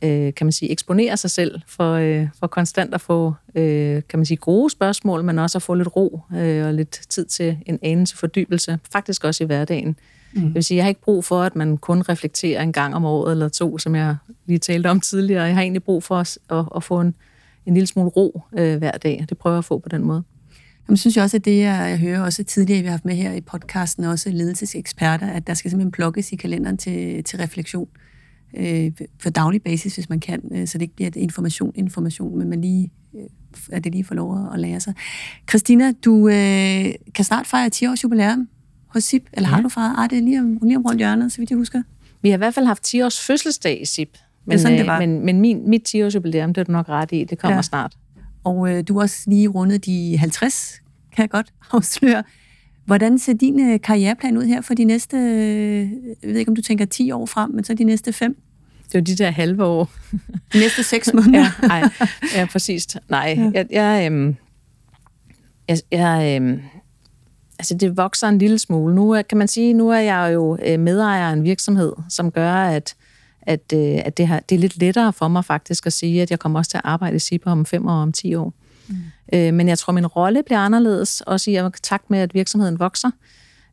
øh, 0.02 0.34
kan 0.34 0.46
man 0.46 0.52
sige, 0.52 0.70
eksponerer 0.70 1.16
sig 1.16 1.30
selv 1.30 1.60
for, 1.66 1.92
øh, 1.92 2.28
for 2.38 2.46
konstant 2.46 2.94
at 2.94 3.00
få 3.00 3.34
øh, 3.54 4.02
kan 4.08 4.18
man 4.18 4.26
sige, 4.26 4.36
gode 4.36 4.70
spørgsmål, 4.70 5.24
men 5.24 5.38
også 5.38 5.58
at 5.58 5.62
få 5.62 5.74
lidt 5.74 5.96
ro 5.96 6.20
øh, 6.34 6.66
og 6.66 6.74
lidt 6.74 7.00
tid 7.08 7.24
til 7.24 7.58
en 7.66 7.78
anelse 7.82 8.16
fordybelse, 8.16 8.78
faktisk 8.92 9.24
også 9.24 9.44
i 9.44 9.46
hverdagen. 9.46 9.96
Mm. 10.32 10.42
Det 10.42 10.54
vil 10.54 10.64
sige, 10.64 10.76
jeg 10.76 10.84
har 10.84 10.88
ikke 10.88 11.00
brug 11.00 11.24
for, 11.24 11.42
at 11.42 11.56
man 11.56 11.76
kun 11.76 12.02
reflekterer 12.02 12.62
en 12.62 12.72
gang 12.72 12.94
om 12.94 13.04
året 13.04 13.32
eller 13.32 13.48
to, 13.48 13.78
som 13.78 13.94
jeg 13.94 14.16
lige 14.46 14.58
talte 14.58 14.90
om 14.90 15.00
tidligere. 15.00 15.44
Jeg 15.44 15.54
har 15.54 15.62
egentlig 15.62 15.82
brug 15.82 16.02
for 16.02 16.16
at, 16.16 16.38
at, 16.50 16.64
at 16.76 16.84
få 16.84 17.00
en, 17.00 17.14
en 17.66 17.74
lille 17.74 17.86
smule 17.86 18.08
ro 18.08 18.42
øh, 18.58 18.78
hver 18.78 18.92
dag. 18.92 19.26
Det 19.28 19.38
prøver 19.38 19.54
jeg 19.54 19.58
at 19.58 19.64
få 19.64 19.78
på 19.78 19.88
den 19.88 20.04
måde. 20.04 20.22
Jamen, 20.88 20.96
synes 20.96 21.16
jeg 21.16 21.24
også, 21.24 21.36
at 21.36 21.44
det, 21.44 21.58
jeg, 21.58 21.90
jeg 21.90 21.98
hører 21.98 22.20
også 22.20 22.44
tidligere, 22.44 22.80
vi 22.80 22.86
har 22.86 22.92
haft 22.92 23.04
med 23.04 23.14
her 23.14 23.32
i 23.32 23.40
podcasten, 23.40 24.04
også 24.04 24.30
ledelseseksperter, 24.30 25.26
at 25.26 25.46
der 25.46 25.54
skal 25.54 25.70
simpelthen 25.70 25.92
plukkes 25.92 26.32
i 26.32 26.36
kalenderen 26.36 26.76
til, 26.76 27.24
til 27.24 27.38
refleksion 27.38 27.88
øh, 28.56 28.92
på 29.22 29.30
daglig 29.30 29.62
basis, 29.62 29.94
hvis 29.94 30.08
man 30.08 30.20
kan, 30.20 30.42
øh, 30.52 30.66
så 30.66 30.78
det 30.78 30.82
ikke 30.82 30.94
bliver 30.94 31.08
et 31.08 31.16
information, 31.16 31.72
information, 31.74 32.38
men 32.38 32.50
man 32.50 32.60
lige, 32.60 32.90
øh, 33.14 33.20
at 33.72 33.84
det 33.84 33.92
lige 33.92 34.04
får 34.04 34.14
lov 34.14 34.48
at 34.54 34.60
lære 34.60 34.80
sig. 34.80 34.94
Christina, 35.48 35.92
du 35.92 36.28
øh, 36.28 36.94
kan 37.14 37.24
snart 37.24 37.46
fejre 37.46 37.70
10 37.70 37.86
års 37.86 38.04
jubilæum 38.04 38.48
hos 38.86 39.04
SIP, 39.04 39.28
eller 39.32 39.48
ja. 39.48 39.54
har 39.54 39.62
du 39.62 39.68
fejret? 39.68 39.94
Ah, 39.98 40.10
det 40.10 40.18
er 40.18 40.22
lige 40.22 40.40
om, 40.40 40.58
lige 40.62 40.76
om 40.76 40.82
rundt 40.82 40.98
hjørnet, 40.98 41.32
så 41.32 41.38
vidt 41.38 41.50
jeg 41.50 41.56
husker. 41.56 41.82
Vi 42.22 42.28
har 42.28 42.36
i 42.36 42.38
hvert 42.38 42.54
fald 42.54 42.66
haft 42.66 42.82
10 42.82 43.02
års 43.02 43.20
fødselsdag 43.20 43.82
i 43.82 43.84
SIP. 43.84 44.08
Men, 44.44 44.50
det 44.50 44.56
er 44.56 44.62
sådan, 44.62 44.78
det 44.78 44.86
var. 44.86 44.98
men, 44.98 45.24
men 45.24 45.40
min, 45.40 45.70
mit 45.70 45.82
10 45.82 46.02
års 46.02 46.14
jubilæum, 46.14 46.54
det 46.54 46.60
er 46.60 46.64
du 46.64 46.72
nok 46.72 46.88
ret 46.88 47.12
i, 47.12 47.24
det 47.24 47.38
kommer 47.38 47.56
ja. 47.56 47.62
snart. 47.62 47.96
Og 48.46 48.70
øh, 48.70 48.84
du 48.88 48.94
har 48.94 49.00
også 49.00 49.22
lige 49.26 49.48
rundet 49.48 49.86
de 49.86 50.18
50 50.18 50.80
kan 51.16 51.22
jeg 51.22 51.30
godt 51.30 51.52
afsløre. 51.72 52.22
Hvordan 52.84 53.18
ser 53.18 53.32
din 53.32 53.70
øh, 53.70 53.80
karriereplan 53.80 54.36
ud 54.36 54.44
her 54.44 54.60
for 54.60 54.74
de 54.74 54.84
næste, 54.84 55.16
øh, 55.16 55.90
jeg 56.22 56.30
ved 56.30 56.36
ikke 56.36 56.48
om 56.48 56.56
du 56.56 56.62
tænker 56.62 56.84
10 56.84 57.10
år 57.10 57.26
frem, 57.26 57.50
men 57.50 57.64
så 57.64 57.74
de 57.74 57.84
næste 57.84 58.12
fem? 58.12 58.36
Det 58.92 58.98
er 58.98 59.02
de 59.02 59.16
der 59.16 59.30
halve 59.30 59.64
år. 59.64 59.90
De 60.52 60.58
næste 60.58 60.82
seks 60.82 61.12
måneder. 61.14 61.38
ja, 61.62 61.68
nej, 61.68 61.82
ja, 62.34 62.46
præcis. 62.52 62.96
Nej, 63.08 63.34
ja. 63.38 63.50
jeg, 63.54 63.66
jeg, 63.70 64.06
øhm, 64.06 64.36
jeg, 65.68 65.78
jeg 65.92 66.36
øhm, 66.36 66.60
altså 67.58 67.74
det 67.74 67.96
vokser 67.96 68.28
en 68.28 68.38
lille 68.38 68.58
smule. 68.58 68.94
Nu 68.94 69.22
kan 69.28 69.38
man 69.38 69.48
sige, 69.48 69.72
nu 69.72 69.88
er 69.88 69.98
jeg 69.98 70.30
jo 70.34 70.58
øh, 70.66 70.80
medejer 70.80 71.28
af 71.28 71.32
en 71.32 71.44
virksomhed, 71.44 71.92
som 72.08 72.30
gør, 72.30 72.54
at, 72.54 72.94
at, 73.46 73.72
at 73.72 74.16
det, 74.16 74.26
har, 74.26 74.40
det 74.48 74.54
er 74.54 74.58
lidt 74.58 74.78
lettere 74.78 75.12
for 75.12 75.28
mig 75.28 75.44
faktisk 75.44 75.86
at 75.86 75.92
sige, 75.92 76.22
at 76.22 76.30
jeg 76.30 76.38
kommer 76.38 76.58
også 76.58 76.70
til 76.70 76.78
at 76.78 76.84
arbejde 76.84 77.16
i 77.16 77.18
SIPA 77.18 77.50
om 77.50 77.66
fem 77.66 77.86
år 77.86 77.92
om 77.92 78.12
ti 78.12 78.34
år. 78.34 78.52
Mm. 78.88 78.94
Øh, 79.32 79.54
men 79.54 79.68
jeg 79.68 79.78
tror, 79.78 79.92
min 79.92 80.06
rolle 80.06 80.42
bliver 80.42 80.58
anderledes, 80.58 81.20
også 81.20 81.50
i 81.50 81.58
takt 81.82 82.10
med, 82.10 82.18
at 82.18 82.34
virksomheden 82.34 82.78
vokser. 82.78 83.10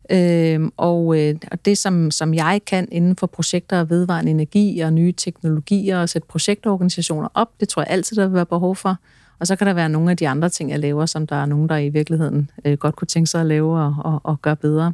Øh, 0.10 0.70
og, 0.78 1.20
øh, 1.20 1.36
og 1.52 1.66
det, 1.66 1.78
som, 1.78 2.12
som 2.12 2.34
jeg 2.34 2.62
kan 2.68 2.88
inden 2.92 3.16
for 3.16 3.28
projekter 3.28 3.80
af 3.80 3.90
vedvarende 3.90 4.32
energi 4.32 4.80
og 4.80 4.94
nye 4.94 5.12
teknologier 5.12 6.00
og 6.00 6.10
sætte 6.10 6.28
projektorganisationer 6.28 7.28
op, 7.34 7.50
det 7.60 7.70
tror 7.70 7.82
jeg 7.82 7.90
altid, 7.90 8.18
der 8.18 8.28
vil 8.28 8.36
være 8.36 8.46
behov 8.46 8.76
for. 8.76 8.98
Og 9.40 9.48
så 9.48 9.56
kan 9.56 9.68
der 9.68 9.74
være 9.74 9.90
nogle 9.90 10.12
af 10.12 10.18
de 10.18 10.28
andre 10.28 10.50
ting, 10.50 10.72
jeg 10.72 10.80
laver, 10.80 11.06
som 11.06 11.28
der 11.28 11.36
er 11.36 11.46
nogen, 11.46 11.70
der 11.70 11.78
i 11.78 11.90
virkeligheden 11.90 12.52
øh, 12.66 12.78
godt 12.78 12.96
kunne 12.96 13.08
tænke 13.08 13.28
sig 13.28 13.42
at 13.42 13.48
lave 13.48 13.80
og, 13.80 13.96
og, 14.00 14.22
og 14.24 14.42
gøre 14.42 14.56
bedre. 14.56 14.94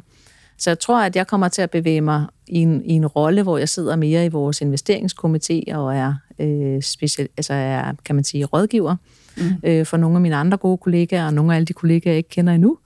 Så 0.60 0.70
jeg 0.70 0.78
tror, 0.78 1.02
at 1.02 1.16
jeg 1.16 1.26
kommer 1.26 1.48
til 1.48 1.62
at 1.62 1.70
bevæge 1.70 2.00
mig 2.00 2.26
i 2.46 2.58
en, 2.58 2.84
i 2.84 2.92
en 2.92 3.06
rolle, 3.06 3.42
hvor 3.42 3.58
jeg 3.58 3.68
sidder 3.68 3.96
mere 3.96 4.24
i 4.24 4.28
vores 4.28 4.62
investeringskomité 4.62 5.74
og 5.76 5.96
er, 5.96 6.14
øh, 6.38 6.82
special, 6.82 7.28
altså 7.36 7.54
er, 7.54 7.92
kan 8.04 8.14
man 8.14 8.24
sige, 8.24 8.44
rådgiver 8.44 8.96
mm. 9.36 9.42
øh, 9.62 9.86
for 9.86 9.96
nogle 9.96 10.16
af 10.16 10.20
mine 10.20 10.36
andre 10.36 10.58
gode 10.58 10.78
kollegaer, 10.78 11.26
og 11.26 11.34
nogle 11.34 11.52
af 11.52 11.56
alle 11.56 11.66
de 11.66 11.72
kollegaer, 11.72 12.12
jeg 12.12 12.16
ikke 12.16 12.28
kender 12.28 12.52
endnu. 12.52 12.78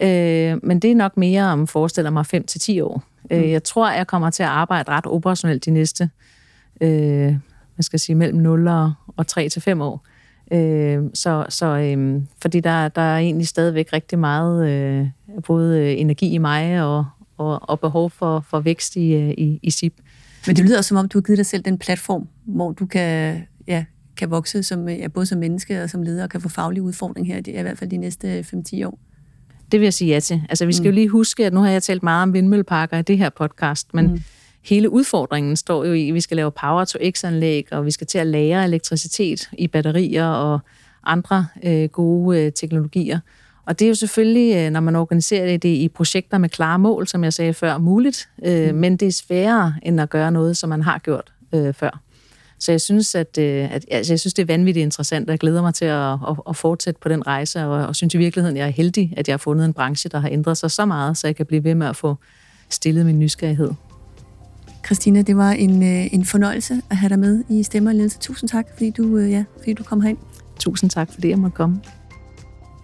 Øh, 0.00 0.56
men 0.62 0.80
det 0.80 0.90
er 0.90 0.94
nok 0.94 1.16
mere 1.16 1.44
om, 1.44 1.66
forestiller 1.66 2.10
mig, 2.10 2.26
5 2.26 2.44
til 2.44 2.60
10 2.60 2.80
år. 2.80 3.02
Øh, 3.30 3.38
mm. 3.38 3.44
Øh, 3.44 3.50
jeg 3.50 3.64
tror, 3.64 3.90
jeg 3.90 4.06
kommer 4.06 4.30
til 4.30 4.42
at 4.42 4.48
arbejde 4.48 4.90
ret 4.90 5.06
operationelt 5.06 5.64
de 5.64 5.70
næste, 5.70 6.10
øh, 6.80 7.36
hvad 7.74 7.82
skal 7.82 7.98
sige, 7.98 8.16
mellem 8.16 8.38
0 8.38 8.68
og, 8.68 8.92
og 9.16 9.26
3 9.26 9.48
til 9.48 9.62
5 9.62 9.80
år. 9.80 10.06
Øh, 10.52 11.02
så, 11.14 11.46
så 11.48 11.66
øh, 11.66 12.22
fordi 12.42 12.60
der, 12.60 12.88
der 12.88 13.02
er 13.02 13.18
egentlig 13.18 13.48
stadigvæk 13.48 13.92
rigtig 13.92 14.18
meget 14.18 14.68
øh, 14.68 15.06
både 15.46 15.96
energi 15.96 16.30
i 16.30 16.38
mig 16.38 16.82
og, 16.82 17.06
og, 17.38 17.68
og 17.68 17.80
behov 17.80 18.10
for, 18.10 18.40
for 18.40 18.60
vækst 18.60 18.96
i, 18.96 19.30
i, 19.30 19.60
i 19.62 19.70
SIP. 19.70 19.94
Men 20.46 20.56
det 20.56 20.64
lyder 20.64 20.80
som 20.80 20.96
om, 20.96 21.08
du 21.08 21.18
har 21.18 21.22
givet 21.22 21.36
dig 21.36 21.46
selv 21.46 21.62
den 21.62 21.78
platform, 21.78 22.28
hvor 22.44 22.72
du 22.72 22.86
kan 22.86 23.42
ja, 23.66 23.84
kan 24.16 24.30
vokse 24.30 24.62
som, 24.62 24.88
ja, 24.88 25.08
både 25.08 25.26
som 25.26 25.38
menneske 25.38 25.82
og 25.82 25.90
som 25.90 26.02
leder, 26.02 26.22
og 26.22 26.30
kan 26.30 26.40
få 26.40 26.48
faglige 26.48 26.82
udfordringer 26.82 27.34
her, 27.34 27.42
er 27.54 27.58
i 27.58 27.62
hvert 27.62 27.78
fald 27.78 27.90
de 27.90 27.96
næste 27.96 28.40
5-10 28.40 28.86
år? 28.86 28.98
Det 29.72 29.80
vil 29.80 29.86
jeg 29.86 29.94
sige 29.94 30.14
ja 30.14 30.20
til. 30.20 30.42
Altså, 30.48 30.66
vi 30.66 30.72
skal 30.72 30.82
mm. 30.82 30.86
jo 30.86 30.92
lige 30.92 31.08
huske, 31.08 31.46
at 31.46 31.52
nu 31.52 31.60
har 31.60 31.70
jeg 31.70 31.82
talt 31.82 32.02
meget 32.02 32.22
om 32.22 32.32
vindmølleparker 32.32 32.98
i 32.98 33.02
det 33.02 33.18
her 33.18 33.30
podcast, 33.30 33.94
men 33.94 34.06
mm. 34.06 34.22
Hele 34.68 34.90
udfordringen 34.90 35.56
står 35.56 35.84
jo 35.84 35.92
i, 35.92 36.08
at 36.08 36.14
vi 36.14 36.20
skal 36.20 36.36
lave 36.36 36.50
power-to-x-anlæg, 36.50 37.72
og 37.72 37.86
vi 37.86 37.90
skal 37.90 38.06
til 38.06 38.18
at 38.18 38.26
lære 38.26 38.64
elektricitet 38.64 39.50
i 39.58 39.68
batterier 39.68 40.26
og 40.26 40.60
andre 41.04 41.46
øh, 41.64 41.88
gode 41.88 42.40
øh, 42.40 42.52
teknologier. 42.52 43.20
Og 43.66 43.78
det 43.78 43.84
er 43.84 43.88
jo 43.88 43.94
selvfølgelig, 43.94 44.56
øh, 44.56 44.70
når 44.70 44.80
man 44.80 44.96
organiserer 44.96 45.56
det 45.56 45.68
i 45.68 45.88
projekter 45.88 46.38
med 46.38 46.48
klare 46.48 46.78
mål, 46.78 47.06
som 47.06 47.24
jeg 47.24 47.32
sagde 47.32 47.54
før, 47.54 47.78
muligt, 47.78 48.28
øh, 48.44 48.70
mm. 48.70 48.80
men 48.80 48.96
det 48.96 49.08
er 49.08 49.12
sværere 49.12 49.74
end 49.82 50.00
at 50.00 50.10
gøre 50.10 50.32
noget, 50.32 50.56
som 50.56 50.68
man 50.68 50.82
har 50.82 50.98
gjort 50.98 51.32
øh, 51.54 51.74
før. 51.74 52.00
Så 52.58 52.72
jeg 52.72 52.80
synes, 52.80 53.14
at, 53.14 53.38
øh, 53.38 53.74
at 53.74 53.84
altså, 53.90 54.12
jeg 54.12 54.20
synes, 54.20 54.34
det 54.34 54.42
er 54.42 54.46
vanvittigt 54.46 54.84
interessant, 54.84 55.28
og 55.28 55.30
jeg 55.30 55.38
glæder 55.38 55.62
mig 55.62 55.74
til 55.74 55.84
at, 55.84 56.12
at, 56.12 56.36
at 56.48 56.56
fortsætte 56.56 57.00
på 57.00 57.08
den 57.08 57.26
rejse, 57.26 57.64
og, 57.64 57.86
og 57.86 57.96
synes 57.96 58.14
i 58.14 58.18
virkeligheden, 58.18 58.56
jeg 58.56 58.66
er 58.66 58.70
heldig, 58.70 59.14
at 59.16 59.28
jeg 59.28 59.32
har 59.32 59.38
fundet 59.38 59.64
en 59.64 59.72
branche, 59.72 60.10
der 60.10 60.18
har 60.18 60.28
ændret 60.28 60.56
sig 60.56 60.70
så 60.70 60.84
meget, 60.84 61.16
så 61.16 61.26
jeg 61.26 61.36
kan 61.36 61.46
blive 61.46 61.64
ved 61.64 61.74
med 61.74 61.86
at 61.86 61.96
få 61.96 62.16
stillet 62.70 63.06
min 63.06 63.18
nysgerrighed. 63.18 63.70
Christina, 64.88 65.22
det 65.22 65.36
var 65.36 65.50
en, 65.50 65.82
øh, 65.82 66.14
en 66.14 66.24
fornøjelse 66.24 66.82
at 66.90 66.96
have 66.96 67.08
dig 67.08 67.18
med 67.18 67.44
i 67.50 67.62
Stemmer 67.62 67.92
Ledelse. 67.92 68.18
Tusind 68.18 68.48
tak, 68.48 68.66
fordi 68.72 68.90
du, 68.90 69.18
ja, 69.18 69.44
fordi 69.58 69.72
du 69.72 69.82
kom 69.82 70.00
herind. 70.00 70.18
Tusind 70.60 70.90
tak, 70.90 71.12
fordi 71.12 71.28
jeg 71.28 71.38
måtte 71.38 71.56
komme. 71.56 71.80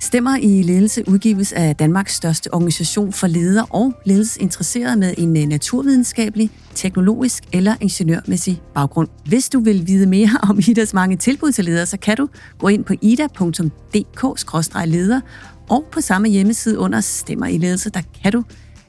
Stemmer 0.01 0.37
i 0.37 0.63
ledelse 0.63 1.09
udgives 1.09 1.53
af 1.53 1.77
Danmarks 1.77 2.15
største 2.15 2.55
organisation 2.55 3.13
for 3.13 3.27
ledere 3.27 3.67
og 3.71 3.93
ledelsesinteresserede 4.07 4.97
med 4.97 5.15
en 5.19 5.37
øh, 5.37 5.47
naturvidenskabelig, 5.47 6.51
teknologisk 6.75 7.45
eller 7.53 7.75
ingeniørmæssig 7.81 8.63
baggrund. 8.75 9.09
Hvis 9.27 9.49
du 9.49 9.61
vil 9.61 9.87
vide 9.87 10.07
mere 10.07 10.31
om 10.49 10.59
IDAs 10.69 10.95
mange 10.95 11.17
tilbud 11.17 11.53
til 11.53 11.65
ledere, 11.65 11.87
så 11.87 11.97
kan 11.97 12.17
du 12.17 12.29
gå 12.59 12.69
ind 12.69 12.85
på 12.85 12.95
ida.dk-leder 13.01 15.21
og 15.69 15.85
på 15.93 16.01
samme 16.01 16.29
hjemmeside 16.29 16.79
under 16.79 17.01
Stemmer 17.01 17.47
i 17.47 17.59
ledelse, 17.59 17.91
der 17.91 18.01
kan 18.23 18.33
du 18.33 18.45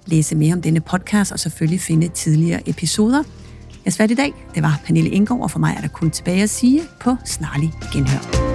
læse 0.05 0.35
mere 0.35 0.53
om 0.53 0.61
denne 0.61 0.79
podcast 0.79 1.31
og 1.31 1.39
selvfølgelig 1.39 1.81
finde 1.81 2.07
tidligere 2.07 2.69
episoder. 2.69 3.23
Jeg 3.85 3.93
svært 3.93 4.11
i 4.11 4.15
dag, 4.15 4.33
det 4.55 4.63
var 4.63 4.81
Pernille 4.85 5.09
Indgaard, 5.09 5.41
og 5.41 5.51
for 5.51 5.59
mig 5.59 5.73
er 5.77 5.81
der 5.81 5.87
kun 5.87 6.11
tilbage 6.11 6.43
at 6.43 6.49
sige 6.49 6.81
på 7.01 7.15
snarlig 7.25 7.71
genhør. 7.93 8.54